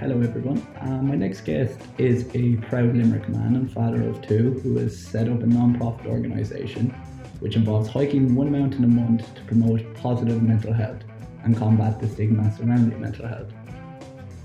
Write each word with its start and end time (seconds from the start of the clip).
hello 0.00 0.18
everyone. 0.22 0.66
Uh, 0.80 1.02
my 1.02 1.14
next 1.14 1.42
guest 1.42 1.78
is 1.98 2.26
a 2.34 2.56
proud 2.68 2.96
Limerick 2.96 3.28
man 3.28 3.54
and 3.54 3.70
father 3.70 4.02
of 4.08 4.26
two 4.26 4.58
who 4.60 4.78
has 4.78 4.98
set 4.98 5.28
up 5.28 5.42
a 5.42 5.46
non-profit 5.46 6.06
organisation 6.06 6.88
which 7.40 7.54
involves 7.54 7.86
hiking 7.86 8.34
one 8.34 8.50
mountain 8.50 8.84
a 8.84 8.88
month 8.88 9.34
to 9.34 9.42
promote 9.42 9.82
positive 9.96 10.42
mental 10.42 10.72
health 10.72 11.02
and 11.44 11.54
combat 11.54 12.00
the 12.00 12.08
stigma 12.08 12.50
surrounding 12.56 12.98
mental 12.98 13.28
health. 13.28 13.52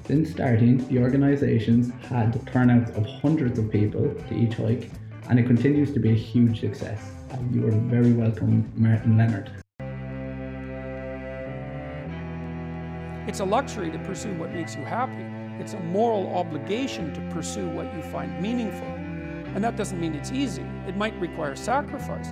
Since 0.06 0.32
starting, 0.32 0.86
the 0.90 1.00
organisation's 1.00 1.90
had 2.04 2.34
turnouts 2.48 2.92
of 2.92 3.06
hundreds 3.06 3.58
of 3.58 3.72
people 3.72 4.14
to 4.14 4.36
each 4.36 4.56
hike 4.56 4.92
and 5.30 5.40
it 5.40 5.48
continues 5.48 5.94
to 5.94 6.02
be 6.02 6.12
a 6.12 6.16
huge 6.16 6.60
success. 6.60 7.14
Uh, 7.32 7.38
you 7.54 7.66
are 7.66 7.72
very 7.72 8.12
welcome, 8.12 8.70
Martin 8.76 9.18
Leonard. 9.18 9.50
It's 13.26 13.40
a 13.40 13.46
luxury 13.46 13.90
to 13.90 14.00
pursue 14.00 14.38
what 14.38 14.52
makes 14.52 14.76
you 14.76 14.84
happy. 14.84 15.35
It's 15.60 15.74
a 15.74 15.80
moral 15.80 16.36
obligation 16.36 17.14
to 17.14 17.22
pursue 17.34 17.68
what 17.70 17.94
you 17.96 18.02
find 18.02 18.42
meaningful. 18.42 18.88
And 19.56 19.64
that 19.64 19.78
doesn't 19.78 20.00
mean 20.00 20.14
it's 20.14 20.32
easy. 20.32 20.66
It 20.86 20.98
might 20.98 21.18
require 21.20 21.56
sacrifice. 21.56 22.32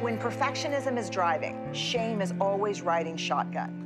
When 0.00 0.18
perfectionism 0.18 0.96
is 0.98 1.10
driving, 1.10 1.72
shame 1.72 2.20
is 2.20 2.32
always 2.40 2.80
riding 2.80 3.16
shotgun. 3.16 3.82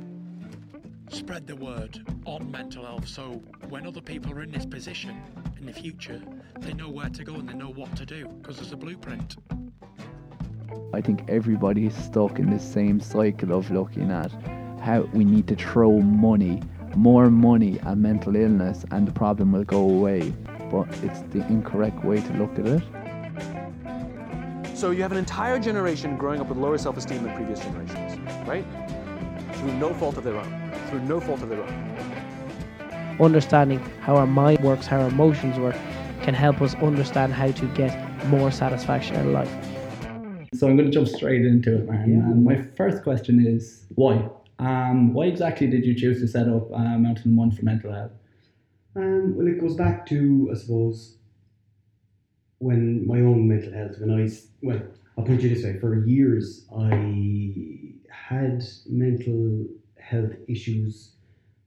Spread 1.09 1.45
the 1.45 1.57
word 1.57 1.99
on 2.25 2.49
mental 2.49 2.85
health 2.85 3.07
so 3.07 3.41
when 3.69 3.85
other 3.85 3.99
people 3.99 4.31
are 4.31 4.41
in 4.41 4.51
this 4.51 4.65
position 4.65 5.21
in 5.59 5.65
the 5.65 5.73
future, 5.73 6.21
they 6.59 6.73
know 6.73 6.89
where 6.89 7.09
to 7.09 7.23
go 7.23 7.35
and 7.35 7.49
they 7.49 7.53
know 7.53 7.69
what 7.69 7.95
to 7.97 8.05
do 8.05 8.27
because 8.41 8.57
there's 8.57 8.71
a 8.71 8.77
blueprint. 8.77 9.35
I 10.93 11.01
think 11.01 11.25
everybody 11.27 11.85
is 11.85 11.95
stuck 11.95 12.39
in 12.39 12.49
this 12.49 12.63
same 12.63 12.99
cycle 12.99 13.51
of 13.53 13.69
looking 13.71 14.09
at 14.09 14.31
how 14.81 15.01
we 15.13 15.23
need 15.23 15.47
to 15.47 15.55
throw 15.55 15.99
money, 15.99 16.61
more 16.95 17.29
money 17.29 17.79
at 17.81 17.97
mental 17.97 18.35
illness, 18.35 18.85
and 18.91 19.07
the 19.07 19.11
problem 19.11 19.51
will 19.51 19.63
go 19.63 19.79
away. 19.79 20.33
But 20.71 20.87
it's 21.03 21.21
the 21.33 21.45
incorrect 21.47 22.03
way 22.03 22.21
to 22.21 22.33
look 22.33 22.57
at 22.59 22.65
it. 22.65 22.83
So 24.77 24.91
you 24.91 25.01
have 25.03 25.11
an 25.11 25.17
entire 25.17 25.59
generation 25.59 26.17
growing 26.17 26.41
up 26.41 26.47
with 26.47 26.57
lower 26.57 26.77
self-esteem 26.77 27.23
than 27.23 27.35
previous 27.35 27.59
generations, 27.59 28.17
right? 28.47 28.65
Through 29.53 29.73
no 29.73 29.93
fault 29.93 30.17
of 30.17 30.23
their 30.23 30.37
own. 30.37 30.71
Through 30.89 31.01
no 31.01 31.19
fault 31.19 31.43
of 31.43 31.49
their 31.49 31.61
own. 31.61 33.17
Understanding 33.19 33.79
how 33.99 34.15
our 34.15 34.25
mind 34.25 34.63
works, 34.63 34.87
how 34.87 35.01
our 35.01 35.09
emotions 35.09 35.59
work, 35.59 35.75
can 36.23 36.33
help 36.33 36.61
us 36.61 36.73
understand 36.75 37.33
how 37.33 37.51
to 37.51 37.65
get 37.75 38.25
more 38.27 38.49
satisfaction 38.49 39.15
in 39.17 39.33
life. 39.33 39.53
So 40.55 40.67
I'm 40.67 40.75
going 40.75 40.89
to 40.89 40.91
jump 40.91 41.07
straight 41.07 41.45
into 41.45 41.75
it, 41.75 41.87
man. 41.87 42.09
Yeah. 42.09 42.31
And 42.31 42.43
my 42.43 42.61
first 42.75 43.03
question 43.03 43.45
is 43.45 43.85
why? 43.95 44.27
Um, 44.61 45.13
why 45.13 45.25
exactly 45.25 45.67
did 45.67 45.85
you 45.85 45.95
choose 45.95 46.21
to 46.21 46.27
set 46.27 46.47
up 46.47 46.71
uh, 46.71 46.97
Mountain 46.99 47.35
One 47.35 47.49
for 47.49 47.65
mental 47.65 47.91
health? 47.91 48.11
Um, 48.95 49.35
well, 49.35 49.47
it 49.47 49.59
goes 49.59 49.75
back 49.75 50.05
to, 50.07 50.49
I 50.51 50.55
suppose, 50.55 51.15
when 52.59 53.07
my 53.07 53.21
own 53.21 53.47
mental 53.47 53.73
health, 53.73 53.95
when 53.99 54.11
I, 54.11 54.29
well, 54.61 54.81
I'll 55.17 55.23
put 55.23 55.43
it 55.43 55.49
this 55.49 55.63
way, 55.63 55.79
for 55.79 56.05
years 56.05 56.67
I 56.77 57.93
had 58.11 58.63
mental 58.87 59.65
health 59.97 60.33
issues 60.47 61.13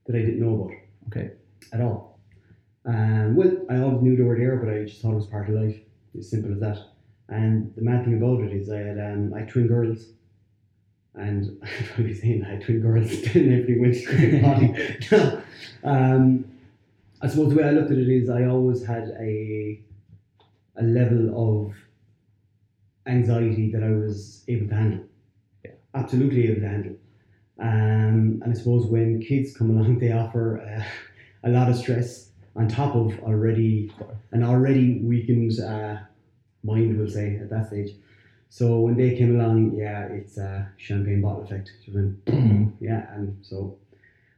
that 0.05 0.15
I 0.15 0.19
didn't 0.19 0.39
know 0.39 0.55
about 0.55 0.71
Okay. 1.07 1.31
at 1.73 1.81
all. 1.81 2.17
Um, 2.85 3.35
well, 3.35 3.65
I 3.69 3.77
always 3.77 4.01
knew 4.03 4.15
they 4.15 4.23
were 4.23 4.37
there, 4.37 4.55
but 4.57 4.69
I 4.73 4.85
just 4.85 5.01
thought 5.01 5.11
it 5.11 5.15
was 5.15 5.27
part 5.27 5.49
of 5.49 5.55
life. 5.55 5.77
As 6.17 6.29
simple 6.29 6.53
as 6.53 6.59
that. 6.61 6.79
And 7.27 7.73
the 7.75 7.81
mad 7.81 8.05
thing 8.05 8.15
about 8.15 8.41
it 8.41 8.53
is 8.53 8.69
I 8.69 8.77
had 8.77 8.99
um, 8.99 9.33
I 9.33 9.39
had 9.39 9.49
twin 9.49 9.67
girls. 9.67 10.13
And 11.17 11.57
I'm 11.63 11.85
probably 11.87 12.13
saying 12.13 12.43
I 12.43 12.51
had 12.51 12.63
twin 12.63 12.81
girls 12.81 13.11
went 13.79 13.95
straight 13.95 14.41
potty. 14.41 14.73
No. 15.11 15.41
Um, 15.83 16.45
I 17.21 17.27
suppose 17.27 17.49
the 17.49 17.55
way 17.55 17.63
I 17.63 17.71
looked 17.71 17.91
at 17.91 17.97
it 17.97 18.09
is 18.09 18.29
I 18.29 18.45
always 18.45 18.85
had 18.85 19.15
a 19.19 19.79
a 20.77 20.83
level 20.83 21.67
of 21.67 21.73
anxiety 23.07 23.71
that 23.71 23.83
I 23.83 23.91
was 23.91 24.43
able 24.47 24.67
to 24.67 24.75
handle. 24.75 25.05
Yeah. 25.63 25.71
Absolutely 25.93 26.49
able 26.49 26.61
to 26.61 26.67
handle. 26.67 26.95
Um, 27.59 28.41
and 28.43 28.49
I 28.49 28.53
suppose 28.53 28.85
when 28.85 29.21
kids 29.21 29.55
come 29.55 29.69
along, 29.69 29.99
they 29.99 30.11
offer 30.11 30.59
uh, 30.59 30.83
a 31.47 31.49
lot 31.49 31.69
of 31.69 31.77
stress 31.77 32.31
on 32.55 32.67
top 32.67 32.95
of 32.95 33.17
already 33.19 33.93
an 34.31 34.43
already 34.43 34.99
weakened 34.99 35.59
uh, 35.59 35.97
mind, 36.63 36.97
we'll 36.97 37.09
say 37.09 37.37
at 37.37 37.49
that 37.49 37.67
stage. 37.67 37.91
So 38.55 38.79
when 38.79 38.95
they 38.95 39.17
came 39.17 39.37
along, 39.37 39.75
yeah, 39.75 40.05
it's 40.05 40.37
a 40.37 40.71
champagne 40.77 41.19
bottle 41.21 41.43
effect. 41.43 41.69
So 41.85 41.91
then, 41.91 42.77
yeah, 42.79 43.13
and 43.13 43.35
so 43.41 43.77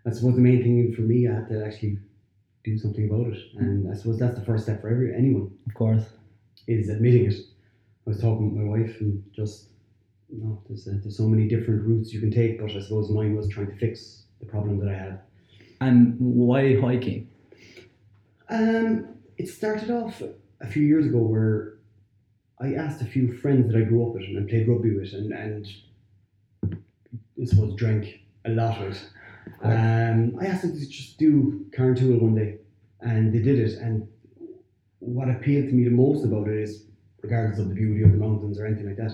I 0.08 0.10
suppose 0.10 0.34
the 0.34 0.42
main 0.42 0.64
thing 0.64 0.92
for 0.96 1.04
me, 1.04 1.28
I 1.28 1.36
had 1.36 1.48
to 1.50 1.64
actually 1.64 2.00
do 2.64 2.80
something 2.80 3.08
about 3.08 3.28
it, 3.32 3.38
and 3.58 3.88
I 3.88 3.94
suppose 3.96 4.18
that's 4.18 4.34
the 4.40 4.44
first 4.44 4.64
step 4.64 4.82
for 4.82 4.90
every 4.90 5.14
anyone 5.14 5.52
Of 5.68 5.76
course. 5.76 6.04
is 6.66 6.90
admitting 6.90 7.28
it. 7.32 7.36
I 7.36 8.10
was 8.10 8.20
talking 8.20 8.56
with 8.56 8.64
my 8.64 8.68
wife, 8.68 9.00
and 9.02 9.24
just 9.36 9.70
you 10.34 10.44
know, 10.44 10.64
there's, 10.68 10.88
uh, 10.88 10.94
there's 11.04 11.16
so 11.16 11.28
many 11.28 11.48
different 11.48 11.86
routes 11.86 12.12
you 12.12 12.20
can 12.20 12.32
take, 12.32 12.60
but 12.60 12.72
I 12.72 12.80
suppose 12.82 13.12
mine 13.12 13.36
was 13.36 13.48
trying 13.50 13.68
to 13.68 13.78
fix 13.78 14.24
the 14.40 14.48
problem 14.48 14.80
that 14.80 14.90
I 14.90 14.98
had. 14.98 15.20
And 15.80 16.16
why 16.18 16.82
hiking? 16.82 17.30
Um, 18.50 19.10
it 19.38 19.48
started 19.48 19.92
off 19.92 20.24
a 20.60 20.66
few 20.68 20.82
years 20.82 21.06
ago 21.06 21.20
where 21.20 21.77
I 22.60 22.74
asked 22.74 23.02
a 23.02 23.06
few 23.06 23.38
friends 23.38 23.72
that 23.72 23.78
I 23.78 23.84
grew 23.84 24.08
up 24.08 24.14
with 24.14 24.24
and 24.24 24.50
played 24.50 24.68
rugby 24.68 24.96
with, 24.96 25.14
and 25.14 25.32
and 25.32 25.68
I 27.42 27.46
suppose 27.46 27.76
drank 27.76 28.22
a 28.46 28.50
lot 28.50 28.80
with. 28.82 29.04
Um, 29.62 30.38
I 30.42 30.48
asked 30.48 30.64
them 30.64 30.74
to 30.74 30.88
just 30.88 31.18
do 31.18 31.66
Carrauntoohil 31.72 32.22
one 32.22 32.36
day, 32.36 32.58
and 33.02 33.34
they 33.34 33.40
did 33.40 33.60
it. 33.60 33.78
And 33.80 34.08
what 35.00 35.30
appealed 35.30 35.68
to 35.68 35.74
me 35.74 35.84
the 35.84 35.92
most 35.92 36.26
about 36.26 36.48
it 36.48 36.58
is, 36.58 36.86
regardless 37.22 37.60
of 37.60 37.70
the 37.70 37.76
beauty 37.76 38.04
of 38.04 38.12
the 38.12 38.18
mountains 38.18 38.60
or 38.60 38.66
anything 38.66 38.88
like 38.88 38.98
that, 38.98 39.14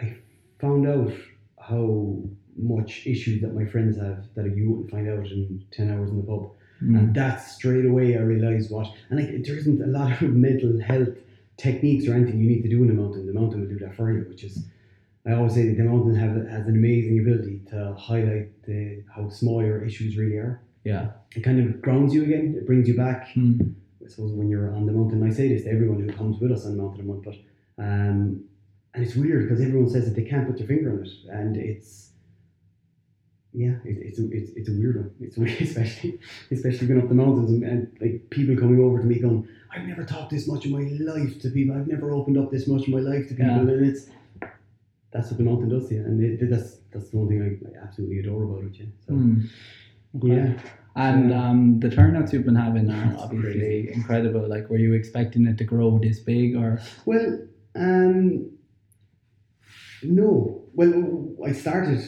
I 0.00 0.16
found 0.60 0.88
out 0.88 1.12
how 1.60 2.18
much 2.56 3.06
issues 3.06 3.42
that 3.42 3.54
my 3.54 3.66
friends 3.66 3.98
have 3.98 4.24
that 4.34 4.56
you 4.56 4.70
wouldn't 4.70 4.90
find 4.90 5.08
out 5.08 5.26
in 5.26 5.64
ten 5.70 5.90
hours 5.90 6.10
in 6.10 6.16
the 6.16 6.22
pub. 6.22 6.50
And 6.80 7.14
that 7.14 7.38
straight 7.38 7.84
away 7.84 8.16
I 8.16 8.20
realised 8.20 8.70
what, 8.70 8.86
and 9.10 9.18
like 9.20 9.44
there 9.44 9.56
isn't 9.56 9.82
a 9.82 9.86
lot 9.86 10.22
of 10.22 10.32
mental 10.48 10.80
health 10.80 11.08
techniques 11.58 12.06
or 12.06 12.14
anything 12.14 12.40
you 12.40 12.48
need 12.48 12.62
to 12.62 12.68
do 12.68 12.82
in 12.82 12.88
the 12.88 12.94
mountain. 12.94 13.26
The 13.26 13.38
mountain 13.38 13.60
will 13.60 13.68
do 13.68 13.78
that 13.80 13.94
for 13.94 14.10
you, 14.10 14.24
which 14.28 14.44
is, 14.44 14.64
I 15.26 15.32
always 15.32 15.54
say 15.54 15.68
that 15.68 15.76
the 15.76 15.84
mountain 15.84 16.14
have, 16.14 16.48
has 16.48 16.66
an 16.66 16.76
amazing 16.76 17.18
ability 17.18 17.62
to 17.70 17.94
highlight 17.98 18.62
the 18.62 19.02
how 19.14 19.28
small 19.28 19.62
your 19.62 19.84
issues 19.84 20.16
really 20.16 20.36
are. 20.36 20.62
Yeah. 20.84 21.10
It 21.36 21.42
kind 21.42 21.60
of 21.60 21.82
grounds 21.82 22.14
you 22.14 22.22
again. 22.22 22.54
It 22.56 22.66
brings 22.66 22.88
you 22.88 22.96
back. 22.96 23.32
Hmm. 23.32 23.60
I 24.02 24.08
suppose 24.08 24.32
when 24.32 24.48
you're 24.48 24.74
on 24.74 24.86
the 24.86 24.92
mountain, 24.92 25.22
I 25.22 25.30
say 25.30 25.48
this 25.48 25.64
to 25.64 25.70
everyone 25.70 26.00
who 26.00 26.10
comes 26.16 26.40
with 26.40 26.50
us 26.52 26.64
on 26.64 26.76
the 26.76 26.82
mountain 26.82 27.02
a 27.02 27.04
month, 27.04 27.24
but 27.24 27.34
um, 27.78 28.42
and 28.94 29.04
it's 29.04 29.14
weird 29.14 29.46
because 29.46 29.62
everyone 29.62 29.90
says 29.90 30.06
that 30.06 30.16
they 30.16 30.24
can't 30.24 30.46
put 30.46 30.56
their 30.56 30.66
finger 30.66 30.90
on 30.92 31.04
it, 31.04 31.10
and 31.30 31.56
it's 31.56 32.07
yeah, 33.52 33.76
it, 33.84 33.96
it's 34.08 34.18
a 34.18 34.30
it's, 34.30 34.50
it's 34.56 34.68
a 34.68 34.72
weird 34.72 34.96
one. 34.96 35.10
It's 35.20 35.36
weird, 35.36 35.60
especially 35.60 36.18
especially 36.50 36.86
going 36.86 37.00
up 37.00 37.08
the 37.08 37.14
mountains 37.14 37.50
and, 37.50 37.62
and 37.64 37.96
like 38.00 38.28
people 38.30 38.56
coming 38.56 38.80
over 38.80 38.98
to 38.98 39.04
me 39.06 39.18
going, 39.18 39.48
I've 39.74 39.86
never 39.86 40.04
talked 40.04 40.30
this 40.30 40.46
much 40.46 40.66
in 40.66 40.72
my 40.72 40.80
life 41.12 41.40
to 41.42 41.50
people. 41.50 41.76
I've 41.76 41.86
never 41.88 42.10
opened 42.12 42.38
up 42.38 42.50
this 42.50 42.66
much 42.68 42.86
in 42.86 42.92
my 42.94 43.00
life 43.00 43.28
to 43.28 43.34
people, 43.34 43.46
Yeah. 43.46 43.60
and 43.60 43.86
it's 43.86 44.06
that's 45.10 45.30
what 45.30 45.38
the 45.38 45.44
mountain 45.44 45.70
does 45.70 45.88
to 45.88 45.94
you, 45.94 46.00
and 46.04 46.22
it, 46.22 46.50
that's 46.50 46.76
that's 46.92 47.08
the 47.10 47.16
one 47.16 47.28
thing 47.28 47.40
I, 47.42 47.78
I 47.80 47.82
absolutely 47.84 48.18
adore 48.20 48.44
about 48.44 48.64
it. 48.64 48.72
Yeah, 48.78 48.86
so 49.06 49.12
Hmm. 49.14 49.40
Okay. 50.16 50.28
yeah. 50.36 50.60
And 50.96 51.32
um, 51.32 51.80
the 51.80 51.90
turnouts 51.90 52.32
you've 52.32 52.44
been 52.44 52.56
having 52.56 52.90
are 52.90 53.14
obviously 53.20 53.52
crazy. 53.52 53.92
incredible. 53.92 54.48
Like, 54.48 54.68
were 54.68 54.78
you 54.78 54.94
expecting 54.94 55.46
it 55.46 55.56
to 55.58 55.64
grow 55.64 55.96
this 55.98 56.18
big, 56.18 56.56
or 56.56 56.80
Well, 57.06 57.38
um, 57.76 58.50
no. 60.02 60.64
Well, 60.74 61.34
I 61.44 61.52
started, 61.52 62.00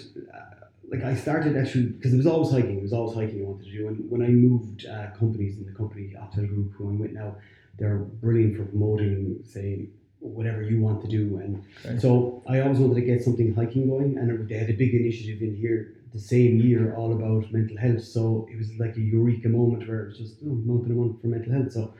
like 0.91 1.05
I 1.05 1.15
started 1.15 1.56
actually 1.56 1.87
because 1.87 2.12
it 2.12 2.17
was 2.17 2.27
always 2.27 2.51
hiking. 2.51 2.78
It 2.78 2.83
was 2.83 2.93
always 2.93 3.15
hiking 3.15 3.43
I 3.43 3.45
wanted 3.49 3.67
to 3.67 3.73
do. 3.73 3.88
And 3.88 4.11
when 4.11 4.23
I 4.23 4.29
moved 4.29 4.87
uh, 4.87 5.11
companies 5.19 5.56
in 5.59 5.64
the 5.67 5.73
company 5.73 6.14
Optel 6.19 6.49
Group, 6.49 6.73
who 6.75 6.88
I'm 6.88 6.99
with 6.99 7.12
now, 7.12 7.37
they're 7.79 7.99
brilliant 7.99 8.56
for 8.56 8.64
promoting, 8.64 9.43
say, 9.44 9.88
whatever 10.19 10.62
you 10.62 10.81
want 10.81 11.00
to 11.03 11.09
do. 11.09 11.38
And 11.38 11.62
Right. 11.87 12.00
so 12.00 12.43
I 12.47 12.61
always 12.61 12.79
wanted 12.79 12.97
to 12.97 13.03
get 13.03 13.23
something 13.23 13.55
hiking 13.55 13.88
going, 13.88 14.19
and 14.19 14.49
they 14.49 14.56
had 14.59 14.69
a 14.69 14.75
big 14.75 14.93
initiative 14.94 15.41
in 15.43 15.55
here 15.56 15.94
the 16.12 16.19
same 16.19 16.61
year 16.61 16.94
all 16.97 17.12
about 17.12 17.50
mental 17.53 17.76
health. 17.76 18.03
So 18.03 18.49
it 18.53 18.59
was 18.59 18.76
like 18.79 18.97
a 18.97 19.00
eureka 19.00 19.49
moment 19.49 19.88
where 19.88 20.00
it 20.05 20.09
was 20.09 20.19
just 20.19 20.35
oh, 20.44 20.49
mountain 20.70 20.97
one 20.97 21.17
for 21.19 21.29
mental 21.29 21.53
health. 21.53 21.73
So 21.73 21.94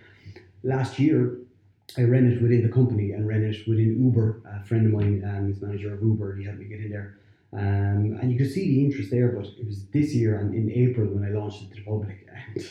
last 0.65 0.99
year 0.99 1.39
I 1.97 2.03
ran 2.03 2.31
it 2.31 2.43
within 2.43 2.63
the 2.63 2.69
company 2.73 3.13
and 3.13 3.27
ran 3.27 3.45
it 3.45 3.57
within 3.69 4.03
Uber. 4.05 4.43
A 4.47 4.65
friend 4.67 4.85
of 4.87 4.93
mine, 4.93 5.23
um, 5.25 5.47
he's 5.47 5.63
manager 5.63 5.95
of 5.95 6.03
Uber, 6.03 6.37
he 6.37 6.45
helped 6.45 6.59
me 6.59 6.67
get 6.67 6.81
in 6.81 6.91
there. 6.91 7.19
Um, 7.53 8.19
and 8.21 8.31
you 8.31 8.39
could 8.39 8.51
see 8.51 8.67
the 8.69 8.85
interest 8.85 9.11
there, 9.11 9.29
but 9.29 9.47
it 9.47 9.67
was 9.67 9.87
this 9.89 10.15
year 10.15 10.39
and 10.39 10.55
in 10.55 10.71
April 10.71 11.07
when 11.09 11.25
I 11.25 11.31
launched 11.37 11.63
it 11.63 11.71
to 11.71 11.77
the 11.77 11.83
public. 11.85 12.27
And 12.55 12.65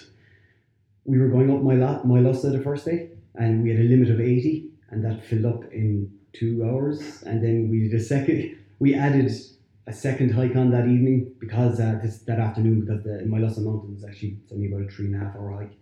we 1.06 1.18
were 1.20 1.28
going 1.30 1.52
up 1.52 1.62
my 1.64 1.76
la- 1.76 2.02
Moylussa 2.04 2.52
the 2.52 2.62
first 2.64 2.86
day, 2.86 3.10
and 3.36 3.64
we 3.64 3.70
had 3.72 3.80
a 3.80 3.84
limit 3.84 4.10
of 4.10 4.20
80, 4.22 4.70
and 4.90 5.04
that 5.04 5.26
filled 5.26 5.46
up 5.46 5.64
in 5.74 6.12
two 6.34 6.64
hours. 6.64 7.24
And 7.24 7.44
then 7.44 7.70
we 7.70 7.90
did 7.90 8.00
a 8.00 8.04
second, 8.04 8.58
we 8.80 8.94
added 8.96 9.32
a 9.88 9.94
second 9.94 10.32
hike 10.34 10.56
on 10.56 10.70
that 10.72 10.88
evening 10.88 11.34
because 11.40 11.80
uh, 11.80 12.00
this 12.02 12.20
that 12.20 12.40
afternoon 12.40 12.82
because 12.82 13.04
the 13.04 13.26
my 13.26 13.40
Moylussa 13.40 13.60
Mountain 13.64 13.96
is 13.98 14.06
actually 14.06 14.38
only 14.54 14.68
about 14.72 14.84
a 14.84 14.88
three 14.88 15.08
and 15.08 15.16
a 15.16 15.20
half 15.20 15.36
hour 15.36 15.52
hike. 15.60 15.76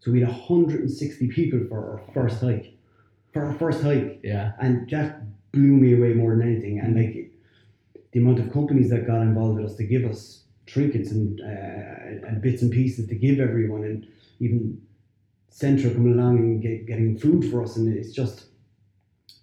So 0.00 0.10
we 0.10 0.20
had 0.20 0.30
160 0.30 1.28
people 1.28 1.60
for 1.68 1.78
our 1.78 2.00
first 2.14 2.40
hike, 2.40 2.72
for 3.34 3.44
our 3.44 3.52
first 3.54 3.82
hike, 3.82 4.20
Yeah. 4.24 4.52
and 4.60 4.88
that 4.90 5.22
blew 5.52 5.76
me 5.76 5.92
away 5.94 6.14
more 6.14 6.34
than 6.34 6.48
anything. 6.48 6.80
And 6.80 6.96
like 6.96 7.29
the 8.12 8.20
amount 8.20 8.40
of 8.40 8.52
companies 8.52 8.90
that 8.90 9.06
got 9.06 9.22
involved 9.22 9.60
with 9.60 9.70
us 9.70 9.76
to 9.76 9.84
give 9.84 10.04
us 10.04 10.44
trinkets 10.66 11.10
and 11.10 11.40
uh, 11.40 12.26
and 12.26 12.40
bits 12.42 12.62
and 12.62 12.70
pieces 12.70 13.08
to 13.08 13.14
give 13.14 13.40
everyone, 13.40 13.84
and 13.84 14.06
even 14.40 14.80
Centra 15.50 15.92
coming 15.92 16.12
along 16.12 16.38
and 16.38 16.62
get, 16.62 16.86
getting 16.86 17.18
food 17.18 17.50
for 17.50 17.62
us, 17.62 17.76
and 17.76 17.94
it's 17.96 18.12
just 18.12 18.46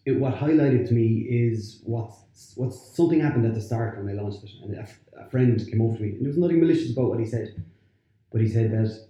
it. 0.06 0.14
What 0.20 0.36
highlighted 0.36 0.88
to 0.88 0.94
me 0.94 1.28
is 1.30 1.82
what's 1.84 2.54
what's 2.56 2.96
something 2.96 3.20
happened 3.20 3.46
at 3.46 3.54
the 3.54 3.62
start 3.62 3.98
when 3.98 4.10
I 4.10 4.22
launched 4.22 4.44
it, 4.44 4.52
and 4.64 4.76
a, 4.76 4.88
a 5.20 5.30
friend 5.30 5.60
came 5.70 5.82
over 5.82 5.98
to 5.98 6.04
me, 6.04 6.10
and 6.10 6.22
there 6.22 6.30
was 6.30 6.38
nothing 6.38 6.60
malicious 6.60 6.92
about 6.92 7.10
what 7.10 7.20
he 7.20 7.26
said, 7.26 7.64
but 8.32 8.42
he 8.42 8.48
said 8.48 8.72
that 8.72 9.08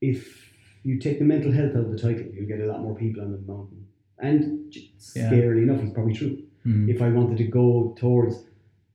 if 0.00 0.50
you 0.82 0.98
take 0.98 1.18
the 1.18 1.24
mental 1.24 1.50
health 1.50 1.72
out 1.72 1.86
of 1.86 1.90
the 1.90 1.98
title, 1.98 2.26
you'll 2.32 2.46
get 2.46 2.60
a 2.60 2.66
lot 2.66 2.80
more 2.82 2.94
people 2.94 3.22
on 3.22 3.32
the 3.32 3.38
mountain. 3.38 3.86
And 4.18 4.74
Yeah. 4.74 5.30
scarily 5.30 5.62
enough, 5.62 5.82
it's 5.82 5.92
probably 5.92 6.14
true. 6.14 6.42
Mm. 6.66 6.88
If 6.88 7.02
I 7.02 7.08
wanted 7.10 7.38
to 7.38 7.44
go 7.44 7.94
towards, 7.98 8.44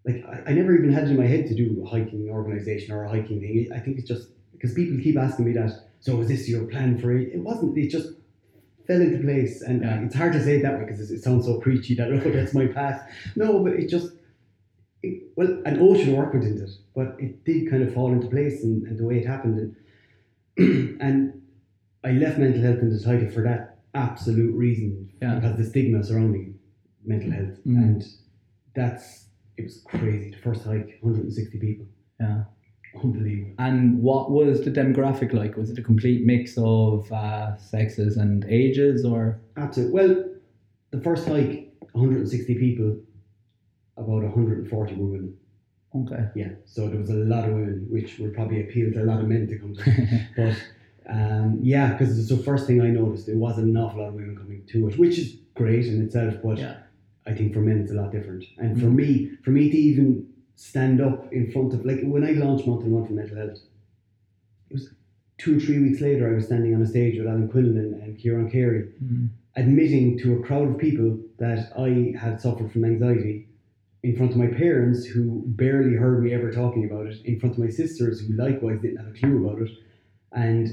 like, 0.06 0.26
I, 0.26 0.52
I 0.52 0.54
never 0.54 0.76
even 0.76 0.92
had 0.92 1.04
it 1.04 1.12
in 1.12 1.18
my 1.18 1.28
head 1.28 1.48
to 1.48 1.56
do 1.56 1.82
a 1.84 1.88
hiking 1.88 2.30
organization 2.30 2.94
or 2.94 3.04
a 3.04 3.10
hiking 3.10 3.40
thing. 3.42 3.70
I 3.74 3.80
think 3.80 4.00
it's 4.00 4.08
just 4.08 4.30
because 4.54 4.74
people 4.74 4.98
keep 5.02 5.18
asking 5.18 5.46
me 5.46 5.54
that. 5.54 5.72
So, 6.02 6.20
is 6.22 6.28
this 6.30 6.48
your 6.50 6.66
plan 6.66 6.98
for 6.98 7.12
it? 7.12 7.34
It 7.34 7.40
wasn't. 7.40 7.78
It 7.78 7.90
just 7.90 8.14
fell 8.88 9.02
into 9.02 9.20
place, 9.20 9.62
and 9.62 9.82
Yeah. 9.84 10.02
it's 10.04 10.16
hard 10.16 10.34
to 10.34 10.44
say 10.44 10.58
it 10.58 10.64
that 10.64 10.80
way 10.80 10.86
because 10.86 11.12
it 11.12 11.22
sounds 11.22 11.46
so 11.46 11.60
preachy 11.60 11.94
that 11.96 12.12
oh, 12.14 12.32
that's 12.32 12.54
my 12.54 12.68
path. 12.68 13.08
No, 13.36 13.64
but 13.64 13.74
it 13.74 13.90
just. 13.90 14.14
It, 15.04 15.24
well, 15.38 15.62
an 15.66 15.80
ocean 15.80 16.14
work 16.14 16.34
went 16.34 16.46
into 16.46 16.64
it, 16.64 16.72
but 16.94 17.16
it 17.20 17.46
did 17.46 17.70
kind 17.70 17.84
of 17.84 17.94
fall 17.94 18.12
into 18.12 18.28
place 18.28 18.64
and, 18.64 18.86
and 18.88 19.00
the 19.00 19.06
way 19.06 19.20
it 19.20 19.26
happened. 19.26 19.76
And, 20.58 20.98
and 21.02 21.42
I 22.04 22.12
left 22.12 22.38
mental 22.38 22.62
health 22.62 22.80
in 22.80 22.90
the 22.90 23.00
title 23.00 23.30
for 23.30 23.44
that 23.44 23.78
absolute 23.94 24.54
reason 24.56 25.10
Yeah. 25.22 25.36
because 25.36 25.58
the 25.58 25.64
stigma 25.66 26.04
surrounding 26.04 26.49
mental 27.10 27.32
health 27.38 27.58
Mm. 27.66 27.78
and 27.84 28.00
that's 28.78 29.06
it 29.58 29.64
was 29.68 29.76
crazy 29.94 30.30
the 30.36 30.42
first 30.48 30.64
hike 30.64 30.90
160 31.02 31.58
people 31.66 31.86
Yeah. 32.22 32.44
unbelievable 33.04 33.54
And 33.68 34.02
what 34.08 34.24
was 34.32 34.62
the 34.66 34.72
demographic 34.82 35.32
like? 35.42 35.54
Was 35.62 35.70
it 35.74 35.78
a 35.84 35.86
complete 35.92 36.22
mix 36.34 36.44
of 36.58 37.12
uh, 37.12 37.56
sexes 37.58 38.14
and 38.24 38.46
ages, 38.62 38.98
or 39.12 39.22
absolutely 39.58 39.94
well 39.98 40.12
the 40.96 41.02
first 41.08 41.24
hike 41.28 41.54
160 41.94 42.56
people 42.66 42.90
about 43.98 44.22
140 44.24 44.96
were 44.96 45.08
women 45.16 45.34
okay? 46.02 46.24
yeah 46.42 46.52
so 46.74 46.88
there 46.90 47.00
was 47.04 47.10
a 47.10 47.22
lot 47.34 47.44
of 47.48 47.52
women 47.58 47.86
which 47.96 48.10
would 48.20 48.34
probably 48.34 48.60
appeal 48.66 48.88
to 48.94 49.00
a 49.04 49.08
lot 49.12 49.20
of 49.22 49.28
men 49.34 49.44
to 49.48 49.56
come 49.62 49.74
to 49.76 49.84
but 50.42 50.56
um, 51.16 51.60
yeah 51.74 51.88
because 51.94 52.12
it's 52.20 52.30
the 52.36 52.44
first 52.50 52.64
thing 52.68 52.80
I 52.82 52.92
noticed 53.02 53.26
there 53.28 53.38
wasn't 53.48 53.68
an 53.72 53.78
awful 53.78 54.00
lot 54.02 54.10
of 54.10 54.16
women 54.20 54.36
coming 54.42 54.62
to 54.72 54.88
it 54.88 54.98
which 55.04 55.18
is 55.24 55.28
great 55.62 55.86
in 55.92 55.98
itself 56.06 56.36
but 56.44 56.58
Yeah. 56.60 56.76
I 57.30 57.34
think 57.36 57.54
for 57.54 57.62
men 57.62 57.80
it's 57.80 57.92
a 57.92 57.96
lot 58.02 58.12
different. 58.12 58.44
And 58.58 58.80
for 58.82 58.88
Mm. 58.88 58.96
me, 58.96 59.32
for 59.44 59.52
me 59.52 59.70
to 59.70 59.78
even 59.78 60.26
stand 60.56 61.00
up 61.00 61.32
in 61.32 61.52
front 61.52 61.74
of 61.74 61.86
like 61.86 62.02
when 62.04 62.24
I 62.24 62.32
launched 62.32 62.66
for 62.66 62.80
Mental 62.82 63.38
Health, 63.38 63.60
it 64.70 64.74
was 64.74 64.94
two 65.38 65.58
or 65.58 65.60
three 65.60 65.80
weeks 65.80 66.02
later 66.02 66.30
I 66.30 66.34
was 66.36 66.46
standing 66.48 66.74
on 66.76 66.82
a 66.82 66.86
stage 66.86 67.18
with 67.18 67.28
Alan 67.28 67.48
Quinlan 67.48 67.78
and, 67.78 67.94
and 68.04 68.18
Kieran 68.18 68.50
Carey, 68.50 68.84
Mm. 69.04 69.30
admitting 69.56 70.18
to 70.22 70.34
a 70.38 70.44
crowd 70.48 70.68
of 70.70 70.78
people 70.78 71.20
that 71.38 71.72
I 71.78 71.90
had 72.18 72.42
suffered 72.42 72.72
from 72.72 72.84
anxiety 72.86 73.48
in 74.04 74.16
front 74.16 74.32
of 74.32 74.38
my 74.38 74.48
parents 74.48 75.06
who 75.06 75.44
barely 75.64 75.96
heard 75.96 76.24
me 76.24 76.34
ever 76.34 76.52
talking 76.52 76.84
about 76.86 77.06
it, 77.08 77.18
in 77.26 77.40
front 77.40 77.54
of 77.56 77.60
my 77.60 77.70
sisters 77.70 78.16
who 78.22 78.34
likewise 78.34 78.80
didn't 78.82 78.98
have 78.98 79.08
a 79.14 79.18
clue 79.20 79.38
about 79.46 79.62
it. 79.62 79.72
And 80.32 80.68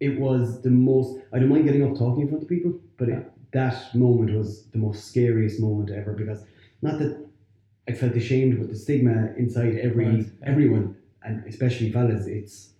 it 0.00 0.18
was 0.20 0.62
the 0.62 0.70
most 0.70 1.18
I 1.32 1.38
don't 1.38 1.48
mind 1.48 1.64
getting 1.66 1.82
up 1.86 1.96
talking 1.96 2.22
in 2.22 2.28
front 2.28 2.42
of 2.42 2.48
people, 2.48 2.72
but 2.98 3.08
it, 3.08 3.32
that 3.52 3.94
moment 3.94 4.36
was 4.36 4.66
the 4.66 4.78
most 4.78 5.08
scariest 5.08 5.60
moment 5.60 5.90
ever 5.90 6.12
because 6.12 6.44
not 6.82 6.98
that 6.98 7.26
I 7.88 7.92
felt 7.92 8.14
ashamed, 8.14 8.58
but 8.58 8.68
the 8.68 8.76
stigma 8.76 9.32
inside 9.36 9.76
every 9.78 10.06
Right, 10.06 10.26
everyone 10.42 10.96
and 11.24 11.44
especially 11.46 11.90
fellas, 11.92 12.26
it's 12.26 12.70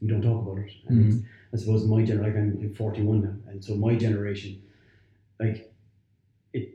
you 0.00 0.08
don't 0.08 0.22
talk 0.22 0.42
about 0.46 0.58
it. 0.58 0.70
And 0.88 1.00
Mm-hmm. 1.00 1.18
it's, 1.18 1.26
I 1.52 1.56
suppose 1.56 1.84
my 1.86 2.04
generation, 2.04 2.22
like 2.22 2.36
I'm, 2.36 2.58
I'm 2.62 2.74
41 2.74 3.22
now, 3.22 3.50
and 3.50 3.64
so 3.64 3.74
my 3.74 3.94
generation, 3.96 4.62
like 5.40 5.72
it, 6.52 6.74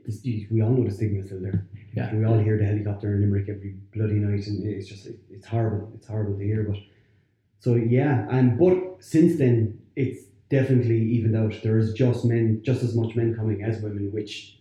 we 0.50 0.62
all 0.62 0.70
know 0.70 0.84
the 0.84 0.90
stigma 0.94 1.18
is 1.20 1.26
still 1.26 1.40
there. 1.40 1.66
Yeah. 1.94 2.12
we 2.14 2.24
all 2.24 2.38
hear 2.38 2.58
the 2.58 2.64
helicopter 2.64 3.14
in 3.14 3.20
Limerick 3.20 3.48
every 3.48 3.76
bloody 3.94 4.14
night, 4.14 4.46
and 4.48 4.66
it's 4.66 4.88
just 4.88 5.06
it, 5.06 5.18
it's 5.30 5.46
horrible. 5.46 5.92
It's 5.94 6.06
horrible 6.06 6.36
to 6.38 6.44
hear, 6.44 6.64
but 6.64 6.76
so 7.60 7.74
yeah, 7.76 8.26
and 8.30 8.58
but 8.58 8.76
since 9.00 9.38
then 9.38 9.80
it's 9.96 10.24
definitely 10.54 11.00
evened 11.02 11.36
out. 11.36 11.54
There 11.62 11.78
is 11.78 11.92
just 11.92 12.24
men, 12.24 12.60
just 12.64 12.82
as 12.82 12.94
much 12.96 13.14
men 13.14 13.34
coming 13.34 13.62
as 13.62 13.80
women, 13.80 14.12
which 14.12 14.58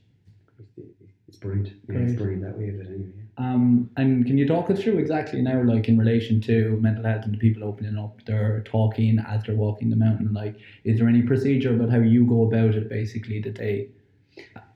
it's 1.28 1.38
brilliant. 1.38 1.74
Yeah, 1.90 2.00
it's 2.00 2.14
brilliant 2.14 2.44
that 2.44 2.58
way 2.58 2.70
of 2.70 2.80
it 2.80 2.88
anyway. 2.88 3.24
Um, 3.38 3.90
and 3.98 4.26
can 4.26 4.38
you 4.38 4.48
talk 4.48 4.70
us 4.70 4.82
through 4.82 5.00
exactly 5.00 5.42
now, 5.42 5.64
like 5.64 5.90
in 5.90 5.98
relation 5.98 6.40
to 6.42 6.78
mental 6.80 7.04
health 7.04 7.26
and 7.26 7.34
the 7.34 7.38
people 7.40 7.64
opening 7.64 7.98
up, 7.98 8.22
they're 8.26 8.62
talking 8.66 9.20
as 9.28 9.44
they're 9.44 9.56
walking 9.56 9.90
the 9.90 9.96
mountain? 9.96 10.34
Like, 10.34 10.56
is 10.84 11.00
there 11.00 11.10
any 11.10 11.24
procedure 11.24 11.74
about 11.74 11.90
how 11.90 12.00
you 12.00 12.26
go 12.26 12.44
about 12.44 12.76
it, 12.76 12.90
basically, 12.90 13.40
that 13.42 13.56
they, 13.56 13.90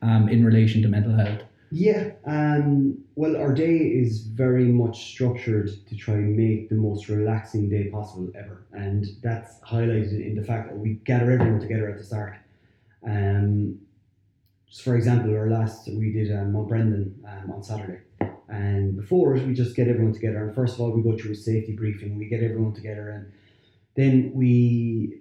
um, 0.02 0.30
in 0.30 0.44
relation 0.44 0.82
to 0.82 0.88
mental 0.88 1.14
health? 1.14 1.44
Yeah, 1.70 2.12
um, 2.26 3.04
well, 3.16 3.36
our 3.36 3.54
day 3.54 3.76
is 3.76 4.22
very 4.22 4.66
much 4.66 5.12
structured 5.12 5.70
to 5.88 5.96
try 5.98 6.14
and 6.14 6.36
make 6.36 6.70
the 6.70 6.76
most 6.76 7.10
relaxing 7.10 7.68
day 7.70 7.90
possible 7.90 8.30
ever, 8.36 8.66
and 8.72 9.06
that's 9.22 9.60
highlighted 9.60 10.26
in 10.26 10.36
the 10.36 10.44
fact 10.44 10.70
that 10.70 10.78
we 10.78 10.94
gather 11.04 11.30
everyone 11.30 11.60
together 11.60 11.90
at 11.90 11.98
the 11.98 12.06
start. 12.06 12.38
Um, 13.06 13.80
just 14.70 14.84
for 14.84 14.96
example, 14.96 15.32
our 15.32 15.50
last 15.50 15.90
we 15.90 16.14
did 16.14 16.32
um, 16.32 16.54
Mount 16.54 16.70
Brandon 16.70 17.14
um, 17.28 17.52
on 17.52 17.64
Saturday, 17.64 18.00
and 18.48 18.96
before 18.96 19.36
it, 19.36 19.46
we 19.46 19.54
just 19.54 19.76
get 19.76 19.90
everyone 19.90 20.14
together. 20.14 20.46
And 20.46 20.56
first 20.56 20.76
of 20.76 20.82
all, 20.82 20.92
we 20.92 21.04
go 21.04 21.18
through 21.18 21.34
a 21.34 21.36
safety 21.36 21.76
briefing. 21.76 22.18
We 22.18 22.28
get 22.28 22.44
everyone 22.44 22.74
together, 22.74 23.10
and 23.10 23.34
then 23.96 24.32
we 24.34 25.20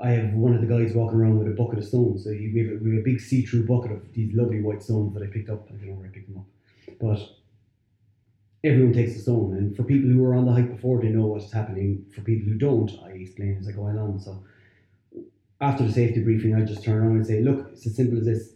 I 0.00 0.10
have 0.10 0.32
one 0.34 0.54
of 0.54 0.60
the 0.60 0.66
guys 0.66 0.94
walking 0.94 1.18
around 1.18 1.38
with 1.38 1.48
a 1.48 1.50
bucket 1.50 1.78
of 1.78 1.84
stones. 1.84 2.24
So 2.24 2.30
we, 2.30 2.58
have 2.58 2.80
a, 2.80 2.84
we 2.84 2.90
have 2.90 3.00
a 3.00 3.04
big 3.04 3.20
see-through 3.20 3.66
bucket 3.66 3.92
of 3.92 4.12
these 4.12 4.32
lovely 4.34 4.60
white 4.60 4.82
stones 4.82 5.12
that 5.14 5.22
I 5.22 5.26
picked 5.26 5.50
up. 5.50 5.66
I 5.68 5.72
don't 5.72 5.88
know 5.88 5.94
where 5.94 6.06
I 6.06 6.10
picked 6.10 6.28
them 6.28 6.38
up, 6.38 6.46
but 7.00 7.18
everyone 8.62 8.92
takes 8.92 9.16
a 9.16 9.20
stone. 9.20 9.56
And 9.56 9.76
for 9.76 9.82
people 9.82 10.08
who 10.08 10.24
are 10.24 10.34
on 10.34 10.46
the 10.46 10.52
hike 10.52 10.70
before, 10.70 11.00
they 11.00 11.08
know 11.08 11.26
what's 11.26 11.52
happening. 11.52 12.06
For 12.14 12.20
people 12.20 12.48
who 12.48 12.58
don't, 12.58 12.92
I 13.04 13.10
explain 13.10 13.56
as 13.60 13.66
I 13.66 13.72
go 13.72 13.88
along. 13.88 14.20
So 14.20 14.44
after 15.60 15.84
the 15.84 15.92
safety 15.92 16.22
briefing, 16.22 16.54
I 16.54 16.64
just 16.64 16.84
turn 16.84 16.98
around 16.98 17.16
and 17.16 17.26
say, 17.26 17.40
"Look, 17.40 17.70
it's 17.72 17.86
as 17.86 17.96
simple 17.96 18.18
as 18.18 18.24
this. 18.24 18.52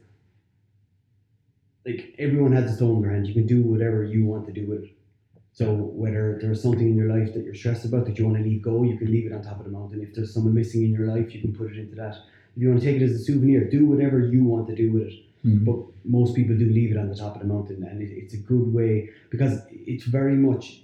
Like 1.84 2.14
everyone 2.20 2.52
has 2.52 2.70
a 2.70 2.76
stone 2.76 2.96
in 2.96 3.02
their 3.02 3.10
hand. 3.10 3.26
You 3.26 3.34
can 3.34 3.46
do 3.46 3.62
whatever 3.62 4.04
you 4.04 4.24
want 4.24 4.46
to 4.46 4.52
do 4.52 4.66
with 4.66 4.84
it." 4.84 4.90
So 5.52 5.74
whether 5.74 6.38
there's 6.40 6.62
something 6.62 6.88
in 6.88 6.96
your 6.96 7.14
life 7.14 7.34
that 7.34 7.44
you're 7.44 7.54
stressed 7.54 7.84
about 7.84 8.06
that 8.06 8.18
you 8.18 8.24
want 8.24 8.38
to 8.38 8.42
leave 8.42 8.62
go, 8.62 8.82
you 8.84 8.96
can 8.96 9.10
leave 9.10 9.30
it 9.30 9.34
on 9.34 9.42
top 9.42 9.58
of 9.58 9.64
the 9.64 9.70
mountain. 9.70 10.02
If 10.02 10.14
there's 10.14 10.32
someone 10.32 10.54
missing 10.54 10.82
in 10.82 10.92
your 10.92 11.06
life, 11.06 11.34
you 11.34 11.40
can 11.40 11.54
put 11.54 11.70
it 11.70 11.78
into 11.78 11.94
that. 11.96 12.16
If 12.56 12.62
you 12.62 12.68
want 12.68 12.80
to 12.80 12.86
take 12.86 13.00
it 13.00 13.04
as 13.04 13.12
a 13.12 13.18
souvenir, 13.18 13.68
do 13.68 13.86
whatever 13.86 14.18
you 14.20 14.44
want 14.44 14.66
to 14.68 14.74
do 14.74 14.92
with 14.92 15.08
it. 15.08 15.14
Mm. 15.44 15.64
But 15.64 15.76
most 16.04 16.34
people 16.34 16.56
do 16.56 16.66
leave 16.66 16.92
it 16.92 16.98
on 16.98 17.08
the 17.08 17.16
top 17.16 17.34
of 17.34 17.42
the 17.42 17.48
mountain, 17.48 17.82
and 17.82 18.00
it, 18.00 18.10
it's 18.12 18.34
a 18.34 18.38
good 18.38 18.72
way 18.72 19.10
because 19.30 19.60
it's 19.70 20.04
very 20.04 20.36
much. 20.36 20.82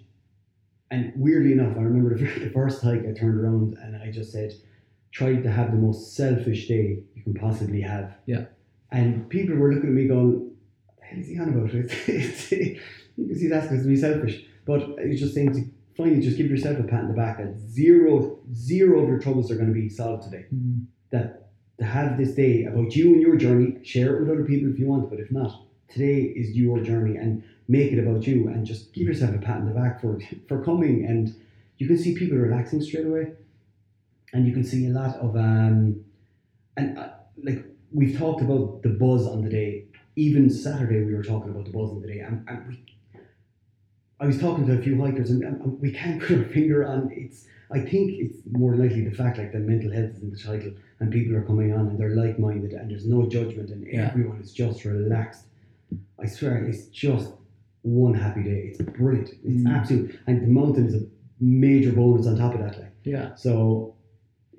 And 0.91 1.13
weirdly 1.17 1.53
enough, 1.53 1.77
I 1.77 1.83
remember 1.83 2.17
the, 2.19 2.51
first 2.51 2.83
hike 2.83 3.07
I 3.07 3.13
turned 3.13 3.41
around 3.41 3.75
and 3.83 3.97
I 3.97 4.11
just 4.11 4.33
said, 4.33 4.55
"Try 5.13 5.37
to 5.37 5.51
have 5.51 5.71
the 5.71 5.79
most 5.79 6.15
selfish 6.15 6.67
day 6.67 7.03
you 7.15 7.23
can 7.23 7.35
possibly 7.35 7.81
have." 7.83 8.17
Yeah. 8.27 8.47
And 8.91 9.29
people 9.29 9.55
were 9.57 9.73
looking 9.73 9.91
at 9.91 9.95
me 9.95 10.09
going, 10.09 10.51
"What 10.87 10.97
the 10.99 11.05
hell 11.05 11.21
is 11.21 11.29
he 11.29 11.39
on 11.39 11.49
about?" 11.51 11.75
It's, 11.75 12.09
it's, 12.09 12.53
you 13.17 13.27
can 13.27 13.39
see 13.39 13.49
that's 13.49 13.67
because 13.69 13.85
to 13.85 13.89
be 13.89 13.97
selfish. 13.97 14.45
But 14.69 14.83
I 15.01 15.07
was 15.07 15.19
just 15.19 15.35
saying 15.35 15.55
to 15.55 15.65
finally 15.97 16.21
just 16.21 16.37
give 16.37 16.51
yourself 16.51 16.79
a 16.79 16.83
pat 16.83 17.05
on 17.05 17.09
the 17.09 17.15
back 17.15 17.39
that 17.39 17.59
zero 17.59 18.39
zero 18.55 19.03
of 19.03 19.09
your 19.09 19.19
troubles 19.19 19.51
are 19.51 19.57
going 19.57 19.73
to 19.75 19.75
be 19.75 19.89
solved 19.89 20.25
today. 20.25 20.45
Mm. 20.55 20.85
That 21.11 21.49
to 21.79 21.87
have 21.87 22.19
this 22.19 22.35
day 22.35 22.67
about 22.67 22.95
you 22.95 23.15
and 23.15 23.23
your 23.23 23.37
journey, 23.37 23.79
share 23.83 24.15
it 24.15 24.21
with 24.21 24.31
other 24.31 24.45
people 24.45 24.71
if 24.71 24.79
you 24.79 24.87
want, 24.87 25.09
but 25.09 25.21
if 25.21 25.33
not, 25.33 25.63
today 25.89 26.21
is 26.21 26.51
your 26.51 26.81
journey 26.81 27.17
and 27.17 27.43
make 27.67 27.93
it 27.93 27.99
about 27.99 28.27
you 28.27 28.49
and 28.49 28.67
just 28.67 28.93
give 28.93 29.07
yourself 29.07 29.35
a 29.35 29.39
pat 29.39 29.61
on 29.63 29.67
the 29.67 29.75
back 29.75 30.01
for 30.03 30.21
for 30.49 30.63
coming 30.63 31.07
and 31.07 31.35
you 31.79 31.87
can 31.87 31.97
see 31.97 32.15
people 32.15 32.37
relaxing 32.37 32.83
straight 32.83 33.07
away 33.07 33.33
and 34.33 34.47
you 34.47 34.53
can 34.53 34.65
see 34.65 34.87
a 34.87 34.91
lot 34.91 35.17
of 35.17 35.37
um 35.37 36.03
and 36.77 36.99
uh, 36.99 37.09
like 37.43 37.65
we've 37.93 38.19
talked 38.19 38.43
about 38.43 38.83
the 38.83 38.89
buzz 38.89 39.27
on 39.27 39.43
the 39.43 39.51
day 39.51 39.85
even 40.17 40.51
Saturday 40.51 41.05
we 41.05 41.15
were 41.15 41.23
talking 41.23 41.51
about 41.51 41.65
the 41.65 41.71
buzz 41.71 41.91
on 41.91 42.01
the 42.01 42.09
day 42.09 42.19
and, 42.21 42.45
and 42.49 42.69
we 42.69 42.85
was 44.28 44.38
talking 44.38 44.64
to 44.66 44.78
a 44.78 44.82
few 44.87 45.00
hikers 45.04 45.30
and, 45.30 45.42
and 45.42 45.80
we 45.80 45.90
can't 46.00 46.20
put 46.26 46.38
our 46.38 46.44
finger 46.58 46.78
on 46.92 47.11
it's 47.23 47.38
I 47.70 47.80
think 47.80 48.04
it's 48.25 48.38
more 48.62 48.75
likely 48.82 49.02
the 49.11 49.14
fact 49.23 49.35
like 49.38 49.52
that 49.52 49.61
mental 49.61 49.90
health 49.92 50.12
is 50.16 50.23
in 50.23 50.30
the 50.30 50.38
title 50.50 50.73
and 51.00 51.11
people 51.18 51.35
are 51.37 51.42
coming 51.50 51.73
on 51.76 51.88
and 51.88 51.99
they're 51.99 52.16
like-minded 52.25 52.73
and 52.78 52.90
there's 52.90 53.06
no 53.06 53.20
judgment 53.37 53.68
and 53.70 53.80
Yeah. 53.87 54.08
everyone 54.11 54.38
is 54.40 54.52
just 54.52 54.85
relaxed 54.85 55.44
I 56.23 56.26
swear 56.26 56.54
it's 56.70 56.87
just 57.04 57.26
one 57.82 58.12
happy 58.25 58.42
day. 58.42 58.61
It's 58.70 58.80
brilliant. 59.00 59.30
It's 59.49 59.62
Mm. 59.62 59.70
absolute, 59.78 60.18
and 60.26 60.42
the 60.42 60.52
mountain 60.61 60.85
is 60.90 60.94
a 61.02 61.02
major 61.40 61.92
bonus 61.92 62.26
on 62.26 62.37
top 62.37 62.54
of 62.56 62.61
that. 62.64 62.75
Like. 62.78 62.92
Yeah. 63.04 63.35
So 63.44 63.94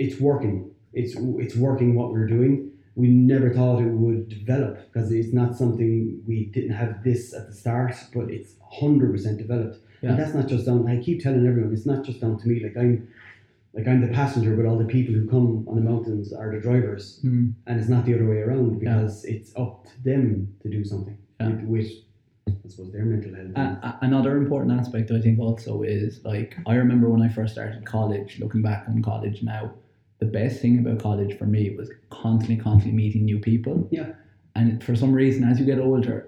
it's 0.03 0.19
working. 0.29 0.55
It's 0.93 1.13
it's 1.43 1.55
working 1.67 1.89
what 1.99 2.07
we're 2.13 2.25
doing. 2.37 2.71
We 2.95 3.07
never 3.07 3.53
thought 3.53 3.81
it 3.81 3.85
would 3.91 4.29
develop 4.29 4.91
because 4.91 5.11
it's 5.11 5.33
not 5.33 5.55
something 5.55 6.21
we 6.27 6.45
didn't 6.45 6.71
have 6.75 7.03
this 7.03 7.33
at 7.33 7.47
the 7.47 7.53
start, 7.53 7.93
but 8.13 8.29
it's 8.29 8.53
hundred 8.71 9.11
percent 9.13 9.37
developed. 9.37 9.77
Yeah. 10.01 10.11
And 10.11 10.19
that's 10.19 10.33
not 10.33 10.47
just 10.47 10.65
down. 10.65 10.87
I 10.87 11.01
keep 11.01 11.21
telling 11.23 11.45
everyone 11.47 11.73
it's 11.73 11.85
not 11.85 12.03
just 12.03 12.21
down 12.21 12.37
to 12.39 12.47
me. 12.47 12.61
Like 12.63 12.77
I'm, 12.77 13.07
like 13.73 13.87
I'm 13.87 14.01
the 14.01 14.13
passenger, 14.13 14.55
but 14.55 14.65
all 14.65 14.77
the 14.77 14.85
people 14.85 15.13
who 15.13 15.27
come 15.29 15.65
on 15.67 15.75
the 15.75 15.81
mountains 15.81 16.33
are 16.33 16.51
the 16.53 16.59
drivers, 16.61 17.19
Mm. 17.23 17.53
and 17.67 17.79
it's 17.79 17.89
not 17.89 18.05
the 18.05 18.15
other 18.15 18.27
way 18.27 18.37
around 18.39 18.79
because 18.79 19.23
it's 19.25 19.53
up 19.55 19.85
to 19.85 20.03
them 20.03 20.53
to 20.63 20.69
do 20.69 20.83
something 20.83 21.17
Yeah. 21.39 21.49
with, 21.49 21.63
with, 21.65 21.91
I 22.47 22.67
suppose, 22.67 22.91
their 22.91 23.05
mental 23.05 23.35
health. 23.35 23.51
A- 23.55 23.97
another 24.01 24.37
important 24.37 24.79
aspect 24.79 25.11
I 25.11 25.21
think 25.21 25.37
also 25.39 25.83
is 25.83 26.21
like 26.25 26.57
I 26.65 26.75
remember 26.75 27.09
when 27.09 27.21
I 27.21 27.29
first 27.29 27.53
started 27.53 27.85
college, 27.85 28.39
looking 28.39 28.61
back 28.61 28.85
on 28.89 29.01
college 29.03 29.43
now, 29.43 29.73
the 30.19 30.25
best 30.25 30.61
thing 30.61 30.79
about 30.79 30.99
college 30.99 31.37
for 31.37 31.45
me 31.45 31.75
was 31.75 31.89
constantly, 32.09 32.57
constantly 32.57 32.95
meeting 32.95 33.25
new 33.25 33.39
people. 33.39 33.87
Yeah. 33.91 34.11
And 34.55 34.83
for 34.83 34.95
some 34.95 35.13
reason, 35.13 35.43
as 35.45 35.59
you 35.59 35.65
get 35.65 35.79
older, 35.79 36.27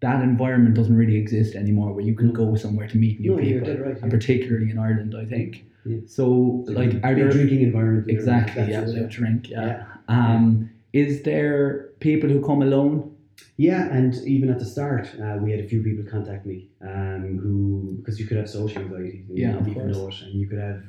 that 0.00 0.22
environment 0.22 0.74
doesn't 0.74 0.96
really 0.96 1.16
exist 1.16 1.54
anymore 1.54 1.92
where 1.92 2.04
you 2.04 2.14
can 2.14 2.32
go 2.32 2.54
somewhere 2.54 2.88
to 2.88 2.96
meet 2.96 3.20
new 3.20 3.32
No, 3.36 3.42
people. 3.42 3.76
right, 3.76 4.00
And 4.02 4.10
particularly 4.10 4.70
in 4.70 4.78
Ireland, 4.78 5.14
I 5.18 5.24
think. 5.26 5.64
Yeah. 5.84 5.98
So, 6.06 6.64
a 6.68 6.72
like, 6.72 6.94
are 7.04 7.14
there 7.14 7.30
drinking 7.30 7.62
environment? 7.62 8.10
exactly? 8.10 8.70
Yeah, 8.70 8.82
it, 8.82 8.86
without 8.86 9.10
drink. 9.10 9.50
Yeah. 9.50 9.66
yeah. 9.66 9.84
Um, 10.08 10.70
is 10.92 11.22
there 11.22 11.90
people 12.00 12.28
who 12.28 12.44
come 12.44 12.62
alone? 12.62 13.14
Yeah, 13.58 13.88
and 13.90 14.14
even 14.26 14.50
at 14.50 14.58
the 14.58 14.64
start, 14.64 15.08
uh, 15.22 15.38
we 15.40 15.50
had 15.50 15.60
a 15.60 15.68
few 15.68 15.82
people 15.82 16.04
contact 16.10 16.44
me 16.46 16.68
um, 16.82 17.38
who, 17.42 17.96
because 17.98 18.18
you 18.20 18.26
could 18.26 18.36
have 18.36 18.48
social 18.50 18.82
anxiety, 18.82 19.24
and 19.28 19.38
Yeah, 19.38 19.64
you 19.64 19.74
know 19.74 20.08
it, 20.08 20.20
and 20.22 20.34
you 20.40 20.46
could 20.46 20.58
have. 20.58 20.82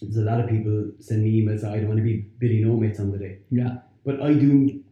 There's 0.00 0.16
a 0.16 0.22
lot 0.22 0.40
of 0.40 0.48
people 0.48 0.90
send 1.00 1.22
me 1.22 1.40
emails. 1.42 1.60
that 1.62 1.72
I 1.72 1.76
don't 1.78 1.88
want 1.88 1.98
to 1.98 2.04
be 2.04 2.26
Billy 2.38 2.64
No 2.64 2.76
Mates 2.76 2.98
on 3.00 3.12
the 3.12 3.18
day, 3.18 3.38
Yeah. 3.50 3.78
but 4.04 4.20
I 4.20 4.34
do. 4.34 4.82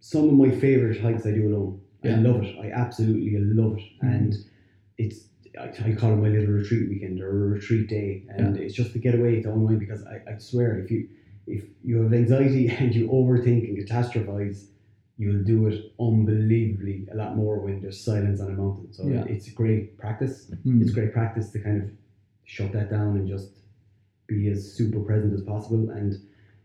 Some 0.00 0.28
of 0.28 0.34
my 0.34 0.50
favorite 0.50 1.00
hikes 1.00 1.26
I 1.26 1.32
do 1.32 1.48
alone. 1.48 1.80
I 2.04 2.08
Yeah. 2.08 2.14
Mm-hmm. 2.16 2.26
love 2.26 2.42
it. 2.44 2.56
I 2.60 2.70
absolutely 2.70 3.36
love 3.38 3.76
it, 3.78 3.84
and 4.00 4.34
it's. 4.96 5.26
I, 5.58 5.72
I 5.86 5.92
call 5.94 6.12
it 6.12 6.16
my 6.16 6.28
little 6.28 6.54
retreat 6.54 6.88
weekend 6.88 7.20
or 7.20 7.30
a 7.30 7.48
retreat 7.48 7.88
day, 7.88 8.24
and 8.28 8.56
it's 8.56 8.74
just 8.74 8.92
to 8.92 8.98
get 8.98 9.14
away 9.14 9.42
to 9.42 9.52
unwind. 9.52 9.80
Because 9.80 10.04
I, 10.04 10.16
I 10.32 10.38
swear, 10.38 10.78
if 10.78 10.90
you 10.90 11.08
if 11.46 11.64
you 11.82 12.02
have 12.02 12.12
anxiety 12.12 12.68
and 12.78 12.94
you 12.94 13.08
overthink 13.08 13.68
and 13.68 13.76
catastrophize, 13.78 14.66
you'll 15.16 15.42
do 15.42 15.66
it 15.66 15.92
unbelievably 15.98 17.08
a 17.12 17.16
lot 17.16 17.34
more 17.36 17.58
when 17.58 17.80
there's 17.80 18.00
silence 18.04 18.40
on 18.40 18.48
a 18.50 18.54
mountain. 18.54 18.92
So 18.92 19.06
Yeah. 19.08 19.24
it's 19.24 19.48
a 19.48 19.50
great 19.52 19.96
practice. 19.98 20.50
Mm. 20.64 20.80
It's 20.82 20.92
great 20.92 21.12
practice 21.12 21.50
to 21.52 21.58
kind 21.60 21.82
of 21.82 21.90
shut 22.44 22.70
that 22.72 22.90
down 22.90 23.16
and 23.16 23.26
just 23.26 23.50
be 24.28 24.48
as 24.48 24.72
super 24.72 25.00
present 25.00 25.34
as 25.34 25.42
possible. 25.42 25.90
And 25.90 26.14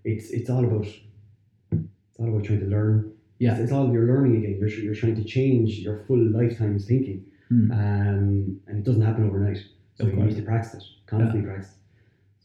it's 0.03 0.29
it's 0.29 0.49
all 0.49 0.63
about 0.65 0.85
it's 0.85 2.19
all 2.19 2.29
about 2.29 2.43
trying 2.43 2.59
to 2.59 2.67
learn. 2.67 3.11
Yeah. 3.39 3.53
It's, 3.53 3.61
it's 3.61 3.71
all 3.71 3.91
you're 3.91 4.05
learning 4.05 4.37
again. 4.37 4.57
You're 4.59 4.69
you're 4.69 4.95
trying 4.95 5.15
to 5.15 5.23
change 5.23 5.79
your 5.79 6.03
full 6.07 6.19
lifetime's 6.39 6.85
thinking, 6.85 7.25
Mm. 7.51 7.71
um, 7.71 8.59
and 8.67 8.77
it 8.79 8.83
doesn't 8.83 9.01
happen 9.01 9.27
overnight. 9.27 9.59
So 9.95 10.05
you 10.07 10.13
need 10.13 10.35
to 10.37 10.41
practice 10.41 10.73
it, 10.75 10.83
constantly 11.05 11.41
practice. 11.43 11.75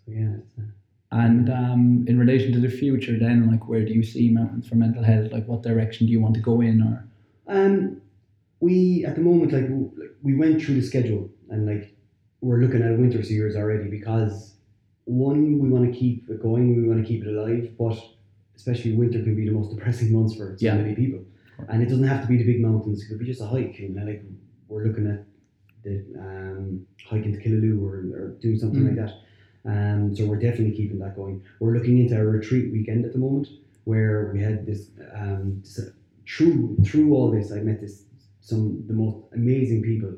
So 0.04 0.12
yeah, 0.12 0.32
it's, 0.38 0.52
uh, 0.58 0.62
And 1.12 1.48
um, 1.50 2.04
in 2.08 2.18
relation 2.18 2.52
to 2.52 2.60
the 2.60 2.68
future, 2.68 3.18
then, 3.18 3.50
like, 3.50 3.68
where 3.68 3.84
do 3.86 3.92
you 3.94 4.02
see 4.02 4.28
mountains 4.28 4.68
for 4.68 4.74
mental 4.74 5.02
health? 5.02 5.32
Like, 5.32 5.46
what 5.46 5.62
direction 5.62 6.06
do 6.06 6.12
you 6.12 6.20
want 6.20 6.34
to 6.34 6.40
go 6.40 6.60
in? 6.60 6.82
Or 6.82 7.08
Um, 7.46 8.02
we 8.60 9.04
at 9.06 9.14
the 9.14 9.22
moment 9.22 9.52
like 9.52 9.68
like, 10.00 10.10
we 10.22 10.34
went 10.34 10.60
through 10.60 10.74
the 10.74 10.82
schedule 10.82 11.30
and 11.48 11.64
like 11.64 11.94
we're 12.42 12.60
looking 12.60 12.82
at 12.82 12.98
winter 12.98 13.22
series 13.22 13.56
already 13.56 13.88
because 13.88 14.54
one 15.08 15.58
we 15.58 15.68
want 15.68 15.90
to 15.92 15.98
keep 15.98 16.28
it 16.28 16.40
going, 16.40 16.76
we 16.80 16.86
want 16.88 17.00
to 17.00 17.06
keep 17.06 17.24
it 17.24 17.28
alive, 17.28 17.74
but 17.78 17.96
especially 18.56 18.92
winter 18.94 19.22
can 19.22 19.34
be 19.34 19.44
the 19.46 19.52
most 19.52 19.70
depressing 19.74 20.12
months 20.12 20.34
for 20.34 20.56
so 20.58 20.66
Yeah. 20.66 20.76
many 20.76 20.94
people, 20.94 21.20
and 21.68 21.82
it 21.82 21.88
doesn't 21.88 22.04
have 22.04 22.22
to 22.22 22.28
be 22.28 22.36
the 22.36 22.44
big 22.44 22.60
mountains; 22.60 23.02
it 23.02 23.08
could 23.08 23.18
be 23.18 23.24
just 23.26 23.40
a 23.40 23.46
hike. 23.46 23.78
And 23.80 23.94
like 24.06 24.22
we're 24.68 24.84
looking 24.84 25.06
at 25.06 25.24
the 25.82 26.04
um, 26.18 26.84
hiking 27.04 27.32
to 27.32 27.40
Killaloe 27.40 27.80
or, 27.80 27.94
or 28.18 28.36
doing 28.40 28.58
something 28.58 28.82
Mm. 28.82 28.88
like 28.88 28.96
that. 28.96 29.12
Um, 29.64 30.14
so 30.14 30.26
we're 30.26 30.38
definitely 30.38 30.74
keeping 30.76 30.98
that 30.98 31.14
going. 31.16 31.42
We're 31.60 31.74
looking 31.74 31.98
into 31.98 32.16
a 32.20 32.24
retreat 32.24 32.72
weekend 32.72 33.04
at 33.04 33.12
the 33.12 33.18
moment 33.18 33.48
where 33.84 34.30
we 34.32 34.40
had 34.40 34.66
this 34.66 34.90
um, 35.14 35.58
this, 35.62 35.78
uh, 35.78 35.90
through 36.26 36.76
through 36.84 37.14
all 37.14 37.30
this, 37.30 37.50
I 37.52 37.60
met 37.60 37.80
this 37.80 38.04
some 38.40 38.84
the 38.86 38.92
most 39.02 39.16
amazing 39.32 39.82
people. 39.82 40.12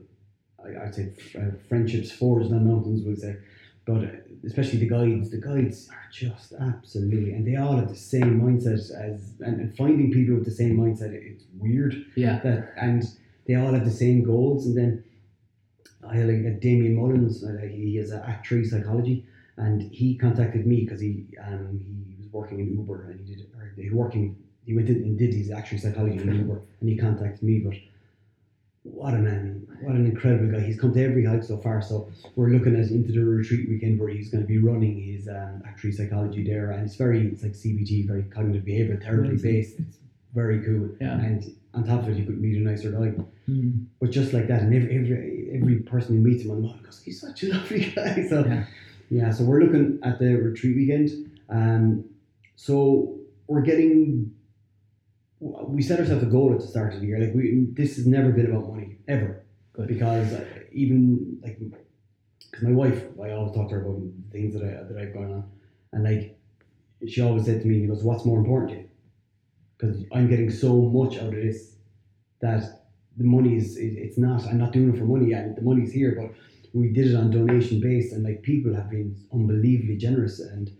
I, 0.64 0.68
I'd 0.84 0.94
say 0.94 1.12
uh, 1.38 1.52
friendships 1.68 2.10
forged 2.10 2.52
on 2.52 2.66
mountains 2.66 3.02
would 3.04 3.18
say, 3.18 3.36
but 3.94 4.04
uh, 4.04 4.12
especially 4.46 4.78
the 4.78 4.88
guides. 4.88 5.30
The 5.30 5.38
guides 5.38 5.88
are 5.90 6.08
just 6.10 6.52
absolutely, 6.52 7.32
and 7.32 7.46
they 7.46 7.56
all 7.56 7.76
have 7.76 7.88
the 7.88 7.96
same 7.96 8.40
mindset 8.40 8.74
as, 8.74 9.32
and, 9.40 9.60
and 9.60 9.76
finding 9.76 10.12
people 10.12 10.34
with 10.36 10.44
the 10.44 10.50
same 10.50 10.76
mindset, 10.78 11.12
it's 11.12 11.44
weird 11.58 12.04
yeah, 12.16 12.38
that, 12.40 12.72
and 12.76 13.02
they 13.46 13.54
all 13.54 13.72
have 13.72 13.84
the 13.84 13.90
same 13.90 14.22
goals. 14.22 14.66
And 14.66 14.76
then 14.76 15.04
I 16.08 16.16
had 16.16 16.28
like 16.28 16.60
Damien 16.60 16.94
Mullins, 16.96 17.44
uh, 17.44 17.58
he 17.62 17.98
is 17.98 18.10
an 18.10 18.22
actuary 18.26 18.64
psychology, 18.64 19.26
and 19.56 19.82
he 19.92 20.16
contacted 20.16 20.66
me 20.66 20.84
because 20.84 21.00
he 21.00 21.26
um, 21.46 21.80
he 22.08 22.16
was 22.22 22.32
working 22.32 22.60
in 22.60 22.76
Uber 22.78 23.10
and 23.10 23.20
he 23.20 23.34
did 23.34 23.46
or 23.56 23.72
he 23.76 23.90
working 23.90 24.36
he 24.64 24.74
went 24.74 24.88
in 24.88 24.96
and 24.96 25.18
did 25.18 25.34
his 25.34 25.50
actuary 25.50 25.80
psychology 25.80 26.18
in 26.18 26.34
Uber 26.34 26.62
and 26.80 26.88
he 26.88 26.96
contacted 26.96 27.42
me. 27.42 27.60
But 27.60 27.74
what 28.82 29.12
a 29.14 29.18
man! 29.18 29.66
What 29.82 29.94
an 29.94 30.06
incredible 30.06 30.50
guy! 30.52 30.60
He's 30.64 30.80
come 30.80 30.92
to 30.94 31.04
every 31.04 31.24
hike 31.24 31.44
so 31.44 31.58
far. 31.58 31.82
So 31.82 32.10
we're 32.34 32.48
looking 32.48 32.74
at 32.80 32.90
into 32.90 33.12
the 33.12 33.20
retreat 33.24 33.68
weekend 33.68 34.00
where 34.00 34.08
he's 34.08 34.30
going 34.30 34.42
to 34.42 34.48
be 34.48 34.58
running 34.58 35.00
his 35.02 35.28
um, 35.28 35.62
actuary 35.66 35.92
psychology 35.92 36.44
there, 36.44 36.70
and 36.70 36.84
it's 36.86 36.96
very 36.96 37.26
it's 37.28 37.42
like 37.42 37.52
CBT, 37.52 38.06
very 38.06 38.22
cognitive 38.24 38.64
behavioral 38.64 39.02
therapy 39.02 39.36
based. 39.36 39.78
It's 39.78 39.98
very 40.34 40.60
cool. 40.64 40.88
Yeah. 41.00 41.20
And 41.20 41.54
on 41.74 41.84
top 41.84 42.02
of 42.02 42.08
it, 42.08 42.16
you 42.16 42.24
could 42.24 42.40
meet 42.40 42.56
a 42.56 42.60
nicer 42.60 42.90
guy. 42.90 43.12
Mm. 43.48 43.86
But 44.00 44.10
just 44.10 44.32
like 44.32 44.48
that, 44.48 44.62
and 44.62 44.74
every 44.74 44.96
every, 44.96 45.50
every 45.60 45.76
person 45.80 46.16
who 46.16 46.22
meets 46.22 46.44
him 46.44 46.50
on 46.52 46.62
the 46.62 46.68
mountain 46.68 46.84
goes, 46.84 47.02
he's 47.04 47.20
such 47.20 47.42
a 47.42 47.48
lovely 47.48 47.80
guy. 47.96 48.26
So 48.28 48.44
Yeah. 48.46 48.64
yeah, 49.10 49.30
so 49.30 49.44
we're 49.44 49.60
looking 49.60 49.98
at 50.02 50.18
the 50.18 50.36
retreat 50.36 50.76
weekend. 50.76 51.10
Um, 51.50 52.04
so 52.56 53.18
we're 53.46 53.62
getting. 53.62 54.34
We 55.40 55.82
set 55.82 55.98
ourselves 55.98 56.22
a 56.22 56.26
goal 56.26 56.52
at 56.52 56.60
the 56.60 56.66
start 56.66 56.94
of 56.94 57.00
the 57.00 57.06
year. 57.06 57.18
Like 57.18 57.34
we, 57.34 57.66
this 57.72 57.96
has 57.96 58.06
never 58.06 58.30
been 58.30 58.46
about 58.46 58.68
money 58.68 58.98
ever, 59.08 59.44
Good. 59.72 59.88
because 59.88 60.32
uh, 60.32 60.44
even 60.70 61.40
like, 61.42 61.58
because 61.58 62.62
my 62.62 62.72
wife, 62.72 63.04
I 63.22 63.30
always 63.30 63.54
talk 63.54 63.68
to 63.70 63.76
her 63.76 63.82
about 63.82 64.02
things 64.30 64.52
that 64.54 64.62
I 64.62 64.82
that 64.82 64.96
I've 65.00 65.14
gone 65.14 65.32
on, 65.32 65.50
and 65.92 66.04
like, 66.04 66.38
she 67.08 67.22
always 67.22 67.46
said 67.46 67.62
to 67.62 67.66
me, 67.66 67.80
"He 67.80 67.86
goes, 67.86 68.02
what's 68.02 68.26
more 68.26 68.38
important 68.38 68.70
to 68.72 68.76
you?" 68.78 68.88
Because 69.78 70.04
I'm 70.12 70.28
getting 70.28 70.50
so 70.50 70.82
much 70.82 71.16
out 71.16 71.28
of 71.28 71.34
this 71.34 71.76
that 72.40 72.80
the 73.16 73.24
money 73.24 73.56
is 73.56 73.76
it, 73.76 73.92
it's 73.96 74.18
not 74.18 74.44
i'm 74.46 74.58
not 74.58 74.72
doing 74.72 74.94
it 74.94 74.98
for 74.98 75.04
money 75.04 75.32
and 75.32 75.56
the 75.56 75.62
money's 75.62 75.92
here 75.92 76.14
but 76.16 76.30
we 76.72 76.88
did 76.92 77.08
it 77.08 77.16
on 77.16 77.30
donation 77.30 77.80
based 77.80 78.12
and 78.12 78.24
like 78.24 78.42
people 78.42 78.74
have 78.74 78.88
been 78.88 79.16
unbelievably 79.32 79.96
generous 79.96 80.40
and 80.40 80.70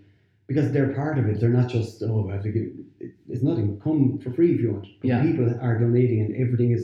because 0.50 0.66
they're 0.74 0.92
part 1.02 1.16
of 1.20 1.24
it 1.30 1.34
they're 1.40 1.56
not 1.60 1.68
just 1.76 2.02
oh 2.02 2.28
I 2.28 2.34
have 2.34 2.42
to 2.48 2.52
give 2.56 2.68
it's 3.32 3.42
nothing 3.50 3.68
come 3.86 4.18
for 4.22 4.30
free 4.36 4.50
if 4.54 4.60
you 4.62 4.72
want 4.74 4.86
but 5.00 5.06
Yeah. 5.10 5.22
people 5.26 5.46
are 5.66 5.76
donating 5.84 6.18
and 6.24 6.30
everything 6.44 6.70
is 6.78 6.82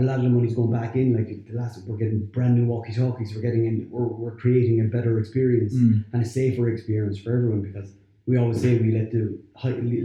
a 0.00 0.02
lot 0.08 0.16
of 0.20 0.24
the 0.26 0.32
money's 0.36 0.54
going 0.60 0.72
back 0.80 0.92
in 1.00 1.06
like 1.18 1.28
the 1.48 1.54
last 1.60 1.74
we're 1.86 1.96
getting 2.04 2.20
brand 2.36 2.54
new 2.58 2.66
walkie 2.72 2.94
talkies 3.00 3.34
we're 3.34 3.46
getting 3.48 3.64
in 3.70 3.76
we're, 3.90 4.06
we're 4.22 4.36
creating 4.44 4.76
a 4.80 4.84
better 4.96 5.12
experience 5.22 5.72
Mm. 5.74 6.04
and 6.12 6.20
a 6.22 6.28
safer 6.38 6.64
experience 6.74 7.16
for 7.22 7.30
everyone 7.36 7.62
because 7.68 7.88
we 8.28 8.36
always 8.42 8.58
say 8.64 8.70
we 8.86 8.90
let 8.98 9.08
the 9.14 9.22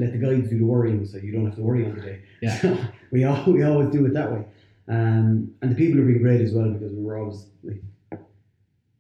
let 0.01 0.11
the 0.15 0.21
guides 0.25 0.49
do 0.49 0.57
the 0.63 0.65
worrying 0.75 1.05
so 1.05 1.15
you 1.25 1.31
don't 1.35 1.45
have 1.49 1.55
to 1.61 1.61
worry 1.69 1.83
on 1.85 1.93
the 1.97 2.01
day 2.09 2.17
Yeah. 2.45 2.55
so 2.63 2.69
we 3.11 3.19
all, 3.29 3.43
we 3.57 3.61
always 3.71 3.89
do 3.97 4.01
it 4.07 4.13
that 4.19 4.29
way. 4.33 4.43
Um, 4.87 5.51
and 5.61 5.67
the 5.71 5.75
people 5.81 5.97
have 5.99 6.07
been 6.11 6.21
great 6.27 6.41
as 6.41 6.51
well 6.57 6.69
because 6.75 6.91
we 6.93 7.03
are 7.09 7.17
always 7.21 7.45
like, 7.63 7.81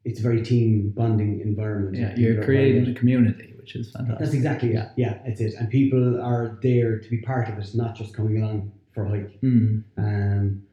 it's 0.05 0.19
a 0.19 0.23
very 0.23 0.41
team 0.43 0.89
bonding 0.95 1.39
environment. 1.41 1.95
yeah. 1.97 2.15
You're 2.15 2.43
creating 2.43 2.87
a 2.89 2.93
community, 2.93 3.52
which 3.63 3.75
is 3.77 3.91
fantastic. 3.91 4.19
That's 4.19 4.33
exactly 4.33 4.73
Yeah. 4.73 4.85
it. 4.87 4.89
Yeah, 4.97 5.19
it's 5.25 5.39
it. 5.41 5.53
And 5.57 5.69
people 5.69 6.19
are 6.21 6.59
there 6.61 6.99
to 6.99 7.09
be 7.09 7.17
part 7.21 7.47
of 7.49 7.57
it, 7.57 7.67
not 7.73 7.95
just 7.95 8.13
coming 8.13 8.41
along 8.41 8.71
for 8.93 9.05
a 9.05 9.09
hike. 9.09 9.41
Mm. 9.41 9.83
Um, 9.97 10.63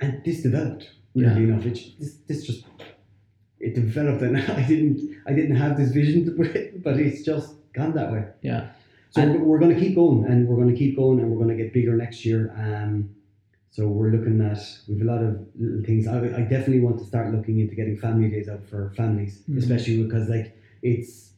and 0.00 0.20
this 0.24 0.42
developed 0.42 0.90
weirdly 1.14 1.42
Yeah. 1.42 1.48
enough. 1.52 1.64
It, 1.66 1.78
this, 2.00 2.14
this 2.28 2.44
just 2.44 2.64
it 3.60 3.74
developed, 3.74 4.22
and 4.22 4.36
I 4.60 4.62
didn't 4.66 4.98
I 5.26 5.32
didn't 5.32 5.56
have 5.64 5.76
this 5.76 5.90
vision, 5.92 6.24
to 6.26 6.32
put 6.32 6.48
it, 6.56 6.82
but 6.82 6.98
it's 6.98 7.22
just 7.22 7.54
gone 7.72 7.92
that 7.94 8.10
way. 8.12 8.24
Yeah. 8.42 8.62
So 9.10 9.22
And- 9.22 9.46
we're 9.46 9.58
going 9.60 9.74
to 9.74 9.80
keep 9.80 9.94
going, 9.94 10.24
and 10.30 10.48
we're 10.48 10.56
going 10.56 10.72
to 10.74 10.76
keep 10.82 10.96
going, 10.96 11.20
and 11.20 11.30
we're 11.30 11.42
going 11.44 11.56
to 11.56 11.62
get 11.62 11.72
bigger 11.72 11.94
next 11.96 12.24
year. 12.24 12.52
Um, 12.58 13.10
so 13.70 13.86
we're 13.86 14.10
looking 14.10 14.40
at 14.40 14.58
we've 14.88 15.02
a 15.02 15.04
lot 15.04 15.22
of 15.22 15.46
little 15.56 15.84
things. 15.84 16.08
I, 16.08 16.16
I 16.40 16.42
definitely 16.54 16.80
want 16.80 16.98
to 16.98 17.04
start 17.04 17.32
looking 17.32 17.60
into 17.60 17.76
getting 17.76 17.96
family 17.96 18.28
days 18.28 18.48
out 18.48 18.62
for 18.68 18.92
families, 18.96 19.42
Mhm. 19.48 19.58
especially 19.58 20.02
because 20.02 20.28
like 20.28 20.56
it's 20.82 21.29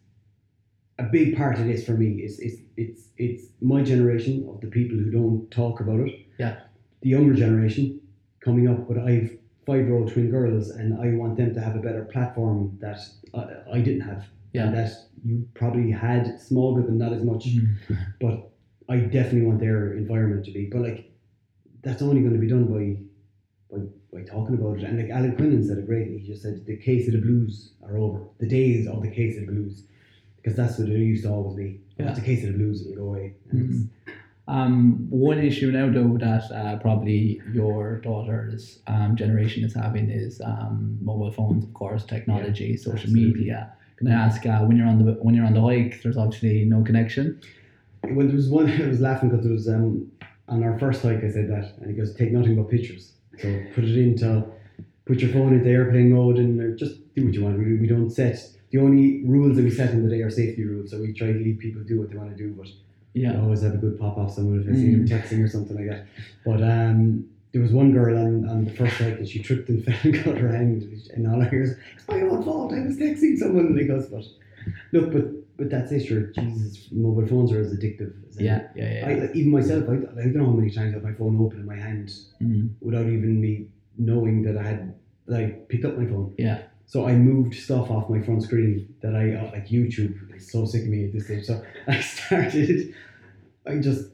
a 1.03 1.09
big 1.11 1.37
part 1.37 1.59
of 1.59 1.67
this 1.67 1.85
for 1.85 1.93
me. 1.93 2.23
Is 2.23 2.39
it's 2.41 2.61
it's 2.77 3.09
it's 3.17 3.45
my 3.61 3.83
generation 3.83 4.49
of 4.49 4.61
the 4.61 4.69
people 4.69 4.97
who 4.97 5.11
don't 5.11 5.51
talk 5.51 5.81
about 5.81 6.01
it. 6.01 6.13
Yeah. 6.39 6.61
The 7.03 7.11
younger 7.11 7.35
generation 7.35 8.01
coming 8.41 8.69
up, 8.69 8.89
but 8.89 8.99
I've 8.99 9.39
five 9.67 9.87
year 9.87 9.97
old 9.97 10.13
twin 10.13 10.31
girls, 10.31 10.71
and 10.71 11.01
I 11.01 11.17
want 11.17 11.37
them 11.37 11.55
to 11.55 11.61
have 11.61 11.77
a 11.77 11.81
better 11.81 12.05
platform 12.05 12.77
that 12.81 12.99
I, 13.35 13.77
I 13.77 13.81
didn't 13.81 14.03
have. 14.03 14.25
Yeah. 14.53 14.71
That 14.71 14.91
you 15.25 15.49
probably 15.55 15.91
had 15.91 16.41
small 16.41 16.75
bit, 16.77 16.87
but 16.87 16.95
not 16.95 17.13
as 17.13 17.23
much. 17.23 17.47
Mm-hmm. 17.47 17.95
But 18.21 18.51
I 18.89 18.97
definitely 18.99 19.43
want 19.43 19.61
their 19.61 19.95
environment 19.95 20.45
to 20.47 20.53
be. 20.53 20.67
But 20.67 20.83
like, 20.83 21.11
that's 21.83 22.03
only 22.03 22.21
going 22.21 22.35
to 22.35 22.39
be 22.39 22.49
done 22.49 22.67
by 22.67 22.97
by, 23.73 23.85
by 24.13 24.23
talking 24.25 24.55
about 24.55 24.79
it. 24.79 24.85
And 24.85 24.99
like 24.99 25.11
Alan 25.11 25.35
Quinlan 25.37 25.67
said 25.67 25.79
it 25.79 25.87
great. 25.87 26.09
He 26.09 26.27
just 26.27 26.43
said 26.43 26.65
the 26.67 26.77
case 26.77 27.07
of 27.09 27.15
the 27.15 27.21
blues 27.21 27.73
are 27.85 27.97
over. 27.97 28.21
The 28.39 28.49
days 28.49 28.87
of 28.87 29.03
the 29.03 29.11
case 29.11 29.39
of 29.39 29.47
the 29.47 29.53
blues, 29.53 29.85
because 30.43 30.57
that's 30.57 30.79
what 30.79 30.89
it 30.89 30.99
used 30.99 31.25
to 31.25 31.31
always 31.31 31.57
be. 31.57 31.81
Yeah. 31.99 32.11
It's 32.11 32.19
a 32.19 32.23
case 32.23 32.43
of 32.45 32.53
the 32.53 32.59
blues, 32.59 32.83
it'll 32.85 32.97
go 32.97 33.09
away. 33.11 33.35
It's- 33.53 33.85
Um, 34.49 35.07
one 35.09 35.39
issue 35.39 35.71
now, 35.71 35.89
though, 35.89 36.19
that 36.19 36.51
uh, 36.51 36.77
probably 36.81 37.41
your 37.55 38.01
daughter's 38.01 38.81
um, 38.89 39.15
generation 39.15 39.63
is 39.65 39.73
having 39.73 40.11
is 40.11 40.41
um, 40.45 40.99
mobile 41.01 41.31
phones, 41.31 41.63
of 41.65 41.73
course, 41.75 42.05
technology, 42.05 42.77
social 42.77 43.09
absolutely. 43.09 43.35
media. 43.39 43.73
Can 43.99 44.09
I 44.09 44.15
ask 44.27 44.45
uh, 44.45 44.59
when 44.63 44.77
you're 44.77 44.89
on 44.89 44.99
the 44.99 45.13
when 45.25 45.35
you're 45.37 45.47
on 45.47 45.55
the 45.55 45.61
hike? 45.63 46.03
There's 46.03 46.17
obviously 46.17 46.65
no 46.65 46.83
connection. 46.83 47.41
when 48.17 48.27
there 48.27 48.35
was 48.37 48.49
one, 48.49 48.69
I 48.83 48.89
was 48.89 49.01
laughing 49.01 49.29
because 49.31 49.45
there 49.45 49.53
was 49.55 49.69
um, 49.69 50.11
on 50.49 50.65
our 50.65 50.77
first 50.77 51.03
hike. 51.03 51.23
I 51.23 51.31
said 51.31 51.49
that, 51.49 51.75
and 51.79 51.89
he 51.91 51.97
goes, 51.97 52.13
"Take 52.17 52.33
nothing 52.33 52.57
but 52.57 52.69
pictures." 52.69 53.13
So 53.39 53.49
put 53.75 53.85
it 53.85 53.97
into, 53.97 54.45
put 55.07 55.21
your 55.21 55.31
phone 55.33 55.55
into 55.55 55.71
airplane 55.71 56.11
mode, 56.13 56.39
and 56.39 56.61
uh, 56.61 56.77
just 56.77 57.15
do 57.15 57.25
what 57.27 57.33
you 57.35 57.45
want. 57.45 57.59
We, 57.59 57.77
we 57.77 57.87
don't 57.87 58.11
set 58.11 58.37
the 58.73 58.79
only 58.79 59.23
rules 59.25 59.57
that 59.57 59.65
we 59.65 59.71
set 59.71 59.91
in 59.93 60.03
the 60.03 60.09
day 60.15 60.23
are 60.23 60.31
safety 60.31 60.65
rules. 60.65 60.91
So 60.91 61.01
we 61.01 61.13
try 61.13 61.29
to 61.29 61.39
leave 61.39 61.59
people 61.59 61.83
do 61.83 62.01
what 62.01 62.09
they 62.11 62.17
want 62.17 62.31
to 62.31 62.37
do, 62.37 62.49
but 62.59 62.69
Yeah. 63.15 63.39
Always 63.41 63.61
have 63.63 63.75
a 63.75 63.77
good 63.77 63.99
pop 64.01 64.17
off 64.19 64.33
someone 64.33 64.61
if 64.61 64.69
I 64.69 64.73
see 64.73 64.91
them 64.97 65.07
texting 65.07 65.45
or 65.45 65.49
something 65.49 65.77
like 65.77 65.89
that. 65.93 66.07
But 66.49 66.61
um, 66.63 67.27
there 67.53 67.61
was 67.61 67.73
one 67.73 67.93
girl 67.93 68.17
on, 68.17 68.49
on 68.49 68.65
the 68.65 68.71
first 68.73 68.99
and 69.01 69.29
she 69.29 69.41
tripped 69.43 69.69
and 69.69 69.85
fell 69.87 69.95
and 70.05 70.15
got 70.25 70.39
her 70.39 70.49
hand, 70.57 70.83
and 71.15 71.27
all 71.29 71.43
I 71.43 71.49
hear 71.51 71.63
is, 71.63 71.77
"It's 71.95 72.09
my 72.09 72.21
own 72.23 72.43
fault. 72.43 72.73
I 72.73 72.81
was 72.81 72.97
texting 72.97 73.37
someone." 73.37 73.67
Goes, 73.87 74.07
"But 74.15 74.25
look, 74.93 75.13
but 75.13 75.25
but 75.59 75.69
that's 75.69 75.93
it. 75.93 76.07
Sure, 76.07 76.23
Jesus, 76.39 76.89
mobile 76.91 77.27
phones 77.27 77.53
are 77.53 77.61
as 77.61 77.75
addictive." 77.77 78.13
As 78.31 78.41
Yeah, 78.41 78.69
yeah, 78.75 78.91
yeah. 78.95 79.07
I, 79.09 79.15
like, 79.23 79.37
even 79.37 79.51
myself, 79.53 79.85
I, 79.91 79.93
I 79.93 80.23
don't 80.25 80.37
know 80.37 80.47
how 80.47 80.53
many 80.53 80.71
times 80.71 80.93
I 80.93 80.95
have 80.95 81.03
my 81.11 81.13
phone 81.13 81.39
open 81.45 81.61
in 81.61 81.67
my 81.67 81.77
hand 81.77 82.09
Mm, 82.41 82.71
without 82.81 83.07
even 83.07 83.39
me 83.41 83.67
knowing 83.99 84.43
that 84.47 84.57
I 84.57 84.63
had 84.71 84.95
that 85.27 85.41
I 85.41 85.45
picked 85.69 85.85
up 85.85 85.99
my 85.99 86.07
phone. 86.07 86.35
yeah, 86.39 86.63
So 86.87 87.07
I 87.07 87.15
moved 87.15 87.55
stuff 87.55 87.91
off 87.91 88.11
my 88.11 88.21
front 88.21 88.43
screen 88.43 88.95
that 89.03 89.15
I 89.15 89.35
uh, 89.35 89.51
like 89.53 89.69
YouTube 89.69 90.35
is 90.37 90.51
so 90.53 90.67
sick 90.67 90.83
of 90.83 90.89
me 90.89 91.05
at 91.07 91.13
this 91.13 91.25
stage. 91.27 91.45
So 91.45 91.63
I 91.89 92.01
started. 92.01 92.95
I 93.67 93.77
just 93.79 94.11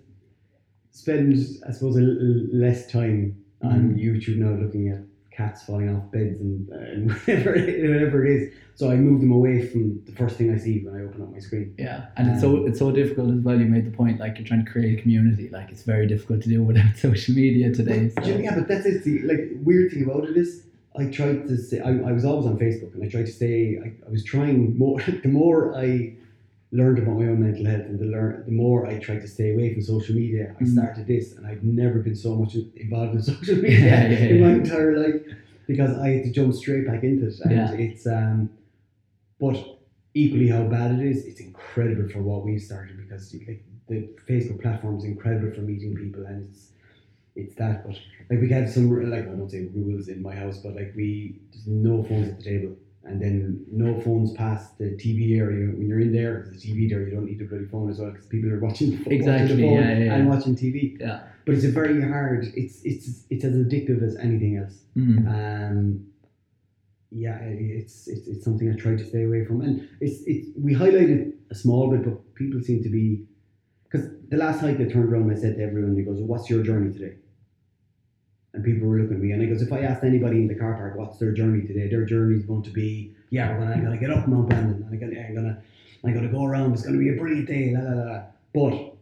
spend, 0.93 1.35
I 1.67 1.73
suppose, 1.73 1.97
a 1.97 2.01
little 2.01 2.47
less 2.57 2.91
time 2.91 3.37
on 3.63 3.95
Mhm. 3.95 3.99
YouTube 4.05 4.37
now, 4.39 4.51
looking 4.63 4.89
at 4.89 5.01
cats 5.33 5.63
falling 5.65 5.89
off 5.95 6.11
beds 6.11 6.41
and, 6.41 6.69
uh, 6.71 6.77
and 6.77 7.11
whatever, 7.27 7.51
whatever 7.53 8.27
it 8.27 8.33
is. 8.43 8.55
So 8.75 8.91
I 8.91 8.97
move 8.97 9.21
them 9.21 9.33
away 9.33 9.67
from 9.67 10.01
the 10.05 10.13
first 10.13 10.37
thing 10.37 10.53
I 10.53 10.59
see 10.59 10.85
when 10.85 10.95
I 11.01 11.05
open 11.05 11.23
up 11.23 11.33
my 11.33 11.39
screen. 11.41 11.75
yeah. 11.79 12.07
And 12.17 12.31
it's 12.31 12.41
so 12.41 12.67
it's 12.67 12.79
so 12.79 12.93
difficult 12.93 13.33
as 13.33 13.41
well. 13.41 13.59
You 13.59 13.67
made 13.67 13.87
the 13.87 13.97
point 13.97 14.21
like 14.21 14.39
you're 14.39 14.47
trying 14.47 14.65
to 14.65 14.71
create 14.71 14.99
a 14.99 15.03
community. 15.03 15.49
Like 15.49 15.71
it's 15.71 15.83
very 15.83 16.07
difficult 16.07 16.43
to 16.43 16.49
do 16.49 16.63
without 16.71 16.97
social 16.97 17.35
media 17.35 17.73
today. 17.73 18.11
So. 18.11 18.25
yeah, 18.27 18.55
but 18.55 18.69
that's 18.69 18.87
it. 18.87 19.03
The 19.05 19.23
like 19.23 19.51
weird 19.63 19.91
thing 19.93 20.05
about 20.05 20.29
it 20.29 20.37
is, 20.37 20.63
I 20.99 21.07
tried 21.11 21.47
to 21.49 21.57
say 21.57 21.81
I, 21.81 21.91
I 22.11 22.13
was 22.13 22.25
always 22.25 22.47
on 22.47 22.59
Facebook, 22.59 22.95
and 22.95 23.03
I 23.05 23.09
tried 23.09 23.27
to 23.27 23.33
stay. 23.33 23.79
I, 23.85 23.89
I 24.07 24.11
was 24.11 24.25
trying 24.25 24.77
more. 24.79 25.01
The 25.23 25.29
more 25.29 25.75
I 25.77 26.15
learned 26.73 26.99
about 26.99 27.17
my 27.21 27.27
own 27.27 27.41
mental 27.41 27.65
health, 27.65 27.87
and 27.91 27.99
the 27.99 28.05
learn, 28.07 28.45
the 28.47 28.53
more 28.65 28.87
I 28.87 28.99
tried 28.99 29.21
to 29.23 29.29
stay 29.29 29.49
away 29.55 29.73
from 29.73 29.83
social 29.83 30.15
media. 30.15 30.45
I 30.61 30.65
Mm. 30.65 30.73
started 30.77 31.07
this, 31.07 31.27
and 31.37 31.47
I've 31.47 31.63
never 31.63 31.99
been 32.07 32.17
so 32.27 32.31
much 32.41 32.53
involved 32.85 33.15
in 33.15 33.23
social 33.33 33.57
media 33.57 33.79
Yeah, 33.87 34.09
yeah, 34.09 34.35
in 34.35 34.41
my 34.41 34.51
yeah. 34.51 34.57
entire 34.63 34.93
life 35.05 35.19
because 35.67 35.93
I 35.99 36.09
had 36.15 36.25
to 36.25 36.33
jump 36.39 36.53
straight 36.63 36.87
back 36.91 37.03
into 37.05 37.27
it, 37.29 37.35
and 37.45 37.53
Yeah. 37.53 37.73
it's 37.87 38.07
um, 38.07 38.51
but 39.39 39.57
equally 40.15 40.49
how 40.49 40.65
bad 40.65 40.89
it 40.99 41.03
is, 41.13 41.25
it's 41.25 41.41
incredible 41.41 42.09
for 42.09 42.21
what 42.23 42.45
we 42.45 42.59
started 42.59 42.97
because 42.97 43.35
like 43.47 43.63
the 43.89 43.99
Facebook 44.29 44.61
platform 44.61 44.97
is 44.99 45.05
incredible 45.05 45.51
for 45.55 45.63
meeting 45.63 45.95
people, 45.95 46.25
and 46.27 46.39
it's 46.49 46.73
it's 47.37 47.55
that. 47.55 47.85
But 47.87 47.97
like 48.31 48.41
we 48.41 48.51
have 48.51 48.71
some 48.71 48.91
like 49.11 49.23
I 49.23 49.27
don't 49.27 49.51
say 49.51 49.69
rules 49.75 50.09
in 50.09 50.23
my 50.23 50.35
house, 50.35 50.59
but 50.59 50.75
like 50.75 50.93
we 50.95 51.41
there's 51.51 51.67
no 51.67 52.03
phones 52.03 52.29
at 52.29 52.39
the 52.39 52.45
table, 52.45 52.77
and 53.05 53.21
then 53.21 53.65
no 53.71 54.01
phones 54.01 54.33
past 54.33 54.77
the 54.79 54.91
TV 54.97 55.39
area 55.39 55.67
when 55.69 55.89
you're 55.89 56.01
in 56.01 56.13
there. 56.13 56.45
There's 56.47 56.63
a 56.63 56.67
TV 56.67 56.89
there, 56.91 57.03
you 57.03 57.11
don't 57.11 57.25
need 57.25 57.41
a 57.41 57.45
bloody 57.45 57.67
phone 57.67 57.91
as 57.91 57.99
well 57.99 58.11
because 58.11 58.27
people 58.27 58.51
are 58.53 58.61
watching 58.61 58.91
watching 58.99 59.13
Exactly, 59.13 59.57
the 59.57 59.63
phone 59.63 59.73
yeah, 59.75 59.99
yeah, 59.99 60.15
and 60.15 60.29
watching 60.29 60.55
TV. 60.57 61.01
Yeah. 61.01 61.21
But 61.47 61.55
it's 61.55 61.65
a 61.65 61.71
very 61.71 62.03
hard. 62.03 62.47
It's 62.55 62.83
it's 62.85 63.25
it's 63.31 63.45
as 63.45 63.55
addictive 63.55 64.03
as 64.03 64.17
anything 64.17 64.59
else. 64.59 64.81
Mm. 64.97 65.27
Um, 65.27 66.07
yeah, 67.11 67.39
it's, 67.41 68.07
it's 68.07 68.29
it's 68.29 68.45
something 68.45 68.71
I 68.71 68.77
try 68.77 68.95
to 68.95 69.07
stay 69.07 69.25
away 69.25 69.47
from, 69.47 69.63
and 69.63 69.89
it's 70.03 70.23
it's 70.27 70.49
we 70.63 70.75
highlighted 70.75 71.33
a 71.51 71.55
small 71.55 71.91
bit, 71.91 72.05
but 72.05 72.35
people 72.35 72.61
seem 72.61 72.83
to 72.83 72.91
be 72.91 73.25
because 73.85 74.07
the 74.29 74.37
last 74.37 74.61
hike 74.61 74.79
I 74.79 74.85
turned 74.85 75.11
around 75.11 75.23
and 75.23 75.33
I 75.33 75.41
said 75.41 75.57
to 75.57 75.63
everyone, 75.63 75.97
he 75.97 76.03
goes, 76.03 76.21
"What's 76.21 76.51
your 76.51 76.63
journey 76.63 76.93
today?" 76.93 77.15
And 78.55 78.65
people 78.65 78.89
were 78.89 78.99
looking 78.99 79.17
at 79.17 79.23
me, 79.23 79.33
and 79.33 79.43
I 79.43 79.47
goes, 79.47 79.61
"If 79.63 79.73
I 79.73 79.81
asked 79.81 80.03
anybody 80.05 80.37
in 80.39 80.49
the 80.49 80.55
car 80.55 80.75
park 80.75 80.97
what's 80.97 81.19
their 81.19 81.33
journey 81.33 81.67
today, 81.67 81.89
their 81.89 82.05
journey 82.07 82.37
is 82.39 82.45
going 82.47 82.63
to 82.63 82.71
be, 82.71 83.15
yeah, 83.31 83.53
we're 83.53 83.59
gonna, 83.61 83.73
I'm 83.75 83.85
gonna 83.85 83.99
get 83.99 84.11
up 84.11 84.27
Mount 84.27 84.49
Brandon, 84.49 84.83
and 84.83 84.85
I'm 84.93 84.99
gonna, 84.99 85.21
I'm 85.21 85.35
gonna, 85.35 85.63
I'm 86.05 86.15
gonna 86.15 86.29
go 86.29 86.45
around. 86.47 86.73
It's 86.73 86.83
gonna 86.83 86.99
be 86.99 87.11
a 87.11 87.13
brilliant 87.13 87.47
day, 87.47 87.75
la 87.77 87.81
la 87.81 87.93
la." 88.03 88.05
la." 88.13 88.23
But 88.55 88.95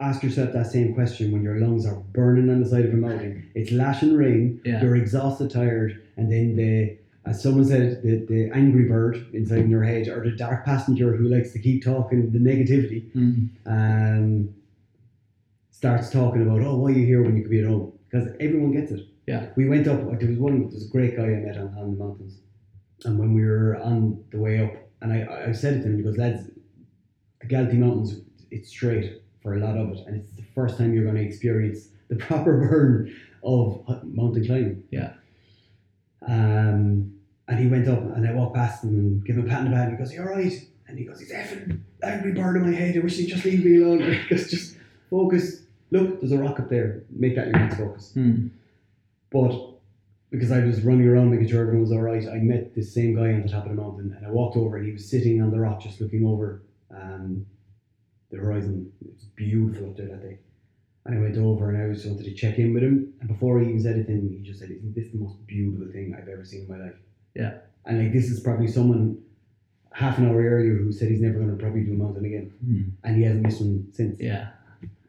ask 0.00 0.22
yourself 0.22 0.54
that 0.54 0.66
same 0.68 0.94
question 0.94 1.30
when 1.32 1.42
your 1.42 1.56
lungs 1.60 1.84
are 1.84 1.96
burning 1.96 2.48
on 2.48 2.62
the 2.62 2.68
side 2.68 2.86
of 2.86 2.92
a 2.94 2.96
mountain. 2.96 3.50
It's 3.54 3.70
lashing 3.70 4.16
rain. 4.16 4.62
Yeah. 4.64 4.82
You're 4.82 4.96
exhausted, 4.96 5.50
tired, 5.50 6.02
and 6.16 6.32
then 6.32 6.56
the, 6.56 6.96
as 7.26 7.42
someone 7.42 7.66
said, 7.66 8.02
the, 8.02 8.24
the 8.24 8.50
angry 8.54 8.84
bird 8.84 9.26
inside 9.34 9.58
in 9.58 9.68
your 9.70 9.82
head, 9.84 10.08
or 10.08 10.24
the 10.24 10.30
dark 10.34 10.64
passenger 10.64 11.14
who 11.14 11.28
likes 11.28 11.52
to 11.52 11.58
keep 11.58 11.84
talking 11.84 12.30
the 12.32 12.38
negativity, 12.38 13.10
Mm. 13.12 13.48
um, 13.66 14.54
starts 15.70 16.08
talking 16.10 16.42
about, 16.42 16.62
oh, 16.62 16.76
why 16.78 16.90
are 16.90 16.94
you 16.94 17.04
here 17.04 17.22
when 17.22 17.36
you 17.36 17.42
could 17.42 17.50
be 17.50 17.60
at 17.60 17.66
home? 17.66 17.92
Because 18.10 18.28
everyone 18.40 18.72
gets 18.72 18.90
it. 18.90 19.06
Yeah. 19.26 19.50
We 19.56 19.68
went 19.68 19.86
up. 19.86 20.00
There 20.18 20.28
was 20.28 20.38
one. 20.38 20.60
There 20.60 20.70
was 20.70 20.86
a 20.86 20.90
great 20.90 21.16
guy 21.16 21.24
I 21.24 21.36
met 21.36 21.56
on, 21.56 21.74
on 21.78 21.92
the 21.92 22.04
mountains, 22.04 22.40
and 23.04 23.18
when 23.18 23.34
we 23.34 23.44
were 23.44 23.76
on 23.76 24.24
the 24.30 24.38
way 24.38 24.64
up, 24.64 24.72
and 25.00 25.12
I, 25.12 25.46
I 25.48 25.52
said 25.52 25.74
it 25.74 25.82
to 25.82 25.88
him, 25.88 25.98
he 25.98 26.02
goes, 26.02 26.16
lads, 26.16 26.48
the 27.40 27.46
Galtee 27.46 27.74
Mountains, 27.74 28.20
it's 28.50 28.68
straight 28.68 29.22
for 29.42 29.54
a 29.54 29.58
lot 29.58 29.76
of 29.76 29.90
it, 29.92 30.06
and 30.06 30.16
it's 30.16 30.30
the 30.32 30.42
first 30.54 30.76
time 30.76 30.92
you're 30.92 31.04
going 31.04 31.16
to 31.16 31.22
experience 31.22 31.88
the 32.08 32.16
proper 32.26 32.58
burn 32.58 33.14
of 33.42 33.84
mountain 34.04 34.44
climbing. 34.44 34.84
Yeah. 34.90 35.12
Um, 36.26 37.14
and 37.48 37.58
he 37.58 37.66
went 37.66 37.88
up, 37.88 38.00
and 38.00 38.28
I 38.28 38.32
walked 38.32 38.54
past 38.54 38.84
him 38.84 38.90
and 38.90 39.24
gave 39.24 39.36
him 39.36 39.46
a 39.46 39.48
pat 39.48 39.60
on 39.60 39.64
the 39.66 39.70
back, 39.70 39.88
and 39.88 39.92
he 39.92 39.98
goes, 39.98 40.12
"You're 40.12 40.28
right." 40.28 40.52
And 40.86 40.98
he 40.98 41.04
goes, 41.04 41.20
"He's 41.20 41.32
effing 41.32 41.80
angry 42.02 42.32
bird 42.32 42.56
in 42.56 42.62
my 42.62 42.76
head. 42.76 42.96
I 42.96 43.00
wish 43.00 43.16
he'd 43.16 43.28
just 43.28 43.44
leave 43.44 43.64
me 43.64 43.80
alone." 43.80 43.98
Because 44.28 44.50
"Just 44.50 44.76
focus. 45.08 45.62
Look, 45.90 46.20
there's 46.20 46.32
a 46.32 46.38
rock 46.38 46.60
up 46.60 46.68
there. 46.68 47.02
Make 47.10 47.34
that 47.36 47.46
your 47.46 47.58
next 47.58 47.76
focus." 47.76 48.12
Mm. 48.16 48.50
But 49.30 49.52
because 50.30 50.52
I 50.52 50.64
was 50.64 50.82
running 50.82 51.06
around 51.08 51.30
making 51.30 51.48
sure 51.48 51.60
everyone 51.62 51.82
was 51.82 51.92
all 51.92 52.02
right, 52.02 52.26
I 52.28 52.38
met 52.38 52.74
this 52.74 52.92
same 52.94 53.14
guy 53.16 53.32
on 53.32 53.42
the 53.42 53.48
top 53.48 53.64
of 53.64 53.70
the 53.70 53.80
mountain, 53.82 54.12
and 54.16 54.26
I 54.26 54.30
walked 54.30 54.56
over, 54.56 54.76
and 54.76 54.86
he 54.86 54.92
was 54.92 55.08
sitting 55.08 55.42
on 55.42 55.50
the 55.50 55.58
rock, 55.60 55.80
just 55.80 56.00
looking 56.00 56.24
over 56.24 56.62
um, 56.94 57.46
the 58.30 58.36
horizon. 58.38 58.92
It 59.04 59.12
was 59.12 59.24
beautiful 59.34 59.90
up 59.90 59.96
there 59.96 60.06
that 60.08 60.22
day. 60.22 60.38
And 61.06 61.18
I 61.18 61.20
went 61.20 61.36
over, 61.38 61.70
and 61.70 61.82
I 61.82 61.92
just 61.94 62.06
wanted 62.06 62.24
to 62.26 62.34
check 62.34 62.58
in 62.58 62.74
with 62.74 62.82
him. 62.82 63.12
And 63.20 63.28
before 63.28 63.58
he 63.60 63.66
even 63.68 63.80
said 63.82 63.94
anything, 63.96 64.28
he 64.28 64.42
just 64.42 64.60
said, 64.60 64.70
"Isn't 64.70 64.94
this 64.94 65.10
the 65.10 65.18
most 65.18 65.44
beautiful 65.46 65.90
thing 65.92 66.14
I've 66.16 66.28
ever 66.28 66.44
seen 66.44 66.62
in 66.62 66.68
my 66.68 66.78
life?" 66.84 66.94
Yeah. 67.34 67.54
And 67.86 67.98
like 67.98 68.12
this 68.12 68.30
is 68.30 68.40
probably 68.40 68.68
someone 68.68 69.18
half 69.92 70.18
an 70.18 70.26
hour 70.28 70.36
earlier 70.36 70.74
who 70.76 70.92
said 70.92 71.08
he's 71.08 71.20
never 71.20 71.38
going 71.38 71.50
to 71.50 71.56
probably 71.56 71.82
do 71.82 71.92
a 71.92 71.96
mountain 71.96 72.24
again, 72.24 72.52
Mm. 72.64 72.90
and 73.02 73.16
he 73.16 73.22
hasn't 73.24 73.42
missed 73.42 73.60
one 73.60 73.86
since 73.92 74.20
Yeah. 74.20 74.50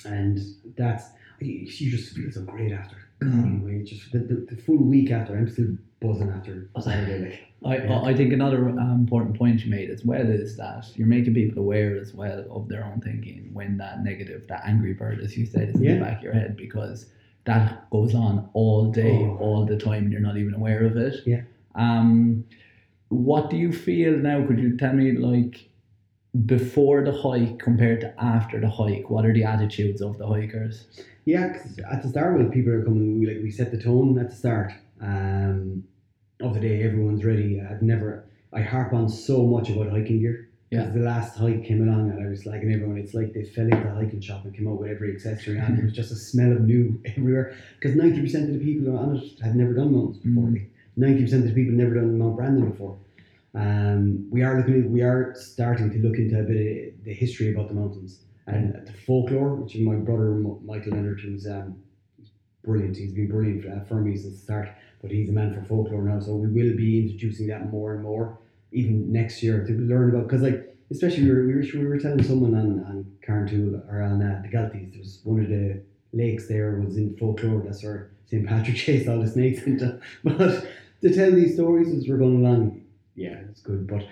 And 0.06 0.40
that's 0.78 1.06
you 1.40 1.90
just 1.90 2.16
feel 2.16 2.32
so 2.32 2.42
great 2.44 2.72
after. 2.72 2.98
Mm. 3.22 3.64
Anyway, 3.66 3.84
just 3.84 4.12
the, 4.12 4.20
the, 4.20 4.48
the 4.56 4.62
full 4.62 4.78
week 4.78 5.12
after, 5.12 5.36
I'm 5.36 5.50
still 5.50 5.76
buzzing 6.00 6.30
after 6.30 6.70
Saturday. 6.80 7.40
Like, 7.62 7.82
I, 7.82 7.84
Yeah. 7.86 8.00
I 8.00 8.10
I 8.10 8.14
think 8.16 8.34
another 8.34 8.70
um, 8.70 9.02
important 9.02 9.38
point 9.38 9.64
you 9.64 9.70
made 9.72 9.90
as 9.90 10.04
well 10.06 10.28
is 10.30 10.58
that 10.58 10.86
you're 10.96 11.08
making 11.08 11.34
people 11.36 11.60
aware 11.64 11.98
as 11.98 12.14
well 12.14 12.46
of 12.52 12.68
their 12.70 12.84
own 12.84 13.02
thinking 13.02 13.50
when 13.54 13.78
that 13.78 14.04
negative, 14.04 14.48
that 14.48 14.64
angry 14.66 14.94
bird, 14.94 15.20
as 15.22 15.38
you 15.38 15.46
said, 15.46 15.70
is 15.70 15.76
in 15.76 15.84
Yeah. 15.84 15.94
the 15.96 16.00
back 16.02 16.18
of 16.18 16.24
your 16.24 16.34
head 16.34 16.58
because 16.58 17.08
that 17.46 17.90
goes 17.92 18.14
on 18.16 18.50
all 18.54 18.92
day, 18.92 19.18
Oh. 19.20 19.38
all 19.40 19.66
the 19.66 19.78
time, 19.78 20.04
and 20.04 20.12
you're 20.12 20.22
not 20.22 20.38
even 20.38 20.54
aware 20.54 20.84
of 20.86 20.96
it. 20.98 21.16
Yeah. 21.26 21.42
Um, 21.76 22.46
what 23.10 23.50
do 23.50 23.58
you 23.58 23.72
feel 23.74 24.16
now? 24.18 24.46
Could 24.46 24.60
you 24.60 24.78
tell 24.78 24.94
me, 24.94 25.12
like, 25.14 25.68
before 26.46 27.04
the 27.04 27.12
hike 27.12 27.60
compared 27.60 28.02
to 28.02 28.14
after 28.24 28.60
the 28.60 28.70
hike? 28.70 29.10
What 29.10 29.26
are 29.26 29.34
the 29.34 29.44
attitudes 29.44 30.02
of 30.02 30.18
the 30.18 30.28
hikers? 30.28 30.86
yeah, 31.26 31.50
'cause 31.54 31.78
at 31.92 32.02
the 32.02 32.10
start 32.10 32.38
when 32.38 32.50
people 32.50 32.72
are 32.74 32.84
coming, 32.84 33.20
we 33.20 33.28
like 33.28 33.44
we 33.44 33.52
set 33.52 33.70
the 33.72 33.78
tone 33.78 34.18
at 34.18 34.30
the 34.30 34.36
start 34.36 34.72
um, 35.02 35.84
of 36.40 36.54
the 36.56 36.60
day. 36.60 36.84
Everyone's 36.84 37.24
ready. 37.26 37.62
I've 37.62 37.82
never. 37.82 38.26
I 38.54 38.62
harp 38.62 38.92
on 38.94 39.08
so 39.08 39.46
much 39.46 39.70
about 39.70 39.90
hiking 39.90 40.20
gear. 40.20 40.48
Yeah. 40.72 40.80
Because 40.82 40.94
the 40.96 41.02
last 41.02 41.38
hike 41.38 41.64
came 41.66 41.88
along 41.88 42.12
and 42.12 42.26
I 42.26 42.30
was 42.30 42.46
like, 42.46 42.62
and 42.64 42.72
everyone, 42.74 42.98
it's 42.98 43.14
like 43.14 43.34
they 43.34 43.44
fell 43.44 43.66
into 43.66 43.84
the 43.84 43.94
hiking 43.94 44.22
shop 44.22 44.46
and 44.46 44.54
came 44.56 44.68
out 44.68 44.80
with 44.80 44.90
every 44.90 45.14
accessory 45.14 45.58
and 45.58 45.78
there 45.78 45.84
was 45.86 45.94
just 45.94 46.12
a 46.12 46.16
smell 46.16 46.52
of 46.54 46.62
new 46.62 47.00
everywhere. 47.06 47.54
Because 47.80 47.96
90% 47.96 48.48
of 48.48 48.54
the 48.54 48.60
people 48.60 48.94
are 48.94 48.98
on 48.98 49.18
it 49.18 49.40
had 49.42 49.56
never 49.56 49.74
done 49.74 49.92
mountains 49.94 50.18
before. 50.20 50.46
Mm. 50.46 50.66
90% 50.98 51.34
of 51.34 51.44
the 51.44 51.54
people 51.54 51.74
never 51.74 51.96
done 51.96 52.18
Mount 52.18 52.36
Brandon 52.38 52.70
before. 52.70 52.98
Um, 53.54 54.30
we 54.30 54.44
are 54.44 54.58
looking, 54.58 54.92
we 54.92 55.02
are 55.02 55.36
starting 55.36 55.90
to 55.92 55.98
look 56.00 56.18
into 56.18 56.40
a 56.40 56.44
bit 56.44 56.94
of 56.94 57.04
the 57.04 57.14
history 57.14 57.54
about 57.54 57.68
the 57.68 57.74
mountains 57.74 58.22
and 58.48 58.74
the 58.88 58.94
folklore, 58.94 59.56
which 59.56 59.76
my 59.76 59.96
brother 59.96 60.32
Michael 60.64 60.94
Leonard, 60.94 61.20
who's 61.20 61.48
um, 61.48 61.76
brilliant. 62.64 62.98
He's 62.98 63.14
been 63.14 63.28
brilliant 63.28 63.64
for, 63.64 63.86
for 63.88 64.02
me 64.02 64.16
since 64.16 64.36
the 64.36 64.44
start, 64.44 64.70
but 65.02 65.12
he's 65.12 65.30
a 65.30 65.34
man 65.34 65.54
for 65.54 65.64
folklore 65.64 66.04
now. 66.04 66.20
So 66.20 66.36
we 66.36 66.48
will 66.48 66.76
be 66.78 67.02
introducing 67.02 67.48
that 67.48 67.70
more 67.72 67.94
and 67.94 68.04
more, 68.04 68.40
even 68.72 69.12
next 69.12 69.44
year, 69.44 69.66
to 69.66 69.74
learn 69.74 70.10
about. 70.10 70.28
Because 70.28 70.42
like, 70.42 70.76
especially 70.90 71.24
we 71.24 71.32
were, 71.32 71.48
we 71.48 71.56
were 71.56 71.66
we 71.74 71.88
were 71.88 72.00
telling 72.00 72.24
someone 72.24 72.56
on 72.56 72.84
on 72.86 73.12
Carrauntoohil 73.26 73.88
or 73.90 74.02
on 74.02 74.22
uh, 74.22 74.42
the 74.44 74.50
Galties, 74.50 74.92
there 74.92 75.00
was 75.00 75.20
one 75.24 75.42
of 75.42 75.50
the 75.50 75.82
lakes 76.14 76.48
there 76.48 76.80
was 76.80 76.98
in 76.98 77.16
folklore. 77.18 77.64
That's 77.66 77.84
where 77.84 78.12
St 78.26 78.48
Patrick 78.48 78.78
chased 78.78 79.08
all 79.08 79.20
the 79.20 79.28
snakes 79.28 79.64
into. 79.64 80.00
But 80.24 80.66
to 81.02 81.14
tell 81.14 81.32
these 81.32 81.56
stories 81.56 81.94
as 81.94 82.08
we're 82.08 82.18
going 82.18 82.46
along, 82.46 82.81
yeah, 83.24 83.38
it's 83.50 83.62
good. 83.62 83.88
But 83.88 84.04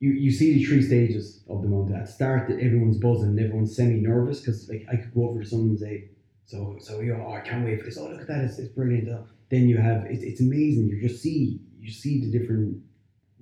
you, 0.00 0.10
you 0.12 0.30
see 0.32 0.54
the 0.54 0.64
three 0.64 0.82
stages 0.82 1.44
of 1.48 1.62
the 1.62 1.68
mountain. 1.68 1.96
At 1.96 2.08
start, 2.08 2.48
that 2.48 2.58
everyone's 2.60 2.98
buzzing, 2.98 3.38
everyone's 3.38 3.74
semi 3.76 4.00
nervous 4.00 4.40
because 4.40 4.68
like 4.68 4.84
I 4.92 4.96
could 4.96 5.14
go 5.14 5.28
over 5.28 5.42
to 5.42 5.48
someone 5.48 5.70
and 5.70 5.78
say, 5.78 6.08
so 6.44 6.76
so 6.80 7.00
you 7.00 7.12
know, 7.16 7.24
oh, 7.28 7.32
I 7.34 7.40
can't 7.40 7.64
wait 7.64 7.78
for 7.80 7.84
this. 7.86 7.98
Oh, 7.98 8.08
look 8.08 8.20
at 8.20 8.28
that, 8.28 8.44
it's, 8.44 8.58
it's 8.58 8.72
brilliant. 8.78 9.08
Oh, 9.08 9.24
then 9.50 9.68
you 9.68 9.76
have 9.78 10.06
it's, 10.06 10.22
it's 10.22 10.40
amazing. 10.40 10.88
You 10.88 11.00
just 11.08 11.22
see 11.22 11.60
you 11.80 11.90
see 11.90 12.20
the 12.24 12.30
different 12.36 12.78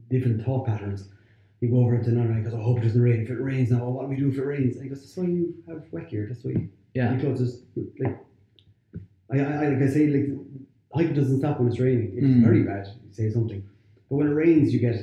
different 0.09 0.45
thought 0.45 0.67
patterns. 0.67 1.09
You 1.61 1.71
go 1.71 1.79
over 1.85 1.99
to 2.03 2.09
another 2.11 2.31
and 2.31 2.39
he 2.39 2.45
goes, 2.51 2.55
I 2.59 2.63
hope 2.63 2.79
it 2.79 2.83
doesn't 2.83 3.03
rain. 3.03 3.21
If 3.21 3.31
it 3.31 3.41
rains 3.41 3.71
now, 3.71 3.85
what 3.89 4.03
do 4.05 4.09
we 4.09 4.17
do 4.17 4.29
if 4.31 4.39
it 4.39 4.45
rains? 4.45 4.77
And 4.77 4.85
he 4.85 4.89
goes, 4.89 5.01
That's 5.03 5.17
why 5.17 5.25
you 5.25 5.55
have 5.69 5.85
wet 5.93 6.09
gear. 6.11 6.27
That's 6.29 6.43
why 6.45 6.53
you, 6.53 6.69
Yeah. 6.95 7.13
your 7.13 7.21
clothes 7.21 7.41
is 7.43 7.63
like 7.99 8.17
I, 9.33 9.39
I 9.41 9.69
like 9.69 9.83
I 9.83 9.89
say 9.89 10.07
like 10.09 10.29
hiking 10.95 11.15
doesn't 11.15 11.39
stop 11.39 11.59
when 11.59 11.69
it's 11.69 11.79
raining. 11.79 12.13
If 12.17 12.25
Mm. 12.25 12.37
it's 12.37 12.45
very 12.47 12.63
bad, 12.65 12.87
you 13.07 13.13
say 13.13 13.31
something. 13.31 13.63
But 14.11 14.17
when 14.17 14.27
it 14.27 14.33
rains, 14.33 14.75
you 14.75 14.81
get 14.81 14.97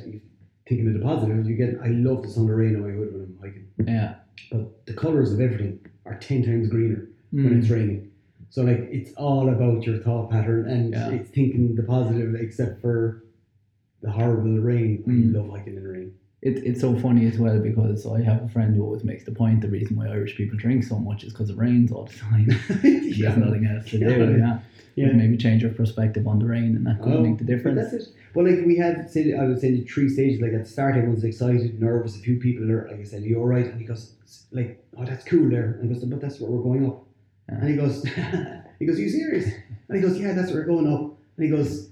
thinking 0.68 0.86
of 0.86 0.92
the 0.92 1.00
positive. 1.00 1.48
You 1.48 1.56
get 1.56 1.78
I 1.82 1.88
love 1.88 2.22
the 2.22 2.28
sun 2.28 2.44
and 2.44 2.56
rain 2.56 2.76
on 2.76 2.82
my 2.82 2.90
hood 2.90 3.12
when 3.12 3.22
I'm 3.22 3.38
hiking. 3.40 3.68
Yeah. 3.86 4.14
But 4.52 4.86
the 4.86 4.92
colours 4.92 5.32
of 5.32 5.40
everything 5.40 5.80
are 6.04 6.16
ten 6.18 6.44
times 6.44 6.68
greener 6.68 7.08
when 7.32 7.50
Mm. 7.50 7.58
it's 7.60 7.70
raining. 7.70 8.10
So 8.50 8.62
like 8.62 8.88
it's 8.90 9.12
all 9.14 9.48
about 9.48 9.84
your 9.86 9.98
thought 9.98 10.30
pattern 10.30 10.68
and 10.68 10.90
Yeah. 10.92 11.10
it's 11.10 11.30
thinking 11.30 11.74
the 11.74 11.82
positive 11.82 12.34
except 12.34 12.80
for 12.82 13.24
the 14.02 14.10
horrible 14.10 14.58
rain. 14.58 15.02
Mm. 15.06 15.34
I 15.34 15.38
love 15.38 15.50
hiking 15.50 15.76
in 15.76 15.82
the 15.82 15.88
rain. 15.88 16.12
It, 16.40 16.58
it's 16.64 16.80
so 16.80 16.96
funny 16.96 17.26
as 17.26 17.36
well 17.36 17.58
because 17.58 18.06
I 18.06 18.22
have 18.22 18.44
a 18.44 18.48
friend 18.48 18.76
who 18.76 18.84
always 18.84 19.02
makes 19.02 19.24
the 19.24 19.32
point 19.32 19.60
the 19.60 19.68
reason 19.68 19.96
why 19.96 20.06
Irish 20.06 20.36
people 20.36 20.56
drink 20.56 20.84
so 20.84 20.98
much 20.98 21.24
is 21.24 21.32
because 21.32 21.50
it 21.50 21.56
rains 21.56 21.90
all 21.90 22.04
the 22.04 22.16
time. 22.16 22.48
yeah. 22.84 23.30
There's 23.30 23.36
nothing 23.36 23.66
else 23.66 23.90
to 23.90 23.98
do. 23.98 24.38
Yeah. 24.38 24.60
Yeah. 24.94 25.12
Maybe 25.12 25.36
change 25.36 25.62
your 25.62 25.72
perspective 25.72 26.26
on 26.28 26.38
the 26.38 26.46
rain 26.46 26.76
and 26.76 26.86
that 26.86 27.02
could 27.02 27.12
Oh, 27.12 27.22
make 27.22 27.38
the 27.38 27.44
but 27.44 27.52
difference. 27.52 27.90
That's 27.90 28.04
it. 28.04 28.14
Well, 28.34 28.46
like 28.46 28.64
we 28.64 28.76
had, 28.76 29.10
say, 29.10 29.34
I 29.34 29.44
would 29.46 29.60
say 29.60 29.72
the 29.72 29.84
three 29.84 30.08
stages. 30.08 30.40
Like 30.40 30.52
at 30.52 30.64
the 30.64 30.70
start, 30.70 30.96
everyone's 30.96 31.24
excited, 31.24 31.80
nervous. 31.80 32.16
A 32.16 32.20
few 32.20 32.38
people 32.38 32.70
are, 32.70 32.88
like 32.88 33.00
I 33.00 33.04
said, 33.04 33.22
you're 33.22 33.44
right?" 33.44 33.66
And 33.66 33.80
he 33.80 33.86
goes, 33.86 34.12
"Like, 34.52 34.84
oh, 34.96 35.04
that's 35.04 35.24
cool 35.24 35.48
there." 35.48 35.78
And 35.80 35.88
he 35.88 35.94
goes, 35.94 36.04
"But 36.04 36.20
that's 36.20 36.38
where 36.38 36.50
we're 36.50 36.62
going 36.62 36.86
up." 36.86 37.04
Yeah. 37.48 37.54
And 37.56 37.68
he 37.70 37.76
goes, 37.76 38.04
"He 38.78 38.86
goes, 38.86 38.98
are 38.98 39.02
you 39.02 39.08
serious?" 39.08 39.46
And 39.88 39.96
he 39.96 40.02
goes, 40.02 40.18
"Yeah, 40.20 40.34
that's 40.34 40.52
where 40.52 40.60
we're 40.60 40.66
going 40.66 40.92
up." 40.92 41.16
And 41.36 41.44
he 41.44 41.50
goes, 41.50 41.87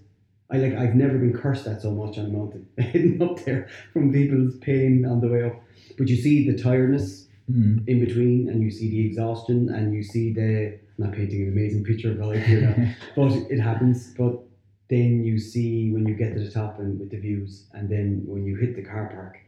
"I 0.50 0.58
like, 0.58 0.74
I've 0.74 0.94
never 0.94 1.18
been 1.18 1.32
cursed 1.32 1.66
at 1.66 1.82
so 1.82 1.90
much 1.92 2.18
on 2.18 2.26
a 2.26 2.28
mountain, 2.28 2.66
heading 2.78 3.20
up 3.22 3.44
there 3.44 3.68
from 3.92 4.12
people's 4.12 4.56
pain 4.58 5.04
on 5.04 5.20
the 5.20 5.28
way 5.28 5.42
up." 5.42 5.62
But 5.98 6.08
you 6.08 6.16
see 6.16 6.50
the 6.50 6.56
tiredness 6.58 7.24
Mm. 7.48 7.86
in 7.86 8.00
between, 8.00 8.48
and 8.48 8.60
you 8.60 8.72
see 8.72 8.90
the 8.90 9.06
exhaustion, 9.06 9.68
and 9.68 9.94
you 9.94 10.02
see 10.02 10.32
the. 10.32 10.74
I'm 10.98 11.04
not 11.04 11.12
painting 11.12 11.42
an 11.42 11.48
amazing 11.48 11.84
picture 11.84 12.10
of 12.10 12.18
life 12.18 12.42
here 12.44 12.60
now 12.62 12.88
but 13.16 13.32
it 13.50 13.60
happens. 13.60 14.12
But 14.18 14.42
then 14.88 15.22
you 15.22 15.38
see 15.38 15.90
when 15.92 16.06
you 16.08 16.14
get 16.14 16.34
to 16.34 16.40
the 16.40 16.50
top 16.50 16.80
and 16.80 16.98
with 16.98 17.10
the 17.10 17.18
views, 17.18 17.66
and 17.72 17.88
then 17.88 18.22
when 18.26 18.44
you 18.44 18.56
hit 18.56 18.74
the 18.74 18.82
car 18.82 19.06
park, 19.14 19.38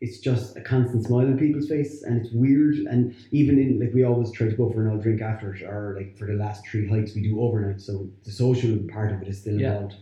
it's 0.00 0.18
just 0.20 0.56
a 0.56 0.60
constant 0.60 1.04
smile 1.04 1.26
on 1.26 1.36
people's 1.38 1.68
face, 1.68 2.02
and 2.04 2.20
it's 2.20 2.32
weird. 2.32 2.76
And 2.76 3.14
even 3.32 3.58
in 3.58 3.80
like 3.80 3.92
we 3.92 4.04
always 4.04 4.30
try 4.30 4.48
to 4.48 4.54
go 4.56 4.70
for 4.70 4.86
an 4.86 4.92
old 4.92 5.02
drink 5.02 5.20
after 5.20 5.54
it, 5.54 5.62
or 5.62 5.94
like 5.96 6.16
for 6.16 6.26
the 6.26 6.34
last 6.34 6.66
three 6.66 6.86
hikes 6.86 7.14
we 7.14 7.22
do 7.22 7.40
overnight, 7.40 7.80
so 7.80 8.08
the 8.24 8.30
social 8.30 8.78
part 8.92 9.12
of 9.12 9.22
it 9.22 9.28
is 9.28 9.40
still 9.40 9.58
Yeah. 9.58 9.72
involved. 9.74 9.96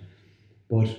But 0.69 0.97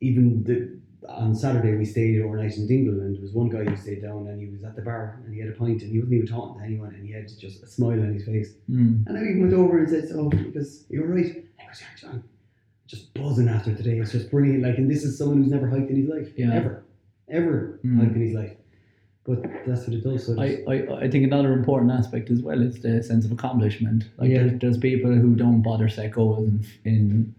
even 0.00 0.42
the 0.44 0.76
on 1.08 1.34
Saturday 1.36 1.76
we 1.76 1.84
stayed 1.84 2.20
overnight 2.20 2.56
in 2.56 2.66
Dingle, 2.66 3.00
and 3.00 3.14
there 3.14 3.22
was 3.22 3.32
one 3.32 3.48
guy 3.48 3.64
who 3.64 3.76
stayed 3.76 4.02
down, 4.02 4.26
and 4.26 4.40
he 4.40 4.48
was 4.48 4.64
at 4.64 4.74
the 4.74 4.82
bar, 4.82 5.20
and 5.24 5.32
he 5.32 5.38
had 5.40 5.48
a 5.48 5.52
pint, 5.52 5.82
and 5.82 5.90
he 5.92 5.98
wasn't 5.98 6.14
even 6.14 6.26
talking 6.26 6.58
to 6.58 6.64
anyone, 6.66 6.92
and 6.94 7.06
he 7.06 7.12
had 7.12 7.28
just 7.38 7.62
a 7.62 7.66
smile 7.66 8.00
on 8.02 8.12
his 8.12 8.24
face. 8.24 8.54
Mm. 8.68 9.06
And 9.06 9.16
I 9.16 9.20
even 9.22 9.40
went 9.42 9.52
over 9.54 9.78
and 9.78 9.88
said, 9.88 10.08
"Oh, 10.14 10.28
because 10.28 10.84
you're 10.90 11.06
right." 11.06 11.24
And 11.26 11.44
he 11.58 11.66
goes, 11.66 11.80
"Yeah, 11.80 11.86
John, 12.10 12.24
just 12.86 13.14
buzzing 13.14 13.48
after 13.48 13.72
today. 13.74 13.98
It's 14.00 14.12
just 14.12 14.30
brilliant. 14.30 14.62
Like, 14.64 14.78
and 14.78 14.90
this 14.90 15.04
is 15.04 15.16
someone 15.16 15.38
who's 15.42 15.50
never 15.50 15.68
hiked 15.68 15.90
in 15.90 15.96
his 15.96 16.08
life, 16.08 16.32
Yeah. 16.36 16.54
ever, 16.54 16.82
ever 17.28 17.80
Mm. 17.84 17.98
hiked 18.00 18.14
in 18.14 18.20
his 18.22 18.34
life. 18.34 18.56
But 19.24 19.42
that's 19.66 19.86
what 19.88 19.96
it 19.96 20.04
does. 20.04 20.26
So 20.26 20.40
I, 20.40 20.62
I, 20.68 21.04
I 21.04 21.10
think 21.10 21.24
another 21.24 21.52
important 21.52 21.90
aspect 21.90 22.30
as 22.30 22.42
well 22.42 22.62
is 22.62 22.80
the 22.80 23.02
sense 23.02 23.24
of 23.24 23.32
accomplishment. 23.32 24.04
Like 24.18 24.30
Yeah. 24.30 24.44
there's, 24.44 24.60
there's 24.60 24.78
people 24.78 25.12
who 25.12 25.34
don't 25.34 25.62
bother 25.62 25.88
set 25.88 26.12
goals 26.12 26.38
in 26.46 26.64
in, 26.84 27.34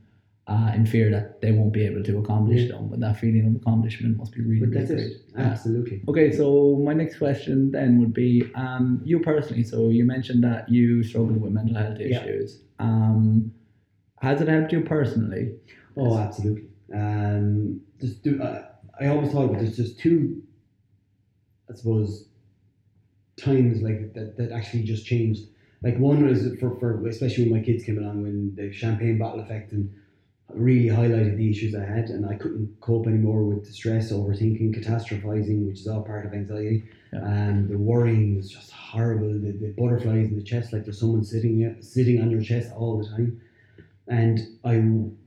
uh, 0.47 0.71
in 0.75 0.85
fear 0.85 1.09
that 1.11 1.39
they 1.41 1.51
won't 1.53 1.71
be 1.73 1.83
able 1.85 2.03
to 2.03 2.17
accomplish 2.19 2.63
Yeah. 2.63 2.73
them, 2.75 2.89
but 2.89 2.99
that 2.99 3.17
feeling 3.17 3.45
of 3.47 3.55
accomplishment 3.55 4.17
must 4.17 4.33
be 4.33 4.41
really, 4.41 4.59
but 4.65 4.71
that's 4.73 4.91
great. 4.91 4.99
it. 5.11 5.21
Yeah. 5.33 5.43
Absolutely. 5.43 6.01
Okay, 6.09 6.31
so 6.31 6.75
my 6.83 6.93
next 6.93 7.17
question 7.17 7.71
then 7.71 7.99
would 7.99 8.13
be 8.13 8.43
um, 8.55 9.01
you 9.05 9.19
personally. 9.19 9.63
So 9.63 9.87
you 9.89 10.03
mentioned 10.05 10.43
that 10.43 10.67
you 10.69 11.03
struggled 11.03 11.39
with 11.41 11.53
mental 11.53 11.75
health 11.75 11.99
Yeah. 11.99 12.21
issues. 12.23 12.63
Um, 12.79 13.53
has 14.21 14.41
it 14.41 14.47
helped 14.49 14.71
you 14.73 14.81
personally? 14.81 15.55
Oh, 15.95 16.17
absolutely. 16.17 16.67
Um, 16.93 17.79
just 18.01 18.23
do. 18.23 18.41
Uh, 18.41 18.66
I 18.99 19.07
always 19.07 19.31
thought 19.31 19.51
there's 19.53 19.75
just 19.75 19.99
two. 19.99 20.41
I 21.69 21.75
suppose 21.75 22.25
times 23.37 23.81
like 23.81 24.13
that 24.13 24.37
that 24.37 24.51
actually 24.51 24.83
just 24.83 25.05
changed. 25.05 25.43
Like 25.83 25.97
one 25.97 26.25
was 26.25 26.47
for, 26.59 26.75
for 26.79 27.07
especially 27.07 27.49
when 27.49 27.59
my 27.59 27.65
kids 27.65 27.83
came 27.83 27.97
along 27.97 28.23
when 28.23 28.55
the 28.55 28.71
champagne 28.71 29.17
bottle 29.17 29.41
effect 29.41 29.71
and 29.71 29.93
really 30.53 30.87
highlighted 30.87 31.37
the 31.37 31.49
issues 31.49 31.75
I 31.75 31.83
had 31.83 32.05
and 32.09 32.25
I 32.25 32.35
couldn't 32.35 32.75
cope 32.79 33.05
anymore 33.05 33.43
with 33.43 33.65
the 33.65 33.71
stress, 33.71 34.11
overthinking, 34.11 34.75
catastrophizing, 34.75 35.67
which 35.67 35.81
is 35.81 35.87
all 35.87 36.01
part 36.01 36.25
of 36.25 36.33
anxiety. 36.33 36.83
Yeah. 37.13 37.25
And 37.25 37.69
the 37.69 37.77
worrying 37.77 38.37
was 38.37 38.49
just 38.49 38.71
horrible. 38.71 39.27
The, 39.27 39.51
the 39.51 39.73
butterflies 39.77 40.29
in 40.29 40.35
the 40.35 40.43
chest, 40.43 40.73
like 40.73 40.85
there's 40.85 40.99
someone 40.99 41.23
sitting 41.23 41.77
sitting 41.81 42.21
on 42.21 42.31
your 42.31 42.41
chest 42.41 42.71
all 42.75 42.97
the 42.97 43.07
time. 43.07 43.41
And 44.07 44.39
I 44.63 44.81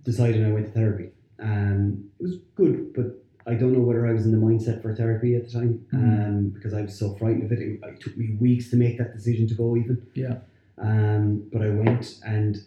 decided 0.04 0.44
I 0.44 0.50
went 0.50 0.66
to 0.66 0.72
therapy. 0.72 1.11
Um, 1.38 2.11
it 2.18 2.22
was 2.22 2.37
good, 2.54 2.94
but 2.94 3.22
I 3.46 3.55
don't 3.55 3.72
know 3.72 3.81
whether 3.81 4.07
I 4.07 4.12
was 4.12 4.26
in 4.26 4.33
the 4.33 4.38
mindset 4.38 4.83
for 4.83 4.94
therapy 4.94 5.35
at 5.35 5.44
the 5.46 5.50
time 5.50 5.85
Mhm. 5.92 6.26
um, 6.29 6.48
because 6.50 6.74
I 6.74 6.83
was 6.83 6.94
so 6.98 7.14
frightened 7.14 7.44
of 7.44 7.53
it. 7.53 7.59
it. 7.61 7.81
It 7.83 8.00
took 8.00 8.16
me 8.16 8.37
weeks 8.40 8.70
to 8.70 8.76
make 8.76 8.98
that 8.98 9.12
decision 9.14 9.46
to 9.48 9.55
go 9.55 9.76
even. 9.76 10.03
Yeah. 10.14 10.38
Um, 10.79 11.48
but 11.53 11.62
I 11.62 11.70
went, 11.70 12.20
and 12.26 12.59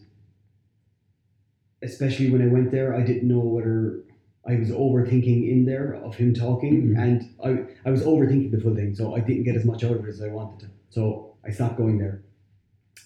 especially 1.81 2.29
when 2.31 2.41
I 2.41 2.47
went 2.47 2.71
there, 2.71 2.95
I 2.95 3.03
didn't 3.03 3.27
know 3.27 3.39
whether 3.39 3.99
I 4.45 4.55
was 4.55 4.71
overthinking 4.71 5.49
in 5.49 5.65
there 5.65 5.95
of 5.95 6.15
him 6.15 6.33
talking, 6.33 6.89
Mhm. 6.89 6.97
and 6.97 7.29
I, 7.43 7.65
I 7.87 7.91
was 7.91 8.03
overthinking 8.03 8.51
the 8.51 8.59
full 8.59 8.75
thing, 8.75 8.93
so 8.95 9.15
I 9.15 9.19
didn't 9.21 9.43
get 9.43 9.55
as 9.55 9.65
much 9.65 9.83
out 9.83 9.95
of 9.97 10.05
it 10.05 10.09
as 10.09 10.21
I 10.21 10.27
wanted 10.29 10.59
to. 10.61 10.65
So 10.89 11.35
I 11.45 11.51
stopped 11.51 11.77
going 11.77 11.97
there. 11.97 12.21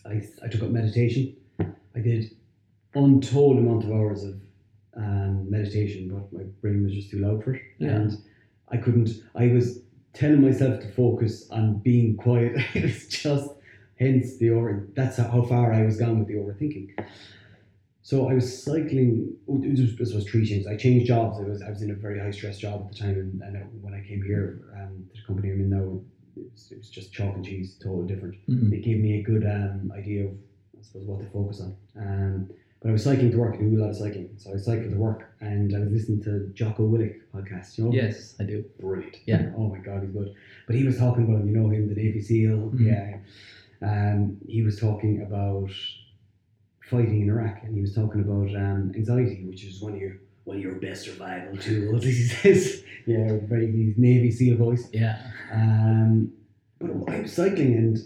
I, 0.05 0.21
I 0.43 0.47
took 0.47 0.63
up 0.63 0.71
meditation. 0.71 1.35
I 1.59 1.99
did 1.99 2.31
untold 2.95 3.57
amount 3.59 3.83
of 3.83 3.91
hours 3.91 4.23
of 4.23 4.39
um, 4.97 5.49
meditation, 5.49 6.09
but 6.09 6.31
my 6.33 6.43
brain 6.61 6.83
was 6.83 6.93
just 6.93 7.11
too 7.11 7.19
loud 7.19 7.43
for 7.43 7.55
it, 7.55 7.61
Yeah. 7.79 7.89
and 7.95 8.11
I 8.69 8.77
couldn't. 8.77 9.09
I 9.35 9.47
was 9.47 9.79
telling 10.13 10.41
myself 10.41 10.79
to 10.81 10.91
focus 10.91 11.49
on 11.51 11.79
being 11.79 12.17
quiet. 12.17 12.53
it 12.73 12.83
was 12.83 13.07
just 13.07 13.51
hence 13.99 14.37
the 14.37 14.49
over. 14.51 14.87
That's 14.95 15.17
how 15.17 15.43
far 15.43 15.71
I 15.73 15.85
was 15.85 15.97
gone 15.97 16.19
with 16.19 16.27
the 16.27 16.35
overthinking. 16.35 16.89
So 18.01 18.29
I 18.29 18.33
was 18.33 18.63
cycling. 18.63 19.35
oh, 19.49 19.59
This 19.61 20.13
was, 20.13 20.25
three 20.25 20.45
changes. 20.45 20.65
I 20.67 20.77
changed 20.77 21.07
jobs. 21.07 21.37
I 21.39 21.43
was 21.43 21.61
I 21.61 21.69
was 21.69 21.81
in 21.81 21.91
a 21.91 21.95
very 21.95 22.19
high 22.19 22.31
stress 22.31 22.57
job 22.57 22.81
at 22.85 22.91
the 22.93 22.97
time, 22.97 23.41
and, 23.41 23.41
and 23.55 23.83
when 23.83 23.93
I 23.93 24.01
came 24.07 24.23
here 24.23 24.61
um, 24.79 25.05
to 25.13 25.21
the 25.21 25.27
company 25.27 25.51
I'm 25.51 25.59
in 25.59 25.69
now, 25.69 25.99
it 26.37 26.51
was, 26.51 26.71
it 26.71 26.77
was 26.77 26.89
just 26.89 27.11
chalk 27.13 27.35
and 27.35 27.45
cheese, 27.45 27.77
totally 27.83 28.07
different. 28.07 28.35
Mhm. 28.47 28.71
It 28.71 28.81
gave 28.83 28.99
me 28.99 29.19
a 29.19 29.23
good 29.23 29.45
um, 29.45 29.91
idea 29.95 30.25
of 30.25 30.31
I 30.79 30.81
suppose 30.83 31.05
what 31.05 31.19
to 31.21 31.29
focus 31.29 31.61
on. 31.61 31.75
Um, 31.97 32.49
but 32.79 32.89
I 32.89 32.91
was 32.91 33.03
cycling 33.03 33.31
to 33.31 33.37
work. 33.37 33.55
I 33.55 33.57
do 33.57 33.77
a 33.77 33.81
lot 33.81 33.89
of 33.89 33.95
cycling, 33.95 34.29
so 34.37 34.53
I 34.53 34.57
cycled 34.57 34.91
to 34.91 34.97
work, 34.97 35.33
and 35.41 35.75
I 35.75 35.79
was 35.79 35.89
listening 35.91 36.21
to 36.23 36.49
Jocko 36.53 36.87
Willink 36.87 37.15
podcast. 37.33 37.77
You 37.77 37.85
know, 37.85 37.91
Yes, 37.93 38.35
I 38.39 38.43
do. 38.43 38.63
brilliant. 38.79 39.17
Yeah. 39.25 39.51
Oh 39.57 39.67
my 39.69 39.79
god, 39.79 40.03
he's 40.03 40.11
good. 40.11 40.33
But 40.67 40.75
he 40.75 40.83
was 40.83 40.97
talking 40.97 41.23
about 41.25 41.45
you 41.45 41.51
know 41.51 41.69
him, 41.69 41.87
the 41.89 41.95
Navy 41.95 42.21
SEAL. 42.21 42.71
Mhm. 42.75 42.85
Yeah. 42.85 43.17
Um, 43.81 44.37
he 44.47 44.61
was 44.63 44.79
talking 44.79 45.21
about 45.21 45.69
fighting 46.89 47.21
in 47.21 47.29
Iraq, 47.29 47.63
and 47.63 47.75
he 47.75 47.81
was 47.81 47.93
talking 47.95 48.21
about 48.21 48.55
um, 48.55 48.91
anxiety, 48.95 49.43
which 49.45 49.63
is 49.65 49.81
one 49.81 49.93
of 49.93 49.99
your 49.99 50.17
one 50.45 50.57
of 50.57 50.63
your 50.63 50.75
best 50.75 51.03
survival 51.03 51.57
tools. 51.57 52.03
He 52.05 52.13
says, 52.13 52.83
yeah, 53.05 53.37
very 53.43 53.93
Navy 53.97 54.31
SEAL 54.31 54.55
voice. 54.57 54.87
Yeah. 54.93 55.17
Um, 55.51 56.31
but 56.79 56.91
I 57.13 57.21
was 57.21 57.33
cycling 57.33 57.73
and 57.75 57.97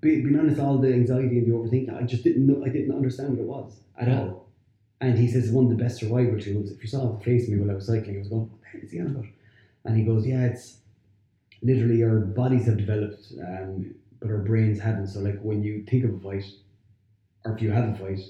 be, 0.00 0.22
being 0.22 0.38
honest, 0.38 0.60
all 0.60 0.78
the 0.78 0.92
anxiety 0.92 1.38
and 1.38 1.46
the 1.46 1.56
overthinking, 1.56 1.96
I 1.96 2.04
just 2.04 2.24
didn't 2.24 2.46
know, 2.46 2.64
I 2.64 2.68
didn't 2.68 2.94
understand 2.94 3.30
what 3.30 3.40
it 3.40 3.46
was 3.46 3.80
at 3.98 4.08
all. 4.08 4.48
And 5.00 5.18
he 5.18 5.28
says 5.28 5.50
one 5.50 5.64
of 5.64 5.70
the 5.70 5.82
best 5.82 5.98
survival 5.98 6.40
tools. 6.40 6.70
If 6.70 6.82
you 6.82 6.88
saw 6.88 7.12
the 7.12 7.24
face 7.24 7.44
of 7.44 7.54
me 7.54 7.60
while 7.60 7.70
I 7.70 7.74
was 7.74 7.86
cycling, 7.86 8.16
I 8.16 8.18
was 8.18 8.28
going, 8.28 8.50
what 8.50 8.60
the 8.60 8.66
hell 8.68 8.80
is 8.82 8.90
he 8.90 9.00
on 9.00 9.06
about? 9.06 9.24
And 9.84 9.96
he 9.96 10.04
goes, 10.04 10.26
yeah, 10.26 10.44
it's 10.44 10.78
literally 11.62 12.02
our 12.02 12.18
bodies 12.18 12.66
have 12.66 12.76
developed, 12.76 13.32
um, 13.40 13.94
but 14.20 14.30
our 14.30 14.38
brains 14.38 14.80
haven't. 14.80 15.08
So 15.08 15.20
like 15.20 15.40
when 15.40 15.62
you 15.62 15.84
think 15.88 16.04
of 16.04 16.14
a 16.14 16.18
fight, 16.18 16.44
or 17.44 17.54
if 17.54 17.62
you 17.62 17.70
have 17.70 17.88
a 17.88 17.94
fight, 17.96 18.20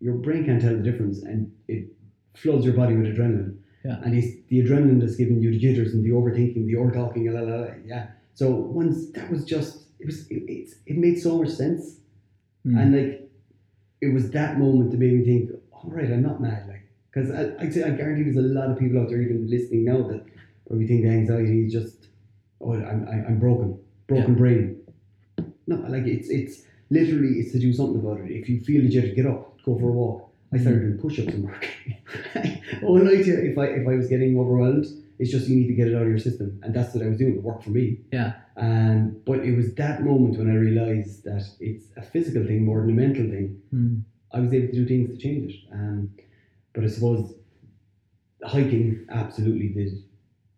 your 0.00 0.14
brain 0.14 0.44
can't 0.44 0.60
tell 0.60 0.76
the 0.76 0.82
difference, 0.82 1.22
and 1.22 1.52
it 1.68 1.88
floods 2.34 2.64
your 2.64 2.74
body 2.74 2.96
with 2.96 3.06
adrenaline. 3.06 3.58
Yeah. 3.84 3.96
And 4.02 4.14
it's 4.14 4.46
the 4.48 4.62
adrenaline 4.62 5.00
that's 5.00 5.16
giving 5.16 5.40
you 5.40 5.50
the 5.50 5.58
jitters 5.58 5.94
and 5.94 6.04
the 6.04 6.10
overthinking, 6.10 6.66
the 6.66 6.76
over 6.76 6.90
talking, 6.90 7.32
la 7.32 7.40
la 7.40 7.60
la. 7.60 7.66
Yeah. 7.84 8.08
So 8.34 8.50
once 8.50 9.10
that 9.12 9.30
was 9.30 9.44
just 9.44 9.84
it 10.00 10.06
was 10.06 10.26
it, 10.28 10.42
it, 10.48 10.70
it 10.86 10.96
made 10.96 11.18
so 11.18 11.38
much 11.38 11.50
sense, 11.50 11.96
Mm. 12.66 12.78
and 12.78 12.96
like 12.96 13.30
it 14.02 14.12
was 14.12 14.30
that 14.32 14.58
moment 14.58 14.90
that 14.90 14.98
made 15.00 15.14
me 15.14 15.24
think, 15.24 15.50
all 15.72 15.90
right, 15.90 16.10
I'm 16.10 16.22
not 16.22 16.40
mad, 16.42 16.68
like 16.68 16.84
because 17.10 17.30
I 17.30 17.54
I'd 17.62 17.72
say 17.72 17.82
I 17.84 17.90
guarantee 17.90 18.24
there's 18.24 18.36
a 18.36 18.42
lot 18.58 18.70
of 18.70 18.78
people 18.78 19.00
out 19.00 19.08
there 19.08 19.20
even 19.22 19.48
listening 19.48 19.84
now 19.84 20.02
that 20.08 20.24
probably 20.66 20.86
think 20.86 21.06
anxiety 21.06 21.64
is 21.66 21.72
just 21.72 22.08
oh 22.60 22.74
I'm 22.74 23.06
I'm, 23.08 23.24
I'm 23.28 23.38
broken, 23.38 23.78
broken 24.08 24.34
brain. 24.34 24.76
No, 25.66 25.76
like 25.88 26.06
it's 26.06 26.28
it's 26.28 26.62
literally 26.90 27.34
it's 27.40 27.52
to 27.52 27.58
do 27.58 27.72
something 27.72 28.00
about 28.00 28.20
it. 28.20 28.30
If 28.30 28.48
you 28.48 28.60
feel 28.60 28.82
the 28.82 28.90
jitter, 28.90 29.14
get 29.14 29.26
up, 29.26 29.56
go 29.64 29.78
for 29.78 29.88
a 29.88 29.92
walk. 29.92 30.28
I 30.52 30.58
started 30.58 30.80
doing 30.80 30.98
push-ups 30.98 31.32
and 31.32 31.44
work. 31.44 31.66
oh, 32.82 32.96
and 32.96 33.08
I 33.08 33.12
if 33.12 33.56
I 33.56 33.66
if 33.66 33.86
I 33.88 33.94
was 33.94 34.08
getting 34.08 34.38
overwhelmed, 34.38 34.86
it's 35.20 35.30
just 35.30 35.48
you 35.48 35.56
need 35.56 35.66
to 35.66 35.74
get 35.74 35.86
it 35.86 35.94
out 35.94 36.02
of 36.02 36.08
your 36.08 36.18
system, 36.18 36.58
and 36.62 36.72
that's 36.72 36.94
what 36.94 37.04
I 37.04 37.08
was 37.08 37.18
doing. 37.18 37.34
It 37.34 37.42
worked 37.42 37.64
for 37.64 37.70
me. 37.70 37.98
Yeah. 38.10 38.32
Um, 38.56 39.20
but 39.26 39.40
it 39.40 39.54
was 39.54 39.74
that 39.74 40.02
moment 40.02 40.38
when 40.38 40.50
I 40.50 40.54
realized 40.54 41.24
that 41.24 41.46
it's 41.60 41.84
a 41.98 42.02
physical 42.02 42.42
thing 42.46 42.64
more 42.64 42.80
than 42.80 42.90
a 42.90 42.94
mental 42.94 43.24
thing. 43.24 43.60
Mm. 43.74 44.02
I 44.32 44.40
was 44.40 44.54
able 44.54 44.68
to 44.68 44.72
do 44.72 44.86
things 44.86 45.10
to 45.10 45.22
change 45.22 45.52
it. 45.52 45.72
Um, 45.74 46.10
but 46.72 46.84
I 46.84 46.86
suppose 46.86 47.34
hiking 48.42 49.06
absolutely 49.10 49.68
did 49.68 50.02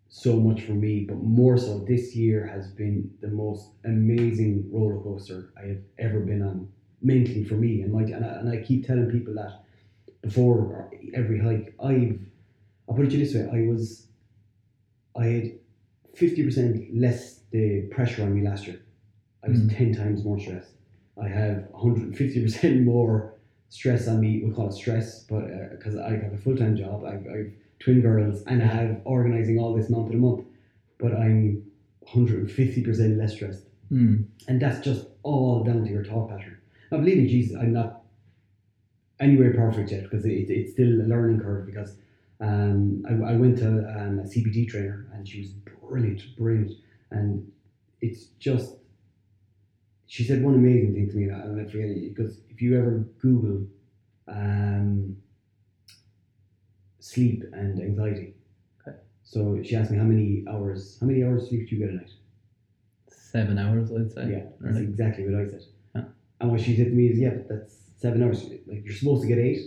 so 0.07 0.37
much 0.37 0.61
for 0.61 0.71
me. 0.71 1.03
But 1.09 1.17
more 1.17 1.57
so, 1.57 1.79
this 1.79 2.15
year 2.15 2.47
has 2.47 2.67
been 2.67 3.11
the 3.19 3.27
most 3.27 3.67
amazing 3.83 4.69
roller 4.71 5.01
coaster 5.03 5.51
I 5.61 5.67
have 5.67 5.81
ever 5.99 6.21
been 6.21 6.41
on, 6.41 6.69
mentally 7.01 7.43
for 7.43 7.55
me. 7.55 7.81
And 7.81 7.91
my 7.91 8.03
and 8.03 8.23
I, 8.23 8.29
and 8.39 8.49
I 8.49 8.63
keep 8.63 8.87
telling 8.87 9.11
people 9.11 9.33
that 9.33 9.65
before 10.21 10.89
every 11.13 11.41
hike, 11.41 11.75
I've 11.83 12.21
I'll 12.87 12.95
put 12.95 13.07
it 13.07 13.17
this 13.17 13.33
way: 13.33 13.49
I 13.51 13.67
was 13.67 14.07
I 15.15 15.25
had 15.25 15.51
fifty 16.15 16.43
percent 16.43 16.95
less 16.95 17.39
the 17.51 17.81
pressure 17.91 18.23
on 18.23 18.33
me 18.35 18.41
last 18.47 18.67
year. 18.67 18.79
I 19.43 19.49
was 19.49 19.59
Mm. 19.59 19.77
ten 19.77 19.93
times 19.93 20.23
more 20.23 20.39
stressed. 20.39 20.71
I 21.21 21.27
have 21.27 21.67
one 21.71 21.81
hundred 21.81 22.03
and 22.07 22.17
fifty 22.17 22.41
percent 22.41 22.81
more 22.93 23.33
stress 23.69 24.07
on 24.07 24.19
me. 24.21 24.41
We 24.43 24.51
call 24.51 24.69
it 24.69 24.73
stress, 24.73 25.23
but 25.23 25.71
because 25.71 25.95
I 25.95 26.11
have 26.11 26.33
a 26.33 26.37
full 26.37 26.55
time 26.55 26.75
job, 26.75 27.03
I've, 27.03 27.25
I've 27.27 27.51
twin 27.79 28.01
girls, 28.01 28.43
and 28.47 28.61
I 28.63 28.65
have 28.67 29.01
organizing 29.05 29.59
all 29.59 29.75
this 29.75 29.89
month 29.89 30.11
to 30.11 30.17
month. 30.17 30.45
But 30.97 31.13
I'm 31.13 31.63
one 31.99 32.11
hundred 32.13 32.39
and 32.41 32.51
fifty 32.51 32.81
percent 32.83 33.17
less 33.17 33.33
stressed, 33.33 33.65
Mm. 33.91 34.25
and 34.47 34.61
that's 34.61 34.79
just 34.83 35.07
all 35.23 35.63
down 35.63 35.83
to 35.85 35.89
your 35.91 36.03
thought 36.05 36.29
pattern. 36.29 36.57
Now, 36.91 36.97
believe 36.99 37.17
me, 37.17 37.27
Jesus, 37.27 37.55
I'm 37.57 37.73
not 37.73 38.01
anywhere 39.19 39.53
perfect 39.53 39.91
yet 39.91 40.03
because 40.03 40.25
it, 40.25 40.31
it's 40.49 40.71
still 40.73 41.01
a 41.01 41.07
learning 41.07 41.39
curve. 41.39 41.65
Because 41.65 41.95
um, 42.43 43.03
I, 43.09 43.31
I 43.33 43.35
went 43.37 43.57
to 43.59 43.67
um, 43.67 44.19
a 44.19 44.23
CBT 44.23 44.67
trainer, 44.69 45.07
and 45.13 45.27
she 45.27 45.39
was 45.41 45.49
brilliant, 45.51 46.21
brilliant, 46.37 46.71
and 47.11 47.49
it's 48.01 48.25
just 48.39 48.75
she 50.07 50.23
said 50.23 50.43
one 50.43 50.55
amazing 50.55 50.93
thing 50.93 51.09
to 51.09 51.15
me, 51.15 51.23
and 51.25 51.35
I'll 51.35 51.47
never 51.47 51.69
forget 51.69 51.87
it. 51.89 52.13
Because 52.15 52.41
if 52.49 52.61
you 52.61 52.77
ever 52.77 53.05
Google 53.19 53.65
um, 54.27 55.15
sleep 56.99 57.43
and 57.53 57.81
anxiety, 57.81 58.35
Okay. 58.85 58.97
so 59.23 59.59
she 59.63 59.75
asked 59.75 59.91
me 59.91 59.97
how 59.97 60.03
many 60.03 60.43
hours, 60.47 60.97
how 60.99 61.07
many 61.07 61.23
hours 61.23 61.47
sleep 61.49 61.69
do 61.69 61.75
you 61.75 61.81
get 61.85 61.89
a 61.93 61.97
night? 61.97 62.11
Seven 63.09 63.57
hours, 63.57 63.91
I'd 63.91 64.11
say. 64.11 64.29
Yeah, 64.31 64.43
that's 64.59 64.75
like- 64.75 64.83
exactly 64.83 65.25
what 65.27 65.41
I 65.43 65.47
said. 65.49 65.63
And 66.39 66.51
what 66.51 66.59
she 66.59 66.75
said 66.75 66.87
to 66.87 66.91
me 66.91 67.07
is, 67.07 67.17
yeah, 67.19 67.29
but 67.29 67.47
that's 67.47 67.75
seven 67.97 68.21
hours. 68.21 68.43
Like 68.67 68.83
you're 68.83 68.93
supposed 68.93 69.21
to 69.21 69.27
get 69.29 69.37
eight. 69.37 69.61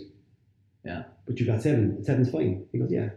Yeah. 0.85 1.05
But 1.27 1.39
you 1.39 1.45
got 1.45 1.61
seven. 1.61 2.03
Seven's 2.03 2.31
fine. 2.31 2.65
He 2.71 2.79
goes, 2.79 2.91
yeah. 2.91 3.09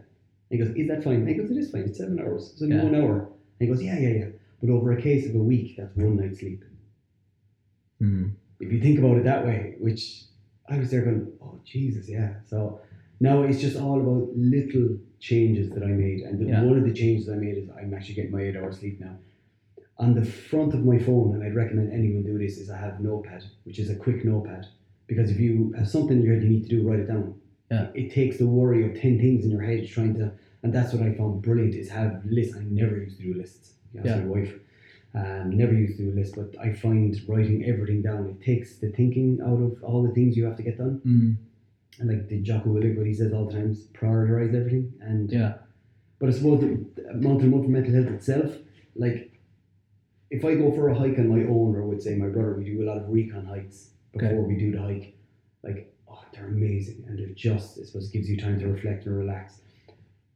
He 0.49 0.57
goes, 0.57 0.69
is 0.75 0.87
that 0.89 1.03
fine? 1.03 1.25
He 1.25 1.33
goes, 1.33 1.49
it 1.49 1.57
is 1.57 1.71
fine. 1.71 1.83
It's 1.83 1.97
seven 1.97 2.19
hours. 2.19 2.51
It's 2.53 2.61
only 2.61 2.75
Yeah. 2.75 2.83
one 2.83 2.95
hour. 2.95 3.19
And 3.21 3.29
he 3.59 3.67
goes, 3.67 3.81
yeah, 3.81 3.97
yeah, 3.97 4.09
yeah. 4.09 4.25
But 4.61 4.69
over 4.69 4.91
a 4.91 5.01
case 5.01 5.27
of 5.29 5.35
a 5.35 5.39
week, 5.39 5.75
that's 5.77 5.95
one 5.95 6.17
night's 6.17 6.39
sleep. 6.39 6.63
Mm. 8.01 8.31
If 8.59 8.71
you 8.71 8.81
think 8.81 8.99
about 8.99 9.17
it 9.17 9.23
that 9.23 9.45
way, 9.45 9.75
which 9.79 10.23
I 10.67 10.77
was 10.77 10.91
there 10.91 11.03
going, 11.03 11.31
oh 11.41 11.59
Jesus, 11.65 12.09
yeah. 12.09 12.33
So 12.47 12.81
now 13.19 13.43
it's 13.43 13.61
just 13.61 13.77
all 13.77 13.99
about 14.01 14.35
little 14.35 14.97
changes 15.19 15.69
that 15.71 15.83
I 15.83 15.87
made, 15.87 16.21
and 16.21 16.39
the, 16.39 16.45
Yeah. 16.47 16.63
one 16.63 16.77
of 16.77 16.83
the 16.83 16.93
changes 16.93 17.29
I 17.29 17.35
made 17.35 17.57
is 17.57 17.69
I'm 17.69 17.93
actually 17.93 18.15
getting 18.15 18.31
my 18.31 18.41
eight 18.41 18.57
hours 18.57 18.79
sleep 18.79 18.99
now. 18.99 19.17
On 19.97 20.15
the 20.15 20.25
front 20.25 20.73
of 20.73 20.83
my 20.83 20.97
phone, 20.97 21.35
and 21.35 21.43
I'd 21.43 21.55
recommend 21.55 21.91
anyone 21.93 22.23
do 22.23 22.37
this, 22.39 22.57
is 22.57 22.69
I 22.71 22.77
have 22.77 22.99
Notepad, 22.99 23.43
which 23.65 23.77
is 23.77 23.89
a 23.91 23.95
quick 23.95 24.25
notepad. 24.25 24.65
Because 25.05 25.29
if 25.29 25.39
you 25.39 25.73
have 25.77 25.87
something 25.89 26.17
in 26.17 26.23
your 26.23 26.33
head 26.35 26.43
you 26.43 26.49
need 26.49 26.63
to 26.63 26.69
do, 26.69 26.87
write 26.87 26.99
it 27.01 27.07
down. 27.07 27.35
Yeah. 27.71 27.87
It 27.95 28.11
takes 28.13 28.37
the 28.37 28.47
worry 28.47 28.85
of 28.85 28.99
ten 28.99 29.17
things 29.17 29.45
in 29.45 29.51
your 29.51 29.61
head 29.61 29.87
trying 29.87 30.15
to, 30.15 30.31
and 30.63 30.73
that's 30.73 30.93
what 30.93 31.01
I 31.03 31.13
found 31.13 31.41
brilliant 31.41 31.73
is 31.75 31.89
have 31.89 32.21
lists. 32.25 32.55
I 32.55 32.63
never 32.69 32.97
used 32.97 33.17
to 33.19 33.23
do 33.23 33.33
lists. 33.33 33.73
Ask 33.97 34.05
Yeah. 34.05 34.19
my 34.19 34.25
wife. 34.25 34.53
Um, 35.13 35.57
never 35.57 35.73
used 35.73 35.97
to 35.97 36.03
do 36.03 36.11
a 36.11 36.15
list, 36.19 36.35
but 36.35 36.55
I 36.59 36.71
find 36.73 37.17
writing 37.27 37.65
everything 37.65 38.01
down 38.01 38.27
it 38.27 38.39
takes 38.41 38.77
the 38.77 38.89
thinking 38.91 39.39
out 39.41 39.61
of 39.61 39.83
all 39.83 40.03
the 40.03 40.13
things 40.13 40.37
you 40.37 40.45
have 40.45 40.55
to 40.57 40.63
get 40.63 40.77
done. 40.77 41.01
Mm. 41.05 41.35
And 41.99 42.09
like 42.09 42.27
the 42.29 42.39
Jocko 42.41 42.69
Willink, 42.69 42.95
what 42.97 43.05
he 43.07 43.13
says 43.13 43.33
all 43.33 43.45
the 43.45 43.51
time 43.53 43.71
is 43.71 43.87
prioritize 43.93 44.53
everything. 44.55 44.93
And 45.01 45.29
Yeah. 45.31 45.55
but 46.19 46.29
I 46.29 46.31
suppose 46.31 46.61
the, 46.61 46.79
the 46.95 47.13
month 47.15 47.41
to 47.41 47.47
month 47.47 47.65
for 47.65 47.71
mental 47.71 47.93
health 47.93 48.07
itself, 48.07 48.57
like 48.95 49.31
if 50.29 50.45
I 50.45 50.55
go 50.55 50.71
for 50.71 50.87
a 50.89 50.95
hike 50.95 51.19
on 51.19 51.27
my 51.27 51.43
own, 51.43 51.75
or 51.75 51.85
would 51.85 52.01
say 52.01 52.15
my 52.15 52.27
brother, 52.27 52.53
we 52.57 52.63
do 52.63 52.81
a 52.81 52.85
lot 52.85 52.97
of 52.97 53.09
recon 53.09 53.45
hikes 53.45 53.89
before 54.13 54.29
Okay. 54.29 54.37
we 54.47 54.55
do 54.57 54.71
the 54.71 54.81
hike. 54.81 55.13
Like, 55.61 55.93
they're 56.41 56.49
amazing, 56.49 57.03
and 57.07 57.17
they're 57.17 57.27
just, 57.35 57.79
I 57.79 57.83
suppose, 57.83 58.09
gives 58.09 58.29
you 58.29 58.37
time 58.37 58.59
to 58.59 58.67
reflect 58.67 59.05
and 59.05 59.15
relax. 59.15 59.59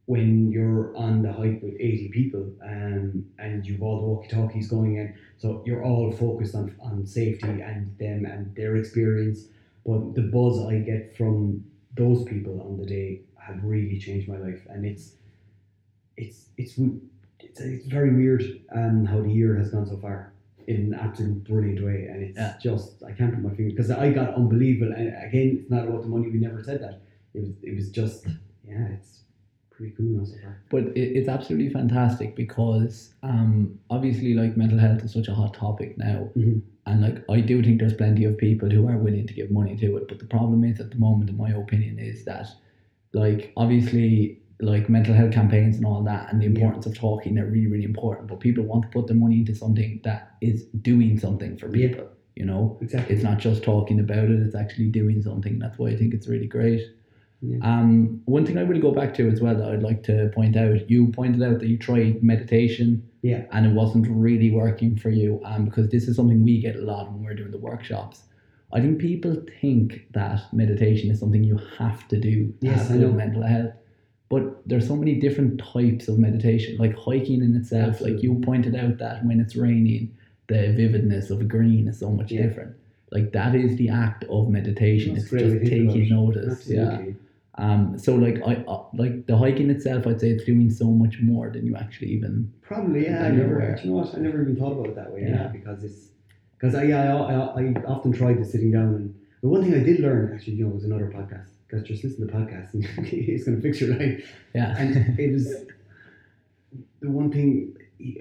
When 0.06 0.52
you're 0.52 0.96
on 0.96 1.24
the 1.24 1.32
hike 1.34 1.64
with 1.64 1.74
80 1.80 2.10
people 2.10 2.52
um, 2.64 3.26
and 3.40 3.66
you've 3.66 3.82
all 3.82 4.00
the 4.00 4.06
walkie 4.06 4.28
talkies 4.28 4.68
going 4.68 4.98
in, 4.98 5.16
so 5.38 5.64
you're 5.66 5.84
all 5.84 6.12
focused 6.12 6.54
on, 6.54 6.76
on 6.80 7.08
safety 7.08 7.62
and 7.62 7.98
them 7.98 8.26
and 8.26 8.56
their 8.56 8.76
experience. 8.76 9.46
But 9.84 10.14
the 10.14 10.22
buzz 10.22 10.60
I 10.60 10.78
get 10.78 11.18
from 11.18 11.66
those 11.96 12.24
people 12.26 12.62
on 12.62 12.78
the 12.78 12.86
day 12.86 13.22
have 13.36 13.64
really 13.64 13.98
changed 13.98 14.28
my 14.28 14.38
life, 14.38 14.62
and 14.70 14.86
it's 14.86 15.14
it's 16.18 16.50
it's 16.58 16.78
it's, 17.40 17.60
it's 17.60 17.86
very 17.88 18.14
weird 18.14 18.44
um, 18.72 19.06
how 19.06 19.22
the 19.22 19.32
year 19.32 19.56
has 19.56 19.70
gone 19.70 19.88
so 19.88 19.98
far 19.98 20.35
in 20.68 20.78
an 20.78 20.94
absolute 20.94 21.44
brilliant 21.44 21.84
way, 21.84 22.08
and 22.12 22.24
it's 22.24 22.38
Yeah. 22.38 22.54
just 22.62 23.04
I 23.04 23.12
can't 23.12 23.34
put 23.34 23.44
my 23.44 23.54
finger 23.54 23.70
because 23.72 23.92
I 23.92 24.12
got 24.12 24.34
unbelievable. 24.36 24.94
And 24.94 25.08
again, 25.28 25.58
it's 25.60 25.70
not 25.70 25.88
about 25.88 26.02
the 26.04 26.08
money. 26.08 26.30
We 26.30 26.40
never 26.40 26.64
said 26.64 26.82
that. 26.82 27.02
It 27.34 27.40
was 27.42 27.50
it 27.62 27.74
was 27.76 27.90
just 27.90 28.26
yeah, 28.64 28.88
it's 28.88 29.24
pretty 29.70 29.94
cool 29.96 30.06
now 30.18 30.24
so 30.24 30.36
far. 30.42 30.62
But 30.70 30.86
it, 30.98 31.16
it's 31.18 31.28
absolutely 31.28 31.70
fantastic 31.70 32.36
because 32.36 33.10
um, 33.24 33.80
obviously, 33.90 34.34
like 34.34 34.58
mental 34.58 34.78
health 34.80 35.04
is 35.04 35.14
such 35.14 35.28
a 35.28 35.34
hot 35.34 35.54
topic 35.54 35.98
now, 35.98 36.32
Mhm. 36.36 36.62
and 36.86 37.02
like 37.02 37.20
I 37.30 37.42
do 37.42 37.62
think 37.62 37.80
there's 37.80 37.94
plenty 37.94 38.24
of 38.24 38.38
people 38.38 38.70
who 38.70 38.88
are 38.88 38.98
willing 38.98 39.28
to 39.28 39.34
give 39.34 39.52
money 39.52 39.76
to 39.78 39.98
it. 39.98 40.08
But 40.08 40.20
the 40.20 40.26
problem 40.26 40.64
is, 40.64 40.80
at 40.80 40.92
the 40.92 40.98
moment, 40.98 41.30
in 41.30 41.38
my 41.38 41.50
opinion, 41.52 42.00
is 42.00 42.24
that 42.26 42.48
like 43.14 43.52
obviously 43.58 44.40
like 44.62 44.88
mental 44.90 45.14
health 45.14 45.32
campaigns 45.32 45.76
and 45.78 45.86
all 45.86 46.02
that, 46.04 46.32
and 46.32 46.42
the 46.42 46.46
Yeah. 46.46 46.52
importance 46.52 46.86
of 46.86 46.94
talking 46.94 47.36
they're 47.36 47.46
really 47.46 47.68
really 47.68 47.84
important. 47.84 48.28
But 48.28 48.40
people 48.40 48.64
want 48.64 48.84
to 48.84 48.90
put 48.90 49.08
their 49.08 49.16
money 49.18 49.40
into 49.40 49.54
something 49.56 50.00
that 50.04 50.32
is 50.42 50.66
doing 50.82 51.18
something 51.18 51.58
for 51.58 51.68
Yeah. 51.68 51.88
people. 51.90 52.06
You 52.36 52.46
know, 52.46 52.78
Exactly. 52.82 53.16
it's 53.16 53.24
not 53.24 53.40
just 53.40 53.64
talking 53.64 54.00
about 54.00 54.30
it; 54.30 54.40
it's 54.40 54.56
actually 54.56 54.90
doing 54.90 55.22
something. 55.22 55.60
That's 55.60 55.78
why 55.80 55.90
I 55.90 55.96
think 55.96 56.14
it's 56.14 56.28
really 56.28 56.48
great. 56.48 56.82
Yeah. 57.42 57.58
Um, 57.62 58.22
one 58.26 58.46
thing 58.46 58.58
I 58.58 58.64
will 58.64 58.80
go 58.80 58.92
back 58.92 59.14
to 59.16 59.28
as 59.30 59.40
well 59.42 59.56
that 59.56 59.70
I'd 59.70 59.84
like 59.84 60.04
to 60.04 60.30
point 60.34 60.56
out, 60.58 60.90
you 60.90 61.08
pointed 61.08 61.44
out 61.44 61.60
that 61.60 61.68
you 61.68 61.78
tried 61.78 62.24
meditation 62.24 63.04
Yeah. 63.22 63.44
and 63.52 63.66
it 63.66 63.74
wasn't 63.74 64.08
really 64.08 64.52
working 64.52 64.96
for 64.96 65.10
you. 65.10 65.40
Um, 65.44 65.66
because 65.66 65.90
this 65.90 66.08
is 66.08 66.16
something 66.16 66.42
we 66.44 66.60
get 66.60 66.76
a 66.76 66.82
lot 66.82 67.12
when 67.12 67.24
we're 67.24 67.36
doing 67.36 67.52
the 67.52 67.60
workshops. 67.60 68.24
I 68.74 68.82
think 68.82 69.00
people 69.00 69.36
think 69.62 70.08
that 70.14 70.42
meditation 70.54 71.12
is 71.12 71.20
something 71.20 71.44
you 71.44 71.60
have 71.78 72.08
to 72.08 72.20
do 72.20 72.48
to 72.48 72.54
Yes, 72.62 72.88
have 72.90 73.00
good 73.00 73.16
mental 73.16 73.44
health. 73.44 73.74
But 74.36 74.44
there's 74.70 74.88
so 74.88 74.96
many 75.04 75.14
different 75.26 75.54
types 75.74 76.06
of 76.12 76.16
meditation, 76.28 76.72
like 76.86 76.94
hiking 77.08 77.42
in 77.48 77.56
itself. 77.56 77.94
Like 78.02 78.18
you 78.24 78.32
pointed 78.50 78.76
out 78.84 78.96
that 79.04 79.18
when 79.28 79.38
it's 79.44 79.56
raining, 79.56 80.04
the 80.48 80.60
vividness 80.82 81.26
of 81.34 81.48
green 81.56 81.88
is 81.92 81.98
so 82.00 82.10
much 82.20 82.32
Yeah. 82.32 82.44
different. 82.44 82.74
Like 83.16 83.28
that 83.38 83.56
is 83.56 83.72
the 83.82 83.90
act 84.06 84.22
of 84.36 84.50
meditation. 84.50 85.14
That's 85.14 85.24
it's 85.26 85.32
just 85.32 85.44
way 85.54 85.60
to 85.60 85.66
think 85.70 85.92
taking 85.94 86.10
notice. 86.10 86.68
Yeah. 86.68 87.02
Um, 87.66 87.98
so 88.06 88.16
like 88.26 88.38
I 88.46 88.54
uh, 88.74 88.84
like 89.04 89.16
the 89.28 89.38
hiking 89.44 89.70
itself, 89.76 90.02
I'd 90.08 90.20
say 90.20 90.30
it's 90.36 90.44
doing 90.44 90.70
so 90.70 90.88
much 91.04 91.16
more 91.22 91.46
than 91.50 91.64
you 91.66 91.74
actually 91.84 92.10
even. 92.18 92.52
Probably, 92.62 93.06
yeah. 93.06 93.24
I 93.28 93.30
never, 93.32 93.56
aware. 93.56 93.80
you 93.82 93.90
know 93.92 93.96
what? 94.00 94.14
I 94.14 94.20
never 94.28 94.42
even 94.42 94.58
thought 94.58 94.74
about 94.74 94.88
it 94.92 94.96
that 94.96 95.10
way. 95.14 95.22
Yeah, 95.22 95.30
Yeah. 95.44 95.48
because 95.58 95.80
it's 95.88 96.02
because 96.58 96.76
I, 96.76 96.86
I, 96.92 97.06
I, 97.06 97.62
I 97.62 97.64
often 97.94 98.12
tried 98.12 98.38
to 98.42 98.46
sitting 98.54 98.72
down 98.72 98.90
and 99.00 99.16
the 99.42 99.48
one 99.48 99.62
thing 99.64 99.74
I 99.74 99.84
did 99.90 100.00
learn 100.02 100.34
actually, 100.34 100.56
you 100.60 100.66
know, 100.66 100.72
was 100.72 100.84
another 100.84 101.10
podcast. 101.16 101.52
Because 101.68 101.84
just 101.88 102.04
listen 102.04 102.28
to 102.28 102.34
podcasts 102.34 102.74
and 102.74 102.86
it's 103.08 103.46
going 103.46 103.58
to 103.58 103.62
fix 103.62 103.82
your 103.82 103.96
life. 103.96 104.32
Yeah. 104.54 104.76
And 104.78 105.20
it 105.20 105.32
was 105.32 105.66
the 107.02 107.10
one 107.10 107.32
thing 107.32 107.76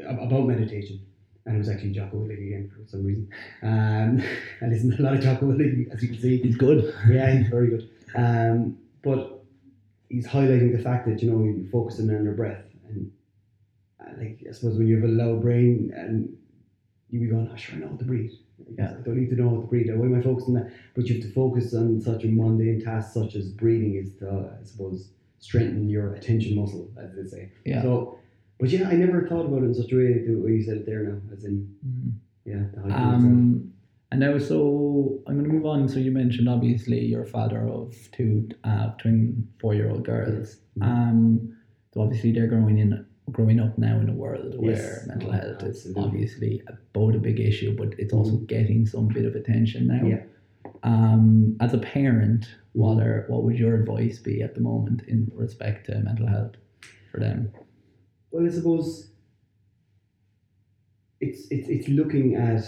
about 0.07 0.47
meditation, 0.47 1.01
and 1.47 1.57
it 1.57 1.59
was 1.59 1.69
actually 1.69 1.93
Jocko 1.93 2.19
Willink 2.19 2.47
again 2.47 2.71
for 2.71 2.89
some 2.89 3.05
reason. 3.05 3.29
Um, 3.63 4.23
I 4.63 4.67
listen 4.67 4.97
to 4.97 5.03
a 5.03 5.05
lot 5.05 5.15
of 5.15 5.21
Jocko 5.21 5.47
Willink, 5.47 5.93
as 5.93 6.03
you 6.03 6.09
can 6.09 6.19
see. 6.21 6.39
He's 6.39 6.57
good. 6.57 6.95
Yeah, 7.09 7.37
he's 7.37 7.49
very 7.49 7.69
good. 7.69 7.91
Um, 8.15 8.79
but 9.03 9.43
he's 10.09 10.27
highlighting 10.27 10.77
the 10.77 10.83
fact 10.83 11.07
that 11.07 11.23
you 11.23 11.31
know 11.31 11.43
you're 11.43 11.71
focusing 11.71 12.09
on 12.11 12.25
your 12.25 12.35
breath, 12.35 12.65
and 12.89 13.11
uh, 14.01 14.13
like 14.19 14.45
I 14.49 14.53
suppose 14.53 14.79
when 14.79 14.87
you 14.87 14.97
have 14.97 15.05
a 15.05 15.13
low 15.13 15.37
brain 15.37 15.93
and 15.95 16.37
you 17.11 17.21
be 17.21 17.27
going, 17.27 17.51
I 17.51 17.57
sure 17.57 17.77
I 17.77 17.79
know 17.79 17.89
how 17.89 17.97
to 17.97 18.05
breathe. 18.05 18.33
Yeah. 18.79 18.95
I 18.99 19.03
don't 19.03 19.17
need 19.19 19.31
to 19.31 19.37
know 19.37 19.51
how 19.51 19.57
to 19.61 19.67
breathe. 19.67 19.89
Why 19.95 20.07
am 20.07 20.19
I 20.19 20.23
focusing 20.23 20.57
on 20.57 20.63
that? 20.65 20.73
But 20.95 21.07
you 21.07 21.15
have 21.17 21.25
to 21.25 21.33
focus 21.33 21.75
on 21.75 22.01
such 22.01 22.25
a 22.25 22.29
mundane 22.29 22.81
task 22.83 23.13
such 23.13 23.35
as 23.35 23.49
breathing 23.49 23.95
is 23.97 24.15
to, 24.21 24.51
I 24.61 24.65
suppose, 24.65 25.11
strengthen 25.39 25.89
your 25.89 26.15
attention 26.15 26.57
muscle, 26.57 26.91
as 26.99 27.15
they 27.15 27.27
say. 27.29 27.51
Yeah. 27.65 27.83
So, 27.83 28.19
but 28.59 28.71
yeah, 28.71 28.89
I 28.89 28.95
never 28.95 29.27
thought 29.29 29.47
about 29.47 29.63
it 29.63 29.67
in 29.67 29.75
such 29.75 29.93
a 29.93 29.97
way 29.97 30.25
the 30.27 30.35
way 30.37 30.53
you 30.53 30.63
said 30.63 30.79
it 30.79 30.87
there 30.87 31.03
now, 31.03 31.21
as 31.33 31.45
in, 31.45 31.69
Mhm. 31.87 32.13
yeah, 32.47 32.63
the 32.75 32.81
hiking 32.81 32.91
itself. 32.91 33.15
Um, 33.15 33.71
and 34.11 34.21
now, 34.21 34.39
so 34.39 35.23
I'm 35.27 35.35
going 35.35 35.47
to 35.49 35.53
move 35.53 35.67
on. 35.67 35.89
So 35.89 35.99
you 35.99 36.13
mentioned 36.13 36.49
obviously 36.49 37.05
you're 37.05 37.23
a 37.25 37.27
father 37.27 37.67
of 37.69 37.95
two 38.13 38.49
uh, 38.63 38.91
twin 38.99 39.49
four-year-old 39.61 40.05
girls. 40.05 40.57
Mhm. 40.79 40.83
Um, 40.87 41.57
so 41.93 42.01
obviously 42.01 42.33
they're 42.33 42.47
growing 42.47 42.79
in, 42.79 43.05
growing 43.33 43.59
up 43.59 43.77
now 43.79 43.99
in 44.01 44.09
a 44.09 44.13
world 44.13 44.55
where 44.59 44.73
Yes. 44.77 45.07
mental 45.07 45.31
Oh, 45.31 45.33
health 45.33 45.63
is 45.63 45.93
obviously 45.97 46.63
both 46.93 47.15
a 47.15 47.19
big 47.19 47.41
issue, 47.41 47.75
but 47.77 47.95
it's 47.99 48.13
also 48.13 48.37
getting 48.39 48.87
some 48.87 49.09
bit 49.09 49.25
of 49.25 49.35
attention 49.35 49.87
now. 49.87 50.07
Yeah. 50.07 50.23
Um, 50.83 51.57
as 51.61 51.73
a 51.73 51.79
parent, 51.79 52.49
what 52.73 52.99
are 53.03 53.25
what 53.29 53.43
would 53.45 53.59
your 53.59 53.75
advice 53.81 54.19
be 54.19 54.43
at 54.43 54.55
the 54.55 54.61
moment 54.61 55.03
in 55.09 55.31
respect 55.35 55.87
to 55.87 55.99
mental 56.01 56.27
health 56.27 56.57
for 57.11 57.21
them? 57.21 57.51
Well, 58.31 58.47
I 58.47 58.51
suppose 58.51 59.11
it's 61.21 61.47
it's 61.51 61.69
it's 61.69 61.89
looking 61.89 62.35
at 62.35 62.65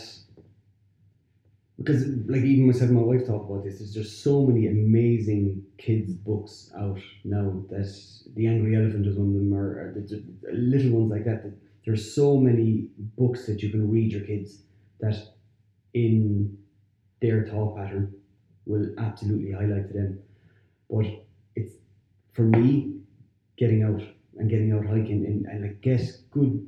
because 1.79 2.07
like 2.27 2.43
even 2.43 2.67
myself 2.67 2.91
and 2.91 2.99
my 2.99 3.05
wife 3.05 3.27
talk 3.27 3.49
about 3.49 3.65
this. 3.65 3.79
There's 3.79 3.93
just 3.93 4.23
so 4.23 4.47
many 4.47 4.67
amazing 4.67 5.65
kids 5.79 6.13
books 6.13 6.71
out 6.77 7.01
now 7.25 7.63
that 7.71 7.95
the 8.35 8.47
Angry 8.47 8.77
Elephant 8.77 9.07
is 9.07 9.17
one 9.17 9.29
of 9.29 9.35
them, 9.35 9.53
or, 9.53 9.95
or 9.95 9.95
little 10.53 10.99
ones 10.99 11.11
like 11.11 11.25
that. 11.25 11.43
that 11.43 11.53
there's 11.85 12.15
so 12.15 12.37
many 12.37 12.89
books 13.17 13.47
that 13.47 13.63
you 13.63 13.71
can 13.71 13.91
read 13.91 14.13
your 14.13 14.23
kids 14.23 14.63
that 15.01 15.17
in 15.95 16.59
their 17.21 17.47
thought 17.47 17.77
pattern 17.77 18.15
will 18.65 18.89
absolutely 18.99 19.53
highlight 19.53 19.89
to 19.89 19.93
them. 19.93 20.21
But 20.91 21.07
it's 21.55 21.75
for 22.33 22.43
me 22.43 23.01
getting 23.57 23.83
out 23.83 24.03
and 24.39 24.51
getting 24.51 24.73
out 24.73 24.87
hiking 24.87 25.25
and, 25.27 25.47
and 25.47 25.63
like 25.63 25.81
get 25.81 26.03
good 26.31 26.67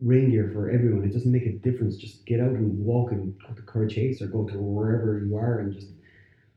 rain 0.00 0.30
gear 0.30 0.50
for 0.52 0.70
everyone. 0.70 1.04
It 1.04 1.12
doesn't 1.12 1.32
make 1.32 1.46
a 1.46 1.52
difference. 1.52 1.96
Just 1.96 2.26
get 2.26 2.40
out 2.40 2.50
and 2.50 2.78
walk 2.78 3.12
and 3.12 3.34
go 3.46 3.54
to 3.54 3.62
Curraghchase 3.62 4.20
or 4.20 4.26
go 4.26 4.44
to 4.44 4.58
wherever 4.58 5.18
you 5.24 5.36
are 5.36 5.60
and 5.60 5.72
just 5.72 5.88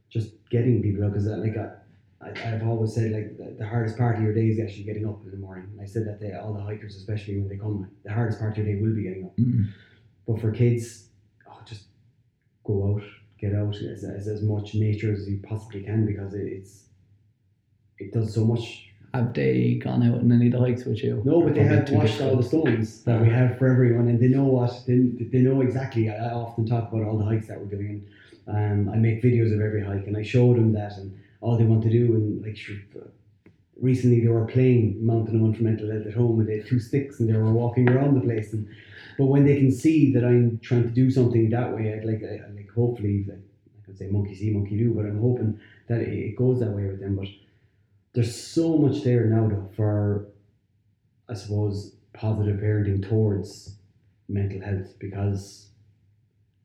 just 0.09 0.31
getting 0.49 0.81
people 0.81 1.05
out 1.05 1.13
because 1.13 1.27
like 1.27 1.55
I, 2.21 2.53
I've 2.53 2.67
always 2.67 2.93
said 2.93 3.11
like 3.11 3.37
the, 3.37 3.55
the 3.59 3.67
hardest 3.67 3.97
part 3.97 4.17
of 4.17 4.23
your 4.23 4.33
day 4.33 4.47
is 4.47 4.59
actually 4.59 4.83
getting 4.83 5.07
up 5.07 5.21
in 5.23 5.31
the 5.31 5.37
morning. 5.37 5.69
And 5.71 5.81
I 5.81 5.85
said 5.85 6.05
that 6.07 6.19
to 6.19 6.41
all 6.41 6.53
the 6.53 6.61
hikers, 6.61 6.95
especially 6.95 7.37
when 7.37 7.47
they 7.47 7.57
come. 7.57 7.89
The 8.03 8.11
hardest 8.11 8.39
part 8.39 8.57
of 8.57 8.65
your 8.65 8.75
day 8.75 8.81
will 8.81 8.95
be 8.95 9.03
getting 9.03 9.25
up. 9.25 9.37
Mm. 9.37 9.69
But 10.27 10.41
for 10.41 10.51
kids, 10.51 11.09
oh, 11.47 11.59
just 11.65 11.85
go 12.65 12.95
out, 12.95 13.03
get 13.39 13.55
out 13.55 13.75
as, 13.75 14.03
as, 14.03 14.27
as 14.27 14.41
much 14.41 14.75
nature 14.75 15.13
as 15.13 15.29
you 15.29 15.41
possibly 15.47 15.83
can 15.83 16.05
because 16.05 16.33
it, 16.33 16.45
it's 16.45 16.85
it 17.99 18.13
does 18.13 18.33
so 18.33 18.45
much 18.45 18.88
Have 19.13 19.33
they 19.33 19.75
gone 19.75 20.03
out 20.03 20.19
on 20.19 20.31
any 20.31 20.47
of 20.47 20.53
the 20.53 20.59
hikes 20.59 20.85
with 20.85 21.03
you? 21.03 21.21
no, 21.25 21.41
but 21.41 21.55
they 21.55 21.63
have 21.63 21.89
washed 21.89 22.21
all 22.21 22.35
the 22.35 22.43
stones 22.43 23.03
that 23.03 23.19
we 23.19 23.29
have 23.29 23.57
for 23.57 23.67
everyone, 23.67 24.07
and 24.07 24.19
they 24.19 24.27
know 24.27 24.43
what 24.43 24.71
they, 24.85 24.97
they 24.97 25.39
know 25.39 25.61
exactly. 25.61 26.09
I, 26.09 26.15
I 26.15 26.33
often 26.33 26.67
talk 26.67 26.91
about 26.91 27.07
all 27.07 27.17
the 27.17 27.25
hikes 27.25 27.47
that 27.47 27.59
we're 27.59 27.65
doing, 27.65 28.07
and 28.45 28.87
um, 28.87 28.93
I 28.93 28.97
make 28.97 29.23
videos 29.23 29.53
of 29.53 29.61
every 29.61 29.83
hike, 29.83 30.05
and 30.05 30.15
I 30.15 30.21
show 30.21 30.53
them 30.53 30.73
that, 30.73 30.97
and 30.97 31.19
all 31.41 31.57
they 31.57 31.63
want 31.63 31.83
to 31.83 31.89
do, 31.89 32.13
and 32.13 32.43
like 32.45 32.57
recently 33.81 34.19
they 34.19 34.27
were 34.27 34.45
playing 34.45 35.03
Mountain 35.03 35.43
of 35.43 35.59
Mental 35.61 35.89
Health 35.91 36.05
at 36.05 36.13
home, 36.13 36.39
and 36.39 36.47
they 36.47 36.57
had 36.57 36.67
two 36.67 36.79
sticks, 36.79 37.19
and 37.19 37.27
they 37.27 37.33
were 37.33 37.51
walking 37.51 37.89
around 37.89 38.15
the 38.15 38.21
place, 38.21 38.53
and 38.53 38.67
but 39.17 39.25
when 39.25 39.45
they 39.45 39.57
can 39.57 39.71
see 39.71 40.13
that 40.13 40.23
I'm 40.23 40.59
trying 40.59 40.83
to 40.83 40.89
do 40.89 41.11
something 41.11 41.49
that 41.49 41.75
way, 41.75 41.93
I'd 41.93 42.05
like, 42.05 42.23
I, 42.23 42.47
like 42.55 42.69
hopefully, 42.73 43.25
like 43.27 43.39
I 43.81 43.85
can 43.85 43.97
say 43.97 44.07
monkey 44.07 44.35
see, 44.35 44.51
monkey 44.51 44.77
do, 44.77 44.93
but 44.93 45.05
I'm 45.05 45.19
hoping 45.19 45.59
that 45.87 45.99
it, 45.99 46.13
it 46.13 46.35
goes 46.37 46.59
that 46.59 46.69
way 46.69 46.85
with 46.85 47.01
them, 47.01 47.15
but 47.15 47.27
there's 48.13 48.35
so 48.35 48.77
much 48.77 49.03
there 49.03 49.25
now 49.25 49.47
though 49.47 49.69
for 49.75 50.27
I 51.29 51.33
suppose 51.35 51.95
positive 52.13 52.57
parenting 52.59 53.07
towards 53.07 53.75
mental 54.27 54.61
health 54.61 54.97
because 54.99 55.69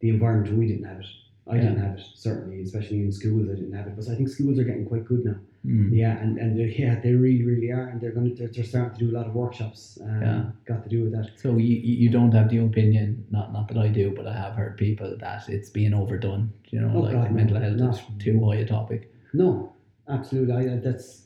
the 0.01 0.09
environment 0.11 0.57
we 0.59 0.67
didn't 0.69 0.85
have 0.85 1.01
it. 1.01 1.07
I 1.47 1.59
didn't 1.59 1.79
have 1.83 1.99
it 1.99 2.05
certainly, 2.15 2.63
especially 2.63 3.01
in 3.01 3.13
schools. 3.13 3.47
I 3.51 3.55
didn't 3.57 3.75
have 3.75 3.87
it, 3.87 3.97
but 3.97 4.09
I 4.09 4.15
think 4.15 4.31
schools 4.31 4.59
are 4.59 4.65
getting 4.65 4.87
quite 4.87 5.05
good 5.05 5.25
now. 5.27 5.37
Mm. 5.67 5.91
Yeah, 5.93 6.17
and 6.19 6.39
and 6.39 6.57
yeah, 6.79 6.99
they 7.01 7.13
really 7.13 7.45
really 7.45 7.71
are, 7.71 7.89
and 7.89 8.01
they're 8.01 8.13
going 8.13 8.31
to 8.31 8.35
they're, 8.35 8.49
they're 8.49 8.65
starting 8.65 8.99
to 8.99 9.05
do 9.05 9.11
a 9.15 9.17
lot 9.19 9.27
of 9.27 9.35
workshops. 9.35 9.99
Um, 10.03 10.23
Yeah. 10.23 10.45
got 10.67 10.83
to 10.85 10.89
do 10.89 11.05
with 11.05 11.13
that. 11.13 11.31
So 11.37 11.57
you, 11.59 11.77
you 12.03 12.09
don't 12.11 12.33
have 12.33 12.49
the 12.49 12.59
opinion, 12.59 13.27
not 13.31 13.53
not 13.53 13.69
that 13.69 13.77
I 13.77 13.89
do, 13.89 14.15
but 14.17 14.27
I 14.27 14.33
have 14.33 14.55
heard 14.55 14.79
people 14.79 15.15
that 15.21 15.49
it's 15.51 15.69
being 15.69 15.93
overdone. 15.93 16.51
You 16.71 16.81
know, 16.81 16.93
Oh, 16.95 17.01
like 17.01 17.13
God, 17.13 17.31
no, 17.31 17.37
mental 17.37 17.61
health 17.61 17.77
no. 17.77 17.91
is 17.91 18.01
too 18.19 18.43
high 18.47 18.57
a 18.57 18.67
topic. 18.67 19.13
No, 19.35 19.75
absolutely. 20.09 20.55
I, 20.55 20.75
I- 20.75 20.79
that's. 20.79 21.24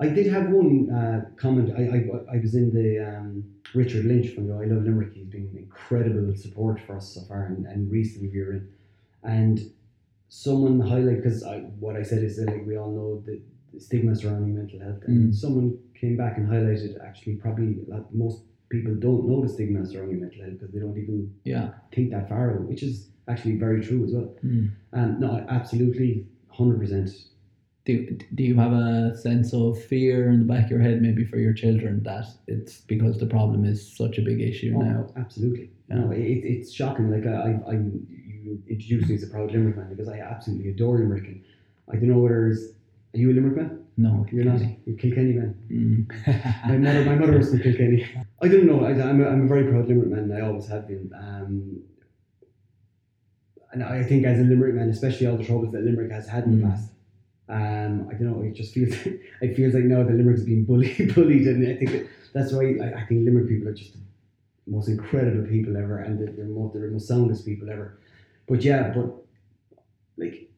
I 0.00 0.08
did 0.08 0.26
have 0.32 0.50
one 0.50 0.90
uh, 0.90 1.24
comment. 1.36 1.72
I, 1.76 1.82
I 1.82 2.36
I 2.36 2.40
was 2.40 2.54
in 2.54 2.72
the 2.72 2.98
um, 3.04 3.44
Richard 3.74 4.04
Lynch 4.04 4.28
from 4.34 4.46
the 4.46 4.54
I 4.54 4.64
Love 4.64 4.84
Limerick. 4.84 5.12
He's 5.14 5.26
been 5.26 5.50
incredible 5.56 6.34
support 6.36 6.80
for 6.86 6.96
us 6.96 7.08
so 7.14 7.22
far, 7.22 7.46
and, 7.46 7.66
and 7.66 7.90
recently 7.90 8.28
we 8.28 8.40
were 8.40 8.52
in, 8.52 8.68
and 9.24 9.60
someone 10.28 10.78
highlighted 10.78 11.16
because 11.22 11.42
I, 11.42 11.60
what 11.80 11.96
I 11.96 12.02
said 12.02 12.22
is 12.22 12.36
that 12.36 12.46
like 12.46 12.64
we 12.66 12.76
all 12.76 12.90
know 12.90 13.22
the, 13.24 13.40
the 13.72 13.80
stigma 13.80 14.14
surrounding 14.14 14.54
mental 14.54 14.78
health, 14.80 15.02
and 15.06 15.30
Mm. 15.30 15.34
someone 15.34 15.78
came 15.94 16.16
back 16.16 16.36
and 16.38 16.46
highlighted 16.46 16.94
actually 17.04 17.34
probably 17.34 17.78
lot, 17.88 18.12
most 18.14 18.42
people 18.68 18.94
don't 18.94 19.26
know 19.26 19.40
the 19.40 19.48
stigma 19.48 19.84
surrounding 19.84 20.20
mental 20.20 20.42
health 20.42 20.52
because 20.58 20.72
they 20.72 20.78
don't 20.80 20.96
even 20.98 21.32
Yeah. 21.44 21.70
think 21.92 22.10
that 22.12 22.28
far, 22.28 22.52
out, 22.54 22.68
which 22.68 22.82
is 22.84 23.08
actually 23.26 23.56
very 23.56 23.80
true 23.80 24.04
as 24.04 24.12
well. 24.12 24.32
Mm. 24.44 24.70
Um, 24.92 25.20
no, 25.20 25.44
absolutely, 25.48 26.26
hundred 26.48 26.78
percent. 26.78 27.10
Do, 27.88 28.18
do 28.34 28.42
you 28.44 28.54
have 28.56 28.72
a 28.74 29.16
sense 29.16 29.54
of 29.54 29.82
fear 29.82 30.28
in 30.28 30.40
the 30.40 30.44
back 30.44 30.66
of 30.66 30.70
your 30.72 30.80
head, 30.80 31.00
maybe 31.00 31.24
for 31.24 31.38
your 31.38 31.54
children, 31.54 32.02
that 32.02 32.26
it's 32.46 32.82
because 32.82 33.16
the 33.18 33.24
problem 33.24 33.64
is 33.64 33.96
such 33.96 34.18
a 34.18 34.20
big 34.22 34.42
issue 34.42 34.74
Oh, 34.76 34.82
now? 34.82 35.06
absolutely. 35.16 35.70
Yeah. 35.88 35.94
No, 36.00 36.10
it, 36.10 36.20
it's 36.20 36.70
shocking. 36.70 37.10
Like 37.10 37.26
I, 37.26 37.34
I, 37.48 37.72
I, 37.72 37.74
you 37.76 38.62
introduced 38.68 39.08
me 39.08 39.14
as 39.14 39.22
a 39.22 39.28
proud 39.28 39.52
Limerick 39.52 39.78
man 39.78 39.88
because 39.88 40.06
I 40.06 40.18
absolutely 40.18 40.68
adore 40.68 40.98
Limerick. 40.98 41.28
And 41.28 41.42
I 41.90 41.94
don't 41.96 42.08
know 42.10 42.18
whether 42.18 42.48
is 42.48 42.72
are 43.14 43.18
you 43.18 43.30
a 43.30 43.32
Limerick 43.32 43.56
man? 43.56 43.84
No, 43.96 44.26
You're 44.30 44.44
not. 44.44 44.60
You're 44.84 44.98
Kilkenny 44.98 45.32
man. 45.32 45.54
Mm. 45.72 46.66
My 46.68 46.76
mother, 46.76 47.04
my 47.06 47.14
mother 47.14 47.38
was 47.38 47.48
from 47.50 47.60
Kilkenny. 47.62 48.06
I 48.42 48.48
don't 48.48 48.66
know. 48.66 48.84
I, 48.84 48.90
I'm, 48.90 49.24
a, 49.24 49.28
I'm 49.28 49.44
a 49.46 49.48
very 49.48 49.64
proud 49.64 49.88
Limerick 49.88 50.10
man. 50.10 50.30
I 50.30 50.46
always 50.46 50.68
have 50.68 50.86
been. 50.86 51.10
Um, 51.18 51.80
and 53.72 53.82
I 53.82 54.02
think 54.02 54.26
as 54.26 54.38
a 54.38 54.42
Limerick 54.42 54.74
man, 54.74 54.90
especially 54.90 55.26
all 55.26 55.38
the 55.38 55.44
troubles 55.44 55.72
that 55.72 55.82
Limerick 55.84 56.12
has 56.12 56.28
had 56.28 56.44
in 56.44 56.60
the 56.60 56.66
Mm. 56.66 56.70
past. 56.70 56.90
Um, 57.48 58.08
I 58.10 58.14
don't 58.14 58.30
know. 58.30 58.42
It 58.42 58.54
just 58.54 58.74
feels. 58.74 58.94
it 59.40 59.56
feels 59.56 59.74
like 59.74 59.84
now 59.84 60.02
the 60.04 60.12
Limerick's 60.12 60.42
being 60.42 60.64
bullied, 60.64 61.14
bullied, 61.14 61.46
and 61.46 61.66
I 61.66 61.76
think 61.76 61.92
that, 61.92 62.08
that's 62.34 62.52
why 62.52 62.76
I, 62.82 63.00
I 63.02 63.06
think 63.06 63.24
Limerick 63.24 63.48
people 63.48 63.68
are 63.68 63.74
just 63.74 63.94
the 63.94 64.00
most 64.66 64.88
incredible 64.88 65.46
people 65.48 65.76
ever, 65.76 65.98
and 65.98 66.18
they're, 66.18 66.32
they're, 66.34 66.44
most, 66.44 66.74
they're 66.74 66.86
the 66.86 66.92
most 66.92 67.08
soundest 67.08 67.46
people 67.46 67.70
ever. 67.70 67.98
But 68.46 68.62
yeah, 68.64 68.92
but 68.94 69.14
like 70.16 70.50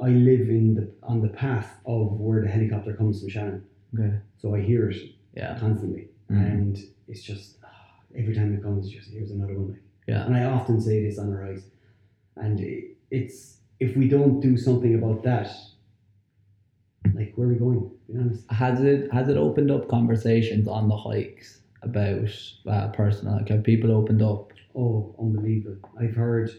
I 0.00 0.08
live 0.08 0.48
in 0.48 0.74
the 0.74 0.90
on 1.02 1.20
the 1.22 1.28
path 1.28 1.78
of 1.86 2.12
where 2.18 2.42
the 2.42 2.48
helicopter 2.48 2.92
comes 2.94 3.20
from 3.20 3.28
Shannon, 3.28 3.64
okay. 3.98 4.16
so 4.36 4.54
I 4.54 4.60
hear 4.60 4.90
it 4.90 4.96
Yeah. 5.34 5.56
constantly, 5.58 6.08
Mhm. 6.30 6.52
and 6.52 6.78
it's 7.08 7.22
just 7.22 7.58
ah, 7.62 8.00
every 8.16 8.34
time 8.34 8.52
it 8.54 8.62
comes, 8.62 8.86
it's 8.86 8.94
just 8.94 9.10
here's 9.10 9.30
another 9.30 9.54
one. 9.54 9.68
Like, 9.72 9.82
Yeah. 10.08 10.26
and 10.26 10.34
I 10.36 10.44
often 10.44 10.80
say 10.80 11.02
this 11.04 11.18
on 11.18 11.32
our 11.32 11.40
rise, 11.40 11.70
and 12.36 12.60
it, 12.60 12.96
it's 13.10 13.58
if 13.78 13.96
we 13.96 14.08
don't 14.08 14.40
do 14.40 14.56
something 14.56 14.94
about 14.94 15.22
that, 15.24 15.48
like 17.14 17.32
where 17.36 17.48
are 17.48 17.52
we 17.52 17.56
going? 17.58 17.90
Be 18.08 18.18
honest. 18.18 18.50
Has 18.50 18.80
it 18.82 19.12
has 19.12 19.28
it 19.28 19.36
opened 19.36 19.70
up 19.70 19.88
conversations 19.88 20.66
on 20.68 20.88
the 20.88 20.96
hikes 20.96 21.60
about 21.82 22.28
uh, 22.66 22.88
personal? 22.88 23.36
Like 23.36 23.48
have 23.48 23.62
people 23.64 23.90
opened 23.92 24.22
up? 24.22 24.52
Oh, 24.74 25.14
unbelievable! 25.18 25.78
I've 25.98 26.14
heard 26.14 26.50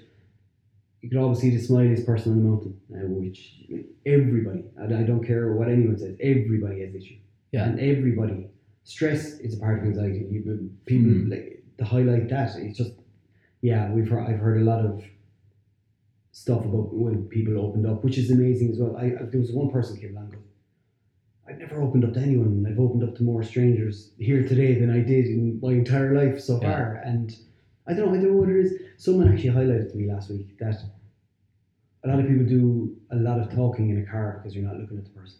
you 1.02 1.10
could 1.10 1.20
always 1.20 1.40
see 1.40 1.52
the 1.56 1.62
smiliest 1.62 2.06
person 2.06 2.32
on 2.34 2.38
the 2.40 2.50
mountain, 2.50 2.80
uh, 2.94 3.08
which 3.08 3.62
everybody, 4.06 4.64
and 4.78 4.96
I 4.96 5.04
don't 5.04 5.24
care 5.24 5.54
what 5.54 5.70
anyone 5.70 5.98
says, 5.98 6.16
everybody 6.20 6.82
has 6.82 6.96
issue. 6.96 7.18
Yeah. 7.52 7.66
And 7.66 7.80
everybody, 7.80 8.48
stress 8.84 9.40
is 9.40 9.56
a 9.56 9.60
part 9.60 9.80
of 9.80 9.86
anxiety. 9.86 10.26
You, 10.30 10.72
people 10.86 11.12
Mm. 11.12 11.30
like 11.30 11.64
to 11.78 11.86
highlight 11.86 12.30
that. 12.30 12.56
It's 12.58 12.78
just, 12.78 12.94
yeah, 13.62 13.92
we've 13.94 14.10
heard, 14.10 14.28
I've 14.28 14.40
heard 14.40 14.60
a 14.62 14.66
lot 14.66 14.84
of 14.84 15.04
stuff 16.38 16.64
about 16.66 16.94
when 16.94 17.24
people 17.30 17.58
opened 17.60 17.88
up, 17.88 18.04
which 18.04 18.18
is 18.18 18.30
amazing 18.30 18.70
as 18.70 18.78
well. 18.78 18.96
I, 18.96 19.06
I 19.06 19.24
there 19.32 19.42
was 19.42 19.52
one 19.52 19.72
person 19.72 19.98
came 19.98 20.16
along. 20.16 20.36
I've 21.50 21.58
never 21.58 21.82
opened 21.82 22.04
up 22.06 22.14
to 22.14 22.20
anyone. 22.20 22.66
I've 22.70 22.80
opened 22.80 23.04
up 23.04 23.16
to 23.16 23.24
more 23.24 23.42
strangers 23.42 24.12
here 24.20 24.48
today 24.48 24.76
than 24.80 24.92
I 24.92 25.00
did 25.00 25.26
in 25.26 25.60
my 25.62 25.72
entire 25.72 26.14
life 26.14 26.40
so 26.40 26.60
Yeah. 26.62 26.72
far. 26.72 27.02
And 27.06 27.36
I 27.88 27.94
don't 27.94 28.08
know. 28.08 28.20
I 28.20 28.22
don't 28.22 28.34
know 28.34 28.40
what 28.42 28.50
it 28.50 28.60
is. 28.66 28.74
Someone 28.98 29.32
actually 29.32 29.50
highlighted 29.60 29.92
to 29.92 29.98
me 29.98 30.06
last 30.14 30.30
week 30.30 30.58
that 30.60 30.80
a 32.04 32.08
lot 32.10 32.20
of 32.20 32.28
people 32.28 32.46
do 32.46 32.96
a 33.12 33.16
lot 33.16 33.40
of 33.40 33.50
talking 33.50 33.90
in 33.90 33.98
a 34.04 34.06
car 34.06 34.28
because 34.38 34.56
you're 34.56 34.66
not 34.70 34.78
looking 34.80 34.98
at 35.00 35.06
the 35.06 35.10
person. 35.20 35.40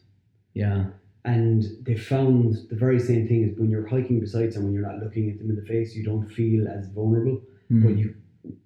Yeah. 0.54 0.86
And 1.26 1.64
they 1.82 1.96
found 1.96 2.56
the 2.72 2.76
very 2.76 3.00
same 3.00 3.28
thing 3.28 3.44
as 3.48 3.56
when 3.60 3.70
you're 3.70 3.86
hiking 3.86 4.20
beside 4.20 4.52
someone, 4.54 4.74
you're 4.74 4.90
not 4.92 5.00
looking 5.04 5.30
at 5.30 5.38
them 5.38 5.50
in 5.52 5.58
the 5.58 5.68
face, 5.74 5.96
you 5.96 6.04
don't 6.04 6.28
feel 6.40 6.68
as 6.68 6.88
vulnerable. 6.90 7.42
Mm. 7.72 7.84
But 7.84 7.98
you 8.00 8.16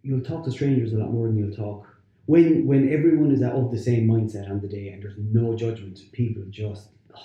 you'll 0.04 0.22
talk 0.32 0.46
to 0.46 0.52
strangers 0.52 0.94
a 0.94 0.98
lot 0.98 1.12
more 1.12 1.28
than 1.28 1.38
you'll 1.38 1.58
talk 1.66 1.91
when 2.26 2.66
when 2.68 2.92
everyone 2.92 3.32
is 3.32 3.42
of 3.42 3.72
the 3.72 3.78
same 3.80 4.08
mindset 4.08 4.50
on 4.50 4.62
the 4.62 4.68
day 4.68 4.90
and 4.90 5.02
there's 5.02 5.18
no 5.18 5.56
judgment. 5.56 6.00
People 6.12 6.44
just 6.50 6.90
oh, 7.16 7.22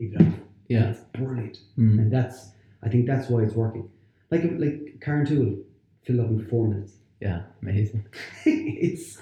leave 0.00 0.14
it 0.14 0.20
off. 0.20 0.34
Yeah. 0.68 0.90
it's 0.90 1.00
brilliant, 1.12 1.58
Mm. 1.78 1.98
and 1.98 2.12
that's 2.12 2.50
I 2.82 2.88
think 2.88 3.06
that's 3.06 3.28
why 3.28 3.42
it's 3.42 3.54
working. 3.54 3.88
Like 4.30 4.42
like 4.58 4.98
Carrauntoohil 5.00 5.62
filled 6.04 6.20
up 6.20 6.28
in 6.28 6.46
four 6.48 6.68
minutes. 6.68 6.94
Yeah. 7.20 7.42
Amazing. 7.62 8.06
it's 8.44 9.18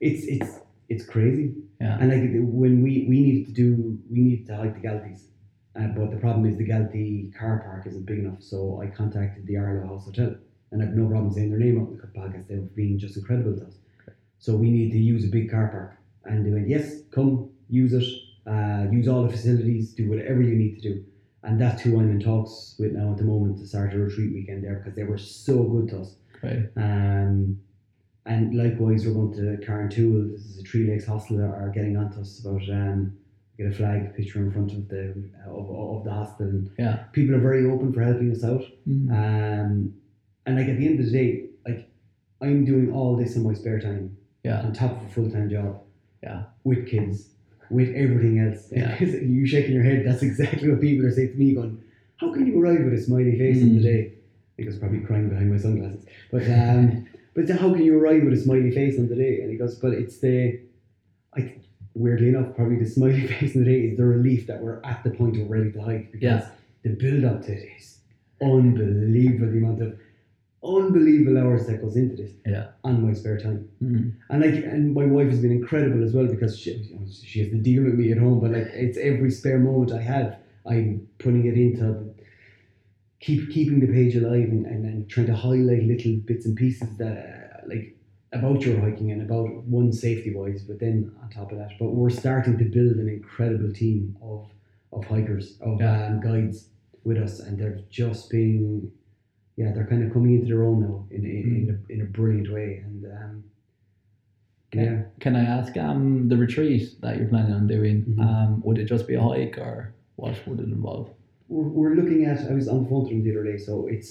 it's 0.00 0.24
it's 0.26 0.60
it's 0.88 1.04
crazy. 1.04 1.54
Yeah. 1.80 1.98
And 2.00 2.10
like 2.10 2.30
when 2.52 2.82
we 2.82 3.06
we 3.08 3.20
needed 3.20 3.46
to 3.46 3.52
do 3.52 3.98
we 4.10 4.20
needed 4.20 4.46
to 4.48 4.56
hike 4.56 4.74
the 4.74 4.80
Galties, 4.80 5.24
uh, 5.78 5.88
but 5.88 6.10
the 6.10 6.16
problem 6.16 6.46
is 6.46 6.56
the 6.56 6.66
Galtee 6.68 7.34
car 7.36 7.62
park 7.64 7.86
isn't 7.86 8.06
big 8.06 8.18
enough. 8.20 8.42
So 8.42 8.80
I 8.82 8.86
contacted 8.88 9.46
the 9.46 9.54
Aherlow 9.54 9.86
House 9.88 10.04
Hotel, 10.06 10.34
and 10.70 10.82
I've 10.82 10.94
no 10.94 11.08
problem 11.08 11.32
saying 11.32 11.50
their 11.50 11.58
name 11.58 11.80
out 11.80 11.88
in 11.88 11.96
the 11.96 12.06
podcast. 12.18 12.48
They've 12.48 12.74
been 12.74 12.98
just 12.98 13.16
incredible 13.16 13.56
to 13.56 13.66
us. 13.66 13.74
So 14.38 14.54
we 14.54 14.70
need 14.70 14.92
to 14.92 14.98
use 14.98 15.24
a 15.24 15.28
big 15.28 15.50
car 15.50 15.68
park, 15.68 15.96
and 16.24 16.46
they 16.46 16.50
went, 16.50 16.68
yes, 16.68 17.02
come 17.10 17.50
use 17.68 17.92
it, 17.92 18.04
uh, 18.50 18.86
use 18.90 19.08
all 19.08 19.22
the 19.24 19.28
facilities, 19.30 19.92
do 19.94 20.08
whatever 20.08 20.40
you 20.42 20.54
need 20.54 20.76
to 20.76 20.80
do. 20.80 21.04
And 21.42 21.60
that's 21.60 21.82
who 21.82 21.98
I'm 21.98 22.10
in 22.10 22.20
talks 22.20 22.76
with 22.78 22.92
now 22.92 23.12
at 23.12 23.18
the 23.18 23.24
moment 23.24 23.58
to 23.58 23.66
start 23.66 23.94
a 23.94 23.98
retreat 23.98 24.32
weekend 24.32 24.64
there 24.64 24.76
because 24.76 24.94
they 24.96 25.04
were 25.04 25.18
so 25.18 25.62
good 25.62 25.88
to 25.90 26.00
us. 26.00 26.16
Right. 26.42 26.68
Um, 26.76 27.60
and 28.26 28.54
likewise, 28.54 29.06
we're 29.06 29.14
going 29.14 29.32
to 29.34 29.64
Carrauntoohil. 29.66 30.32
This 30.32 30.44
is 30.44 30.58
a 30.58 30.62
Tree 30.62 30.86
Lakes 30.88 31.06
hostel 31.06 31.38
that 31.38 31.44
are 31.46 31.70
getting 31.74 31.96
on 31.96 32.10
to 32.12 32.20
us 32.20 32.40
about 32.40 32.62
um, 32.68 33.16
get 33.56 33.66
a 33.68 33.72
flag 33.72 34.14
picture 34.14 34.40
in 34.40 34.52
front 34.52 34.72
of 34.72 34.88
the 34.88 35.14
of, 35.46 35.70
of 35.70 36.04
the 36.04 36.10
hostel. 36.12 36.46
And 36.46 36.70
Yeah. 36.78 37.04
people 37.12 37.34
are 37.34 37.40
very 37.40 37.64
open 37.64 37.92
for 37.92 38.02
helping 38.02 38.30
us 38.30 38.44
out. 38.44 38.64
Mm. 38.86 39.10
Um, 39.10 39.94
and 40.44 40.56
like 40.56 40.68
at 40.68 40.76
the 40.78 40.86
end 40.86 41.00
of 41.00 41.06
the 41.06 41.12
day, 41.12 41.46
like 41.66 41.88
I'm 42.42 42.64
doing 42.64 42.92
all 42.92 43.16
this 43.16 43.34
in 43.36 43.42
my 43.44 43.54
spare 43.54 43.80
time 43.80 44.16
Yeah. 44.44 44.60
on 44.62 44.72
top 44.72 44.92
of 45.00 45.06
a 45.06 45.10
full 45.10 45.30
time 45.30 45.50
job 45.50 45.80
Yeah. 46.22 46.44
with 46.64 46.86
kids, 46.86 47.28
with 47.70 47.94
everything 47.94 48.38
else. 48.38 48.68
Yeah. 48.72 48.96
you 49.02 49.46
shaking 49.46 49.74
your 49.74 49.82
head. 49.84 50.04
That's 50.06 50.22
exactly 50.22 50.70
what 50.70 50.80
people 50.80 51.06
are 51.06 51.10
saying 51.10 51.32
to 51.32 51.38
me. 51.38 51.54
Going, 51.54 51.82
how 52.16 52.32
can 52.32 52.46
you 52.46 52.60
arrive 52.62 52.84
with 52.84 52.94
a 52.94 53.02
smiley 53.02 53.36
face 53.38 53.60
in 53.60 53.74
the 53.74 53.80
Mm. 53.80 53.82
day? 53.82 54.00
I 54.00 54.56
think 54.56 54.68
I 54.68 54.70
was 54.70 54.78
probably 54.78 55.00
crying 55.00 55.28
behind 55.28 55.50
my 55.50 55.56
sunglasses. 55.58 56.04
But 56.32 56.48
um, 56.50 57.06
but 57.34 57.48
how 57.50 57.72
can 57.72 57.82
you 57.82 57.98
arrive 57.98 58.22
with 58.24 58.32
a 58.34 58.36
smiley 58.40 58.70
face 58.70 58.98
on 58.98 59.08
the 59.08 59.14
day? 59.16 59.40
And 59.42 59.50
he 59.50 59.56
goes, 59.56 59.74
but 59.76 59.92
it's 59.92 60.18
the, 60.18 60.60
I 61.36 61.54
weirdly 61.94 62.28
enough, 62.28 62.54
probably 62.56 62.76
the 62.78 62.86
smiley 62.88 63.26
face 63.32 63.54
on 63.56 63.64
the 63.64 63.70
day 63.70 63.80
is 63.88 63.96
the 63.98 64.04
relief 64.06 64.46
that 64.46 64.60
we're 64.62 64.80
at 64.84 65.02
the 65.04 65.10
point 65.10 65.36
of 65.40 65.50
ready 65.50 65.70
to 65.72 65.80
hike 65.82 66.12
because 66.12 66.22
Yeah. 66.22 66.48
the 66.84 66.90
build 66.90 67.24
up 67.24 67.44
to 67.46 67.52
it 67.52 67.68
is 67.78 67.98
unbelievable. 68.40 69.50
The 69.52 69.58
amount 69.58 69.82
of 69.82 69.98
unbelievable 70.76 71.38
hours 71.38 71.66
that 71.66 71.80
goes 71.82 71.96
into 71.96 72.16
this 72.16 72.32
Yeah. 72.46 72.68
on 72.84 73.06
my 73.06 73.12
spare 73.14 73.38
time. 73.38 73.68
Mm. 73.82 74.12
And 74.30 74.40
like, 74.42 74.64
and 74.64 74.94
my 74.94 75.06
wife 75.06 75.28
has 75.30 75.40
been 75.40 75.52
incredible 75.52 76.02
as 76.04 76.12
well 76.12 76.26
because 76.26 76.58
she, 76.58 76.70
she 77.24 77.40
has 77.40 77.48
to 77.50 77.56
deal 77.56 77.84
with 77.84 77.94
me 77.94 78.12
at 78.12 78.18
home. 78.18 78.40
But 78.40 78.50
like, 78.52 78.68
it's 78.74 78.98
every 78.98 79.30
spare 79.30 79.58
moment 79.58 79.92
I 79.92 80.02
have, 80.02 80.36
I'm 80.66 81.08
putting 81.18 81.46
it 81.46 81.54
into 81.54 82.14
keep 83.20 83.50
keeping 83.50 83.80
the 83.80 83.86
page 83.86 84.14
alive 84.16 84.48
and, 84.48 84.64
and, 84.66 84.84
and 84.84 85.08
trying 85.10 85.26
to 85.26 85.34
highlight 85.34 85.82
little 85.82 86.16
bits 86.24 86.46
and 86.46 86.56
pieces 86.56 86.96
that 86.98 87.16
uh, 87.64 87.66
like 87.66 87.96
about 88.32 88.60
your 88.62 88.78
hiking 88.80 89.10
and 89.10 89.22
about 89.22 89.48
one 89.64 89.92
safety 89.92 90.32
wise. 90.34 90.62
But 90.62 90.78
then 90.78 91.12
on 91.22 91.30
top 91.30 91.50
of 91.52 91.58
that, 91.58 91.70
but 91.80 91.88
we're 91.88 92.10
starting 92.10 92.58
to 92.58 92.64
build 92.64 92.96
an 92.96 93.08
incredible 93.08 93.72
team 93.72 94.16
of 94.22 94.46
of 94.92 95.04
hikers 95.04 95.58
of 95.60 95.80
Yeah. 95.80 96.06
um, 96.06 96.20
guides 96.20 96.68
with 97.04 97.18
us, 97.18 97.40
and 97.40 97.58
they're 97.58 97.80
just 97.90 98.30
being 98.30 98.90
yeah, 99.60 99.72
they're 99.72 99.90
kind 99.92 100.02
of 100.04 100.12
coming 100.14 100.32
into 100.34 100.46
their 100.46 100.62
own 100.68 100.78
now 100.86 100.96
in 101.10 101.22
in, 101.24 101.44
in, 101.58 101.66
a, 101.74 101.92
in 101.94 102.00
a 102.06 102.08
brilliant 102.18 102.48
way, 102.56 102.68
and 102.84 103.04
um, 103.16 103.34
Okay. 104.70 104.84
yeah. 104.84 105.02
Can 105.24 105.34
I 105.34 105.44
ask 105.56 105.76
um 105.76 106.28
the 106.28 106.36
retreat 106.44 106.84
that 107.02 107.16
you're 107.16 107.28
planning 107.34 107.54
on 107.60 107.66
doing? 107.66 107.96
Mhm. 108.04 108.20
Um, 108.26 108.50
would 108.64 108.78
it 108.78 108.84
just 108.94 109.06
be 109.10 109.14
a 109.14 109.20
hike 109.30 109.56
or 109.58 109.76
what 110.16 110.34
would 110.46 110.60
it 110.60 110.68
involve? 110.78 111.06
we're, 111.48 111.68
we're 111.78 111.94
looking 112.00 112.24
at. 112.30 112.38
I 112.50 112.54
was 112.54 112.68
on 112.68 112.82
the 112.82 112.88
phone 112.90 113.04
to 113.06 113.10
them 113.14 113.22
the 113.24 113.30
other 113.32 113.44
day, 113.50 113.56
so 113.68 113.86
it's. 113.94 114.10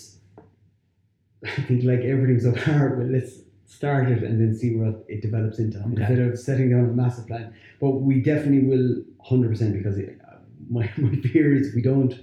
I 1.57 1.61
think 1.67 1.83
like 1.83 2.01
everything 2.01 2.39
so 2.39 2.53
far, 2.53 2.95
but 2.97 3.07
let's 3.07 3.41
start 3.65 4.09
it 4.09 4.23
and 4.23 4.39
then 4.41 4.53
see 4.55 4.71
what 4.75 5.05
it 5.07 5.21
develops 5.21 5.59
into 5.59 5.77
Okay. 5.79 5.89
instead 6.01 6.19
of 6.19 6.39
setting 6.39 6.69
down 6.71 6.85
a 6.89 6.93
massive 6.93 7.27
plan. 7.27 7.53
But 7.79 7.91
we 8.09 8.21
definitely 8.21 8.63
will, 8.65 9.03
hundred 9.21 9.49
percent, 9.49 9.73
because 9.73 9.97
it, 9.97 10.17
uh, 10.27 10.37
my 10.69 10.89
my 10.97 11.13
fear 11.17 11.53
is 11.53 11.67
if 11.69 11.75
we 11.75 11.81
don't 11.83 12.13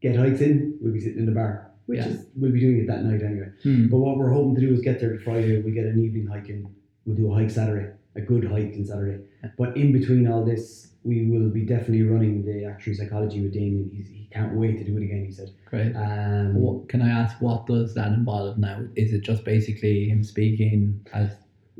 get 0.00 0.16
hikes 0.16 0.40
in, 0.40 0.78
we'll 0.80 0.92
be 0.92 1.00
sitting 1.00 1.18
in 1.18 1.26
the 1.26 1.32
bar, 1.32 1.63
which 1.86 1.98
Yeah. 1.98 2.08
is 2.08 2.26
we'll 2.36 2.52
be 2.52 2.60
doing 2.60 2.78
it 2.78 2.86
that 2.86 3.04
night 3.04 3.22
anyway. 3.22 3.48
Hmm. 3.62 3.88
But 3.88 3.98
what 3.98 4.16
we're 4.18 4.30
hoping 4.32 4.54
to 4.56 4.60
do 4.60 4.72
is 4.72 4.80
get 4.80 5.00
there 5.00 5.18
Friday. 5.20 5.60
We 5.62 5.72
get 5.72 5.86
an 5.86 6.02
evening 6.02 6.26
hike 6.26 6.48
in. 6.48 6.66
We'll 7.06 7.16
do 7.16 7.30
a 7.30 7.34
hike 7.34 7.50
Saturday, 7.50 7.90
a 8.16 8.20
good 8.20 8.44
hike 8.44 8.72
on 8.76 8.84
Saturday. 8.84 9.22
But 9.58 9.76
in 9.76 9.92
between 9.92 10.26
all 10.26 10.44
this, 10.44 10.88
we 11.02 11.26
will 11.26 11.50
be 11.50 11.62
definitely 11.66 12.02
running 12.04 12.44
the 12.46 12.64
actuary 12.64 12.96
psychology 12.96 13.42
with 13.42 13.52
Damien. 13.52 13.90
He's, 13.94 14.08
he 14.08 14.26
can't 14.32 14.54
wait 14.54 14.78
to 14.78 14.84
do 14.84 14.96
it 14.96 15.02
again. 15.02 15.26
He 15.26 15.32
said. 15.32 15.50
Great. 15.66 15.94
Um, 15.94 16.54
What, 16.54 16.88
can 16.88 17.02
I 17.02 17.10
ask 17.10 17.36
what 17.42 17.66
does 17.66 17.92
that 17.94 18.12
involve 18.12 18.56
now? 18.58 18.82
Is 18.96 19.12
it 19.12 19.20
just 19.20 19.44
basically 19.44 20.08
him 20.08 20.24
speaking 20.24 21.04
as 21.12 21.30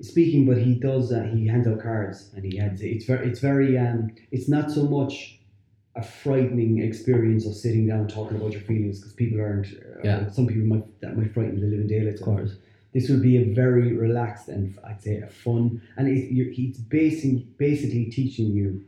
speaking, 0.02 0.44
but 0.44 0.59
he 0.59 0.74
does. 0.74 1.11
Uh, 1.12 1.22
he 1.22 1.46
hands 1.46 1.66
out 1.66 1.80
cards, 1.80 2.30
and 2.36 2.44
he 2.44 2.59
has. 2.59 2.82
It's 2.82 3.07
very. 3.07 3.28
It's 3.28 3.40
very. 3.40 3.78
Um, 3.78 4.11
it's 4.30 4.48
not 4.48 4.70
so 4.70 4.84
much 4.84 5.40
a 5.97 6.03
frightening 6.03 6.82
experience 6.82 7.47
of 7.47 7.55
sitting 7.55 7.86
down 7.86 8.09
talking 8.09 8.36
about 8.36 8.53
your 8.53 8.61
feelings 8.62 8.99
because 9.01 9.12
people 9.12 9.40
aren't. 9.40 9.66
Uh, 9.66 10.01
Yeah. 10.03 10.30
Some 10.30 10.47
people 10.47 10.66
might 10.66 11.01
that 11.01 11.16
might 11.16 11.32
frighten 11.32 11.61
the 11.61 11.66
living 11.66 11.86
daylights 11.86 12.20
of 12.20 12.28
out 12.28 12.32
of 12.32 12.36
them. 12.38 12.47
course? 12.49 12.59
this 12.95 13.09
would 13.09 13.20
be 13.22 13.36
a 13.38 13.53
very 13.53 13.92
relaxed 13.92 14.47
and 14.49 14.78
I'd 14.84 15.03
say 15.03 15.16
a 15.18 15.26
fun 15.26 15.82
and 15.97 16.07
it, 16.09 16.30
you, 16.30 16.51
he's 16.51 16.78
basing, 16.78 17.53
basically 17.59 18.05
teaching 18.07 18.53
you 18.53 18.84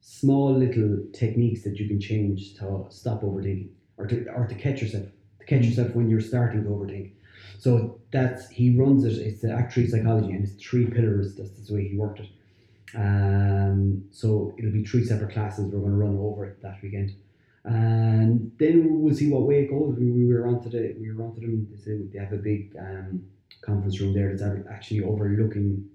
small 0.00 0.52
little 0.54 0.98
techniques 1.12 1.62
that 1.64 1.76
you 1.78 1.86
can 1.86 2.00
change 2.00 2.54
to 2.58 2.86
stop 2.88 3.20
overthinking 3.22 3.68
or 3.98 4.06
to, 4.06 4.26
or 4.34 4.46
to 4.46 4.54
catch 4.54 4.80
yourself 4.80 5.04
to 5.40 5.44
catch 5.46 5.64
yourself 5.64 5.94
when 5.94 6.08
you're 6.08 6.20
starting 6.22 6.64
to 6.64 6.70
overthink 6.70 7.12
so 7.58 8.00
that's 8.12 8.48
he 8.48 8.76
runs 8.78 9.04
it 9.04 9.12
it's 9.18 9.42
the 9.42 9.52
actuary 9.52 9.88
psychology 9.88 10.32
and 10.32 10.44
it's 10.44 10.54
three 10.54 10.86
pillars 10.86 11.34
that's 11.36 11.68
the 11.68 11.74
way 11.74 11.86
he 11.88 11.96
worked 11.96 12.20
it 12.20 12.28
um, 12.96 14.04
so 14.10 14.54
it'll 14.58 14.72
be 14.72 14.84
three 14.84 15.04
separate 15.04 15.32
classes 15.32 15.64
we're 15.72 15.80
going 15.80 15.92
to 15.92 15.96
run 15.96 16.16
over 16.18 16.44
it 16.46 16.62
that 16.62 16.78
weekend 16.82 17.12
and 17.64 18.52
then 18.58 19.00
we'll 19.00 19.14
see 19.14 19.30
what 19.30 19.42
way 19.42 19.64
it 19.64 19.70
goes. 19.70 19.96
We, 19.98 20.10
we 20.10 20.26
were 20.32 20.46
onto 20.46 20.68
the 20.68 20.94
we 21.00 21.10
were 21.10 21.24
onto 21.24 21.40
them. 21.40 21.66
They 21.70 21.78
say 21.82 21.98
they 22.12 22.18
have 22.18 22.32
a 22.32 22.36
big 22.36 22.76
um, 22.78 23.24
conference 23.62 23.98
room 24.00 24.12
there 24.12 24.36
that's 24.36 24.42
actually 24.70 25.02
overlooking 25.02 25.86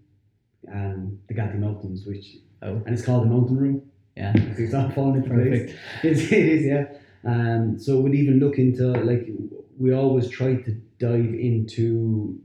um, 0.74 1.20
the 1.28 1.36
Galtee 1.36 1.60
Mountains, 1.60 2.06
which 2.08 2.38
Oh. 2.62 2.82
and 2.86 2.89
it's 2.89 3.06
called 3.06 3.24
the 3.24 3.30
Mountain 3.30 3.56
Room. 3.56 3.84
Yeah. 4.18 4.34
It's 4.36 4.74
all 4.74 4.89
falling 4.89 5.24
into 5.24 5.30
place. 5.30 5.72
It's, 6.04 6.22
it 6.32 6.34
is, 6.34 6.66
yeah. 6.66 6.86
Um, 7.24 7.80
so 7.80 8.00
we'd 8.00 8.16
even 8.16 8.39
look 8.39 8.58
into 8.58 8.88
like 8.88 9.30
we 9.78 9.93
always 9.93 10.28
try 10.28 10.56
to 10.56 10.72
dive 11.00 11.34
into 11.34 12.38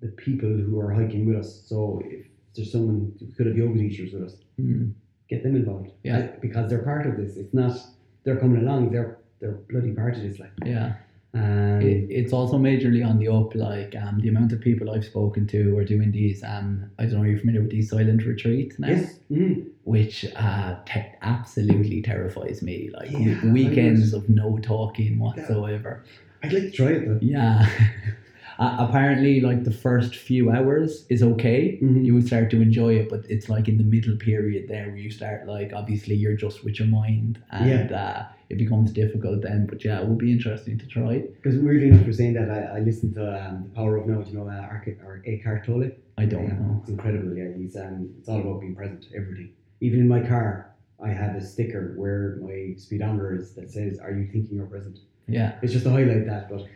the 0.00 0.08
people 0.08 0.50
who 0.50 0.78
are 0.80 0.92
hiking 0.92 1.26
with 1.26 1.36
us. 1.36 1.62
So 1.66 2.02
if 2.04 2.23
there's 2.54 2.70
someone 2.72 3.12
who 3.18 3.26
could 3.36 3.46
have 3.46 3.56
yoga 3.56 3.78
teachers 3.78 4.12
with 4.12 4.22
us, 4.24 4.36
Hmm. 4.58 4.90
get 5.28 5.42
them 5.42 5.56
involved. 5.56 5.90
Yeah. 6.02 6.28
Because 6.40 6.68
they're 6.70 6.82
part 6.82 7.06
of 7.06 7.16
this. 7.16 7.36
It's 7.36 7.54
not 7.54 7.76
they're 8.24 8.36
coming 8.36 8.62
along. 8.62 8.90
They're 8.90 9.18
they're 9.40 9.58
bloody 9.70 9.92
part 9.92 10.16
of 10.16 10.22
this. 10.22 10.38
Like, 10.38 10.52
Yeah. 10.64 10.94
um, 11.34 11.80
It, 11.82 12.06
it's 12.10 12.32
also 12.32 12.56
majorly 12.58 13.04
on 13.06 13.18
the 13.18 13.28
up. 13.28 13.54
Like 13.54 13.94
um, 13.96 14.20
the 14.20 14.28
amount 14.28 14.52
of 14.52 14.60
people 14.60 14.90
I've 14.90 15.04
spoken 15.04 15.46
to 15.48 15.62
who 15.62 15.76
are 15.76 15.84
doing 15.84 16.10
these. 16.12 16.42
Um, 16.42 16.86
I 16.98 17.04
don't 17.04 17.14
know. 17.14 17.20
Are 17.22 17.26
You're 17.26 17.38
familiar 17.38 17.60
with 17.62 17.70
these 17.70 17.90
silent 17.90 18.24
retreats 18.24 18.78
now? 18.78 18.88
yes, 18.88 19.18
mm, 19.30 19.66
which 19.82 20.24
uh, 20.36 20.76
te- 20.86 21.12
absolutely 21.22 22.00
terrifies 22.02 22.62
me. 22.62 22.90
Like 22.94 23.10
Yeah, 23.10 23.52
weekends 23.52 24.12
of 24.14 24.28
no 24.28 24.58
talking 24.62 25.18
whatsoever. 25.18 26.02
I'd 26.42 26.52
like 26.52 26.62
to 26.64 26.70
try 26.70 26.90
it 26.92 27.06
though. 27.06 27.18
Yeah, 27.20 27.66
Uh, 28.58 28.76
apparently, 28.78 29.40
like 29.40 29.64
the 29.64 29.72
first 29.72 30.16
few 30.16 30.50
hours 30.50 31.06
is 31.08 31.22
okay. 31.22 31.78
Mhm. 31.82 32.04
You 32.04 32.14
would 32.14 32.26
start 32.26 32.50
to 32.50 32.62
enjoy 32.62 32.94
it, 32.96 33.08
but 33.08 33.24
it's 33.28 33.48
like 33.48 33.68
in 33.68 33.78
the 33.78 33.84
middle 33.84 34.16
period 34.16 34.68
there 34.68 34.86
where 34.86 34.96
you 34.96 35.10
start 35.10 35.46
like 35.46 35.72
obviously 35.72 36.14
you're 36.14 36.36
just 36.36 36.64
with 36.64 36.78
your 36.78 36.88
mind 36.88 37.42
and 37.50 37.92
uh, 37.92 38.24
it 38.50 38.58
becomes 38.58 38.92
difficult 38.92 39.42
then. 39.42 39.66
But 39.66 39.84
yeah, 39.84 40.00
it 40.00 40.06
would 40.06 40.18
be 40.18 40.32
interesting 40.32 40.78
to 40.78 40.86
try. 40.86 41.22
Because 41.42 41.58
weirdly 41.58 41.88
enough, 41.88 42.04
you're 42.04 42.12
saying 42.12 42.34
that 42.34 42.50
I, 42.50 42.76
I 42.76 42.80
listened 42.80 43.14
to 43.14 43.24
um, 43.46 43.64
the 43.64 43.70
Power 43.70 43.96
of 43.96 44.06
Now. 44.06 44.22
Do 44.22 44.30
you 44.30 44.38
know 44.38 44.48
uh, 44.48 45.04
or 45.04 45.22
Eckhart 45.26 45.64
Tolle? 45.66 45.90
I 46.16 46.24
don't 46.26 46.44
yeah, 46.44 46.54
know. 46.54 46.78
It's 46.80 46.90
incredible. 46.90 47.36
Yeah, 47.36 47.52
he's 47.56 47.76
um, 47.76 48.14
it's 48.18 48.28
all 48.28 48.40
about 48.40 48.60
being 48.60 48.76
present. 48.76 49.06
Everything. 49.16 49.50
Even 49.80 50.00
in 50.00 50.08
my 50.08 50.20
car, 50.20 50.74
I 51.02 51.08
have 51.08 51.34
a 51.34 51.44
sticker 51.44 51.94
where 51.96 52.36
my 52.40 52.74
speedometer 52.76 53.34
is 53.34 53.54
that 53.54 53.70
says, 53.70 53.98
"Are 53.98 54.12
you 54.12 54.26
thinking 54.30 54.60
or 54.60 54.66
present?" 54.66 55.00
Yeah. 55.26 55.58
It's 55.62 55.72
just 55.72 55.84
to 55.84 55.90
highlight 55.90 56.26
that. 56.26 56.50
But 56.50 56.66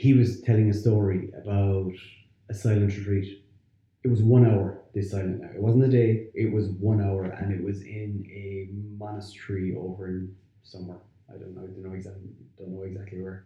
he 0.00 0.14
was 0.14 0.40
telling 0.40 0.70
a 0.70 0.72
story 0.72 1.28
about 1.36 1.92
a 2.48 2.54
silent 2.54 2.96
retreat. 2.96 3.44
It 4.02 4.08
was 4.08 4.22
one 4.22 4.46
hour. 4.46 4.80
This 4.94 5.10
silent 5.10 5.42
night. 5.42 5.56
It 5.56 5.60
wasn't 5.60 5.84
a 5.84 5.88
day. 5.88 6.28
It 6.32 6.50
was 6.50 6.68
one 6.70 7.02
hour, 7.02 7.24
and 7.24 7.52
it 7.52 7.62
was 7.62 7.82
in 7.82 8.26
a 8.32 8.70
monastery 8.98 9.76
over 9.76 10.08
in 10.08 10.34
somewhere. 10.62 11.02
I 11.28 11.34
don't 11.34 11.54
know. 11.54 11.64
I 11.64 11.66
don't 11.66 11.82
know 11.84 11.92
exactly. 11.92 12.30
Don't 12.58 12.70
know 12.70 12.84
exactly 12.84 13.20
where. 13.20 13.44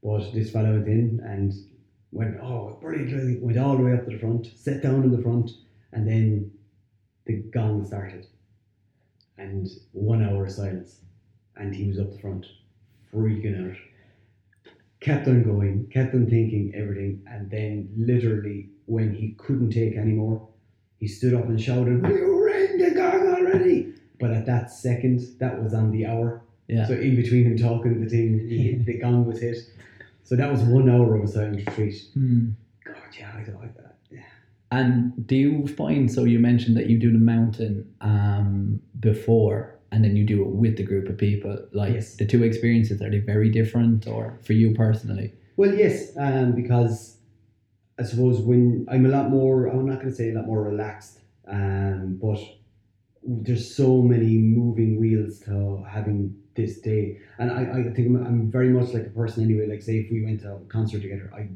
But 0.00 0.32
this 0.32 0.52
fellow 0.52 0.74
went 0.74 0.86
in 0.86 1.20
and 1.24 1.52
went, 2.12 2.38
oh, 2.40 2.78
brilliantly, 2.80 3.40
went 3.40 3.58
all 3.58 3.76
the 3.76 3.82
way 3.82 3.92
up 3.92 4.04
to 4.04 4.12
the 4.12 4.18
front, 4.18 4.46
sat 4.54 4.84
down 4.84 5.02
in 5.02 5.10
the 5.10 5.20
front, 5.20 5.50
and 5.90 6.06
then 6.06 6.52
the 7.26 7.42
gong 7.52 7.84
started. 7.84 8.28
And 9.38 9.68
one 9.90 10.22
hour 10.22 10.44
of 10.44 10.52
silence. 10.52 11.00
And 11.56 11.74
he 11.74 11.88
was 11.88 11.98
up 11.98 12.12
the 12.12 12.18
front, 12.20 12.46
freaking 13.12 13.72
out. 13.72 13.76
Kept 15.00 15.28
on 15.28 15.42
going, 15.42 15.86
kept 15.92 16.14
on 16.14 16.26
thinking 16.26 16.72
everything, 16.74 17.22
and 17.26 17.50
then 17.50 17.88
literally, 17.96 18.68
when 18.86 19.14
he 19.14 19.34
couldn't 19.38 19.70
take 19.70 19.96
anymore, 19.96 20.46
he 20.98 21.08
stood 21.08 21.32
up 21.32 21.46
and 21.46 21.58
shouted, 21.60 22.02
ring 22.02 22.78
the 22.78 22.90
gong 22.94 23.26
already? 23.28 23.94
But 24.18 24.32
at 24.32 24.44
that 24.44 24.70
second, 24.70 25.20
that 25.38 25.62
was 25.62 25.72
on 25.72 25.90
the 25.90 26.04
hour. 26.04 26.42
Yeah. 26.68 26.86
So 26.86 26.92
in 26.92 27.16
between 27.16 27.46
him 27.46 27.56
talking, 27.56 28.04
the 28.04 28.10
thing, 28.10 28.46
he, 28.46 28.74
the 28.74 28.98
gong 28.98 29.24
was 29.24 29.40
hit. 29.40 29.56
So 30.22 30.36
that 30.36 30.52
was 30.52 30.60
one 30.60 30.88
hour 30.90 31.16
of 31.16 31.24
a 31.24 31.26
silent 31.26 31.66
retreat. 31.66 31.94
Hmm. 32.12 32.50
God, 32.84 32.96
yeah, 33.18 33.32
I 33.34 33.42
don't 33.42 33.60
like 33.60 33.74
that. 33.78 33.96
Yeah. 34.10 34.20
And 34.70 35.26
do 35.26 35.34
you 35.34 35.66
find 35.66 36.12
so? 36.12 36.24
You 36.24 36.38
mentioned 36.38 36.76
that 36.76 36.86
you 36.86 36.98
do 36.98 37.10
the 37.10 37.18
mountain 37.18 37.92
um, 38.02 38.80
before, 39.00 39.79
and 39.92 40.04
then 40.04 40.16
you 40.16 40.24
do 40.24 40.42
it 40.42 40.48
with 40.48 40.76
the 40.76 40.82
group 40.82 41.08
of 41.08 41.16
people. 41.18 41.58
Like 41.72 41.94
Yes. 41.94 42.16
the 42.16 42.26
two 42.26 42.42
experiences 42.44 43.02
are 43.02 43.10
they 43.10 43.18
very 43.18 43.50
different, 43.50 44.06
or 44.06 44.38
for 44.42 44.52
you 44.52 44.74
personally? 44.74 45.32
Well, 45.56 45.74
yes, 45.74 46.12
um, 46.16 46.52
because 46.52 47.18
I 47.98 48.04
suppose 48.04 48.40
when 48.40 48.86
I'm 48.88 49.04
a 49.06 49.10
lot 49.10 49.30
more, 49.30 49.66
I'm 49.66 49.86
not 49.86 49.96
going 49.96 50.10
to 50.10 50.14
say 50.14 50.30
a 50.30 50.34
lot 50.34 50.46
more 50.46 50.62
relaxed, 50.62 51.20
um, 51.46 52.18
but 52.20 52.40
there's 53.22 53.74
so 53.74 54.00
many 54.00 54.38
moving 54.38 54.98
wheels 54.98 55.40
to 55.40 55.84
having 55.88 56.36
this 56.54 56.80
day, 56.80 57.18
and 57.38 57.50
I, 57.50 57.62
I 57.62 57.82
think 57.94 58.08
I'm, 58.08 58.16
I'm 58.26 58.50
very 58.50 58.70
much 58.70 58.92
like 58.94 59.06
a 59.06 59.10
person 59.10 59.44
anyway. 59.44 59.66
Like, 59.68 59.82
say 59.82 59.96
if 59.98 60.10
we 60.10 60.24
went 60.24 60.40
to 60.42 60.54
a 60.54 60.58
concert 60.68 61.02
together, 61.02 61.30
I 61.34 61.48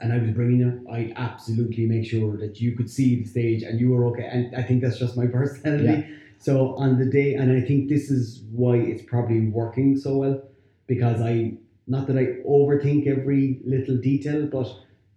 and 0.00 0.12
I 0.12 0.18
was 0.18 0.30
bringing 0.30 0.58
you, 0.60 0.86
I 0.92 1.12
absolutely 1.16 1.86
make 1.86 2.04
sure 2.04 2.36
that 2.36 2.60
you 2.60 2.76
could 2.76 2.90
see 2.90 3.22
the 3.22 3.24
stage 3.24 3.62
and 3.62 3.80
you 3.80 3.90
were 3.90 4.04
okay. 4.08 4.28
And 4.30 4.54
I 4.54 4.62
think 4.62 4.82
that's 4.82 4.98
just 4.98 5.16
my 5.16 5.26
personality. 5.38 6.06
So 6.38 6.74
on 6.76 6.98
the 6.98 7.06
day, 7.06 7.34
and 7.34 7.50
I 7.50 7.60
think 7.60 7.88
this 7.88 8.10
is 8.10 8.42
why 8.52 8.76
it's 8.76 9.02
probably 9.02 9.48
working 9.48 9.96
so 9.96 10.18
well 10.18 10.42
because 10.86 11.20
I 11.20 11.54
not 11.86 12.06
that 12.08 12.18
I 12.18 12.42
overthink 12.48 13.06
every 13.06 13.60
little 13.64 13.96
detail, 13.96 14.46
but 14.46 14.68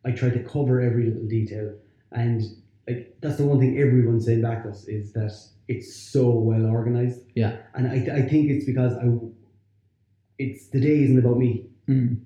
I 0.05 0.11
try 0.11 0.29
to 0.29 0.43
cover 0.43 0.79
every 0.81 1.05
little 1.07 1.27
detail. 1.27 1.75
And 2.11 2.41
like 2.87 3.17
that's 3.21 3.37
the 3.37 3.45
one 3.45 3.59
thing 3.59 3.77
everyone's 3.77 4.25
saying 4.25 4.41
back 4.41 4.63
to 4.63 4.69
us 4.69 4.87
is 4.87 5.13
that 5.13 5.33
it's 5.67 5.95
so 5.95 6.29
well 6.29 6.65
organized. 6.65 7.21
Yeah. 7.35 7.57
And 7.75 7.87
I, 7.87 8.17
I 8.17 8.21
think 8.23 8.49
it's 8.49 8.65
because 8.65 8.93
I 8.93 9.07
it's 10.37 10.69
the 10.69 10.79
day 10.79 11.03
isn't 11.03 11.19
about 11.19 11.37
me 11.37 11.65
Mm. 11.87 12.19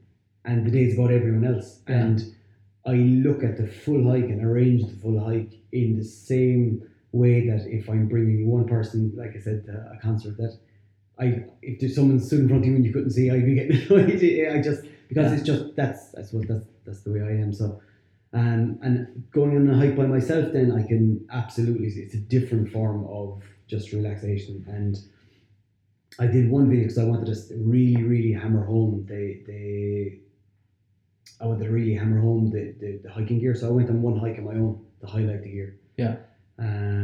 and 0.43 0.65
the 0.65 0.71
day 0.71 0.83
is 0.83 0.95
about 0.97 1.09
everyone 1.11 1.45
else. 1.45 1.79
Yeah. 1.87 2.01
And 2.01 2.21
I 2.85 2.95
look 2.95 3.45
at 3.45 3.55
the 3.57 3.65
full 3.65 4.11
hike 4.11 4.25
and 4.25 4.43
arrange 4.43 4.83
the 4.85 4.99
full 4.99 5.17
hike 5.23 5.53
in 5.71 5.97
the 5.97 6.03
same 6.03 6.83
way 7.13 7.47
that 7.47 7.65
if 7.67 7.89
I'm 7.89 8.07
bringing 8.09 8.47
one 8.47 8.65
person, 8.67 9.13
like 9.15 9.33
I 9.35 9.39
said, 9.39 9.65
to 9.67 9.71
a 9.71 9.97
concert, 10.01 10.35
that 10.37 10.57
I 11.19 11.45
if 11.61 11.79
there's 11.79 11.95
someone 11.95 12.19
stood 12.19 12.41
in 12.41 12.47
front 12.49 12.63
of 12.63 12.67
you 12.69 12.75
and 12.75 12.85
you 12.85 12.91
couldn't 12.91 13.11
see, 13.11 13.29
I'd 13.31 13.45
be 13.45 13.55
getting 13.55 13.77
annoyed. 13.89 14.11
I 14.57 14.61
just 14.61 14.81
because 15.07 15.31
Yeah. 15.31 15.33
it's 15.37 15.43
just 15.43 15.75
that's 15.75 16.13
I 16.15 16.23
suppose 16.23 16.45
that's 16.49 16.65
that's 16.85 17.01
the 17.03 17.11
way 17.13 17.21
I 17.21 17.41
am. 17.41 17.53
So. 17.53 17.81
Um, 18.35 18.79
and 18.81 19.25
going 19.31 19.55
on 19.55 19.69
a 19.69 19.77
hike 19.77 19.95
by 19.95 20.07
myself, 20.07 20.53
then 20.53 20.71
I 20.71 20.81
can 20.87 21.23
absolutely. 21.31 21.85
It's 21.89 22.15
a 22.15 22.23
different 22.35 22.71
form 22.71 23.05
of 23.05 23.43
just 23.67 23.91
relaxation, 23.91 24.65
and 24.67 24.97
I 26.17 26.25
did 26.25 26.49
one 26.49 26.67
video 26.67 26.85
because 26.85 26.97
I 26.97 27.03
wanted 27.03 27.27
to 27.31 27.35
really, 27.57 28.01
really 28.01 28.33
hammer 28.33 28.65
home 28.65 29.05
the 29.07 29.23
the. 29.45 30.19
I 31.41 31.45
wanted 31.45 31.65
to 31.65 31.69
really 31.71 31.93
hammer 31.93 32.19
home 32.21 32.49
the, 32.49 32.73
the, 32.79 33.01
the 33.03 33.11
hiking 33.11 33.37
gear, 33.39 33.53
so 33.53 33.67
I 33.67 33.71
went 33.71 33.89
on 33.91 34.01
one 34.01 34.17
hike 34.17 34.39
on 34.39 34.45
my 34.45 34.55
own 34.55 34.83
to 35.01 35.05
highlight 35.05 35.43
the 35.43 35.49
gear. 35.51 35.69
Yeah. 35.97 36.15
Um. 36.57 37.02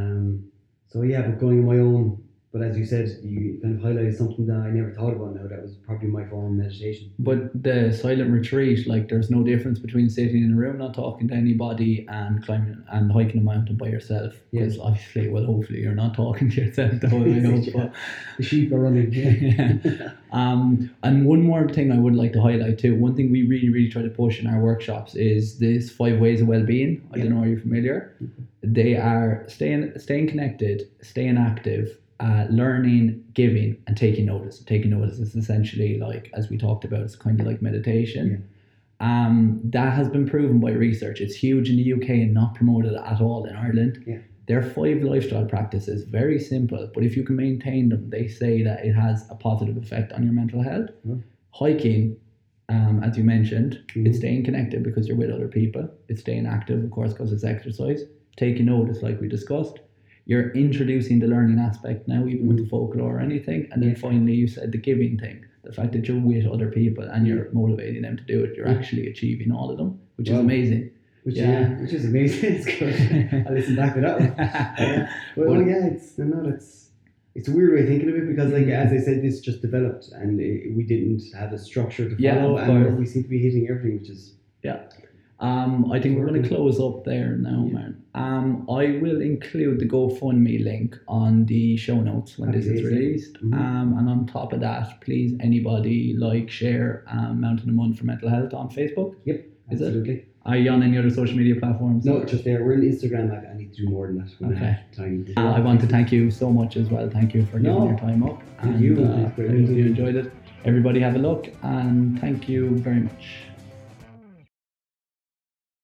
So 0.89 1.03
yeah, 1.03 1.21
but 1.21 1.39
going 1.39 1.59
on 1.59 1.65
my 1.65 1.79
own, 1.79 2.28
but 2.51 2.63
as 2.63 2.75
you 2.77 2.85
said, 2.85 3.19
you 3.21 3.59
kind 3.61 3.75
of 3.75 3.81
highlighted 3.81 4.17
something 4.17 4.47
that 4.47 4.57
I 4.57 4.71
never 4.71 4.91
thought 4.91 5.13
about. 5.13 5.35
Now 5.35 5.47
that 5.47 5.61
was 5.61 5.75
probably 5.85 6.07
my 6.07 6.25
form 6.25 6.45
of 6.45 6.51
meditation. 6.53 7.11
But 7.19 7.51
the 7.61 7.93
silent 7.93 8.31
retreat, 8.31 8.87
like 8.87 9.07
there's 9.07 9.29
no 9.29 9.43
difference 9.43 9.77
between 9.77 10.09
sitting 10.09 10.43
in 10.43 10.53
a 10.53 10.55
room, 10.55 10.79
not 10.79 10.95
talking 10.95 11.27
to 11.27 11.35
anybody, 11.35 12.07
and 12.09 12.43
climbing 12.43 12.83
and 12.91 13.11
hiking 13.11 13.41
a 13.41 13.43
mountain 13.43 13.75
by 13.75 13.87
yourself. 13.87 14.33
Because 14.51 14.79
obviously, 14.79 15.29
well, 15.29 15.45
hopefully 15.45 15.81
you're 15.81 15.93
not 15.93 16.15
talking 16.15 16.49
to 16.49 16.61
yourself 16.61 16.99
the 16.99 17.09
whole 17.09 17.21
way. 17.21 17.39
Yeah. 17.39 17.71
But 17.71 17.93
The 18.37 18.43
sheep 18.43 18.71
are 18.71 18.79
running. 18.79 19.13
Yeah. 19.13 20.13
um, 20.31 20.89
and 21.03 21.27
one 21.27 21.43
more 21.43 21.69
thing 21.69 21.91
I 21.91 21.99
would 21.99 22.15
like 22.15 22.33
to 22.33 22.41
highlight 22.41 22.79
too. 22.79 22.95
One 22.95 23.15
thing 23.15 23.31
we 23.31 23.43
really, 23.43 23.69
really 23.69 23.89
try 23.89 24.01
to 24.01 24.09
push 24.09 24.39
in 24.39 24.47
our 24.47 24.59
workshops 24.59 25.13
is 25.13 25.59
this 25.59 25.91
five 25.91 26.19
ways 26.19 26.41
of 26.41 26.47
well-being. 26.47 27.07
I 27.13 27.19
don't 27.19 27.29
know, 27.29 27.43
are 27.43 27.47
you 27.47 27.59
familiar? 27.59 28.15
They 28.63 28.95
are 28.95 29.45
staying, 29.47 29.99
staying 29.99 30.29
connected, 30.29 30.89
staying 31.01 31.37
active, 31.37 31.98
uh, 32.19 32.45
learning, 32.49 33.23
giving, 33.33 33.77
and 33.87 33.95
taking 33.95 34.25
notice. 34.25 34.59
Taking 34.59 34.91
notice 34.91 35.19
is 35.19 35.35
essentially 35.35 35.97
like, 35.97 36.29
as 36.33 36.49
we 36.49 36.57
talked 36.57 36.83
about, 36.85 37.01
it's 37.01 37.15
kind 37.15 37.39
of 37.39 37.47
like 37.47 37.61
meditation. 37.61 38.47
Um, 38.99 39.61
that 39.63 39.93
has 39.93 40.09
been 40.09 40.27
proven 40.27 40.59
by 40.59 40.71
research. 40.71 41.21
It's 41.21 41.35
huge 41.35 41.69
in 41.69 41.77
the 41.77 41.93
UK 41.93 42.09
and 42.09 42.33
not 42.33 42.55
promoted 42.55 42.93
at 42.93 43.21
all 43.21 43.45
in 43.45 43.55
Ireland. 43.55 44.03
Yeah. 44.05 44.17
There 44.47 44.59
are 44.59 44.63
five 44.63 45.03
lifestyle 45.03 45.45
practices, 45.45 46.03
very 46.05 46.39
simple, 46.39 46.89
but 46.93 47.03
if 47.03 47.15
you 47.15 47.23
can 47.23 47.35
maintain 47.35 47.89
them, 47.89 48.09
they 48.09 48.27
say 48.27 48.63
that 48.63 48.83
it 48.83 48.93
has 48.93 49.29
a 49.29 49.35
positive 49.35 49.77
effect 49.77 50.11
on 50.11 50.23
your 50.23 50.33
mental 50.33 50.61
health. 50.63 50.89
Mm. 51.07 51.21
Hiking, 51.51 52.17
um, 52.67 53.01
as 53.03 53.15
you 53.17 53.23
mentioned, 53.23 53.79
Mhm. 53.93 54.07
it's 54.07 54.17
staying 54.17 54.43
connected 54.43 54.83
because 54.83 55.07
you're 55.07 55.17
with 55.17 55.29
other 55.29 55.47
people. 55.47 55.87
It's 56.09 56.21
staying 56.21 56.47
active, 56.47 56.83
of 56.83 56.89
course, 56.89 57.13
because 57.13 57.31
it's 57.31 57.43
exercise. 57.43 58.03
Taking 58.37 58.65
notice, 58.65 59.01
like 59.03 59.21
we 59.21 59.27
discussed. 59.27 59.79
You're 60.29 60.51
introducing 60.51 61.17
the 61.19 61.25
learning 61.25 61.57
aspect 61.57 62.07
now, 62.07 62.21
even 62.27 62.45
with 62.47 62.57
the 62.57 62.63
mm. 62.63 62.69
folklore 62.69 63.17
or 63.17 63.19
anything. 63.19 63.61
And 63.71 63.81
then 63.81 63.89
Yeah. 63.89 64.05
finally, 64.07 64.35
you 64.41 64.47
said 64.47 64.71
the 64.71 64.77
giving 64.89 65.17
thing. 65.17 65.37
The 65.63 65.73
fact 65.73 65.91
that 65.93 66.07
you're 66.07 66.19
with 66.31 66.45
other 66.45 66.69
people 66.79 67.03
and 67.13 67.25
you're 67.27 67.47
motivating 67.51 68.03
them 68.03 68.15
to 68.21 68.25
do 68.33 68.43
it, 68.43 68.55
you're 68.55 68.67
Yeah. 68.67 68.77
actually 68.77 69.07
achieving 69.13 69.51
all 69.51 69.71
of 69.71 69.77
them, 69.79 69.89
which 70.17 70.29
is 70.29 70.37
amazing. 70.37 70.83
Which 71.23 71.37
Yeah. 71.37 71.51
yeah, 71.53 71.81
which 71.81 71.93
is 71.99 72.05
amazing. 72.11 72.51
It's 72.57 72.67
good. 72.79 72.95
I 73.47 73.49
listen 73.57 73.75
back 73.81 73.95
to 73.95 74.01
that 74.01 74.15
one. 74.19 74.33
Yeah. 74.37 75.09
Well, 75.35 75.49
Well- 75.49 75.67
yeah, 75.71 75.87
it's 75.93 76.07
no, 76.19 76.47
it's 76.55 76.69
it's 77.37 77.47
a 77.47 77.53
weird 77.57 77.71
way 77.73 77.81
of 77.83 77.87
thinking 77.91 78.09
of 78.11 78.15
it 78.21 78.27
because, 78.31 78.49
like 78.57 78.67
mm. 78.67 78.83
as 78.83 78.89
I 78.97 78.99
said, 79.05 79.17
this 79.23 79.35
just 79.49 79.61
developed 79.67 80.05
and 80.21 80.39
it, 80.39 80.75
we 80.77 80.83
didn't 80.93 81.23
have 81.41 81.51
a 81.57 81.59
structure 81.69 82.05
to 82.11 82.15
follow, 82.15 82.57
of 82.57 82.69
and 82.69 82.99
we 83.01 83.05
seem 83.13 83.23
to 83.23 83.29
be 83.37 83.41
hitting 83.47 83.63
everything, 83.71 83.95
which 83.99 84.11
is 84.15 84.21
Yeah. 84.67 84.79
Um, 85.41 85.89
I 85.91 85.99
think 86.01 86.17
we're 86.17 86.27
going 86.27 86.41
to 86.43 86.49
close 86.49 86.79
up 86.81 87.05
there 87.05 87.37
now, 87.37 87.61
man. 87.61 88.03
Um, 88.13 88.65
I 88.69 88.97
will 89.01 89.21
include 89.21 89.79
the 89.79 89.85
GoFundMe 89.87 90.61
link 90.63 90.97
on 91.07 91.45
the 91.45 91.77
show 91.77 92.01
notes 92.01 92.37
when 92.37 92.51
this 92.51 92.65
is 92.65 92.79
Amazing. 92.81 92.97
released. 92.97 93.33
Mhm. 93.41 93.53
Um, 93.53 93.97
and 93.97 94.09
on 94.09 94.25
top 94.25 94.51
of 94.51 94.59
that, 94.59 94.99
please 94.99 95.35
anybody 95.39 96.13
like, 96.17 96.49
share 96.49 97.05
um, 97.07 97.39
Mountain 97.39 97.69
a 97.69 97.73
Month 97.73 97.99
for 97.99 98.05
Mental 98.05 98.27
Health 98.29 98.53
on 98.53 98.69
Facebook. 98.69 99.15
yep, 99.25 99.45
Is 99.71 99.79
it? 99.81 99.85
absolutely. 99.85 100.25
Are 100.45 100.57
you 100.57 100.71
on 100.71 100.81
any 100.83 100.97
other 100.97 101.09
social 101.09 101.37
media 101.37 101.55
platforms? 101.55 102.05
No, 102.05 102.23
just 102.25 102.43
there. 102.43 102.63
We're 102.63 102.73
on 102.73 102.81
Instagram. 102.81 103.31
I, 103.31 103.51
I 103.51 103.55
need 103.55 103.71
to 103.73 103.83
do 103.85 103.89
more 103.89 104.07
than 104.07 104.17
that. 104.17 104.31
I 104.41 104.45
Okay. 104.47 104.65
have 104.65 104.91
time. 104.91 105.25
Uh, 105.37 105.51
I 105.51 105.59
want 105.61 105.79
to 105.81 105.87
thank 105.87 106.11
you 106.11 106.31
so 106.31 106.49
much 106.51 106.75
as 106.75 106.89
well. 106.89 107.09
Thank 107.09 107.33
you 107.33 107.45
for 107.45 107.59
giving 107.59 107.77
No. 107.77 107.87
your 107.87 107.97
time 107.99 108.23
up. 108.23 108.41
And, 108.59 108.81
you. 108.81 109.03
Uh, 109.03 109.29
I 109.37 109.41
you. 109.41 109.85
enjoyed 109.85 110.15
it. 110.15 110.31
Everybody 110.65 110.99
have 110.99 111.15
a 111.15 111.19
look 111.19 111.47
and 111.63 112.19
thank 112.19 112.49
you 112.49 112.77
very 112.79 112.99
much. 113.01 113.45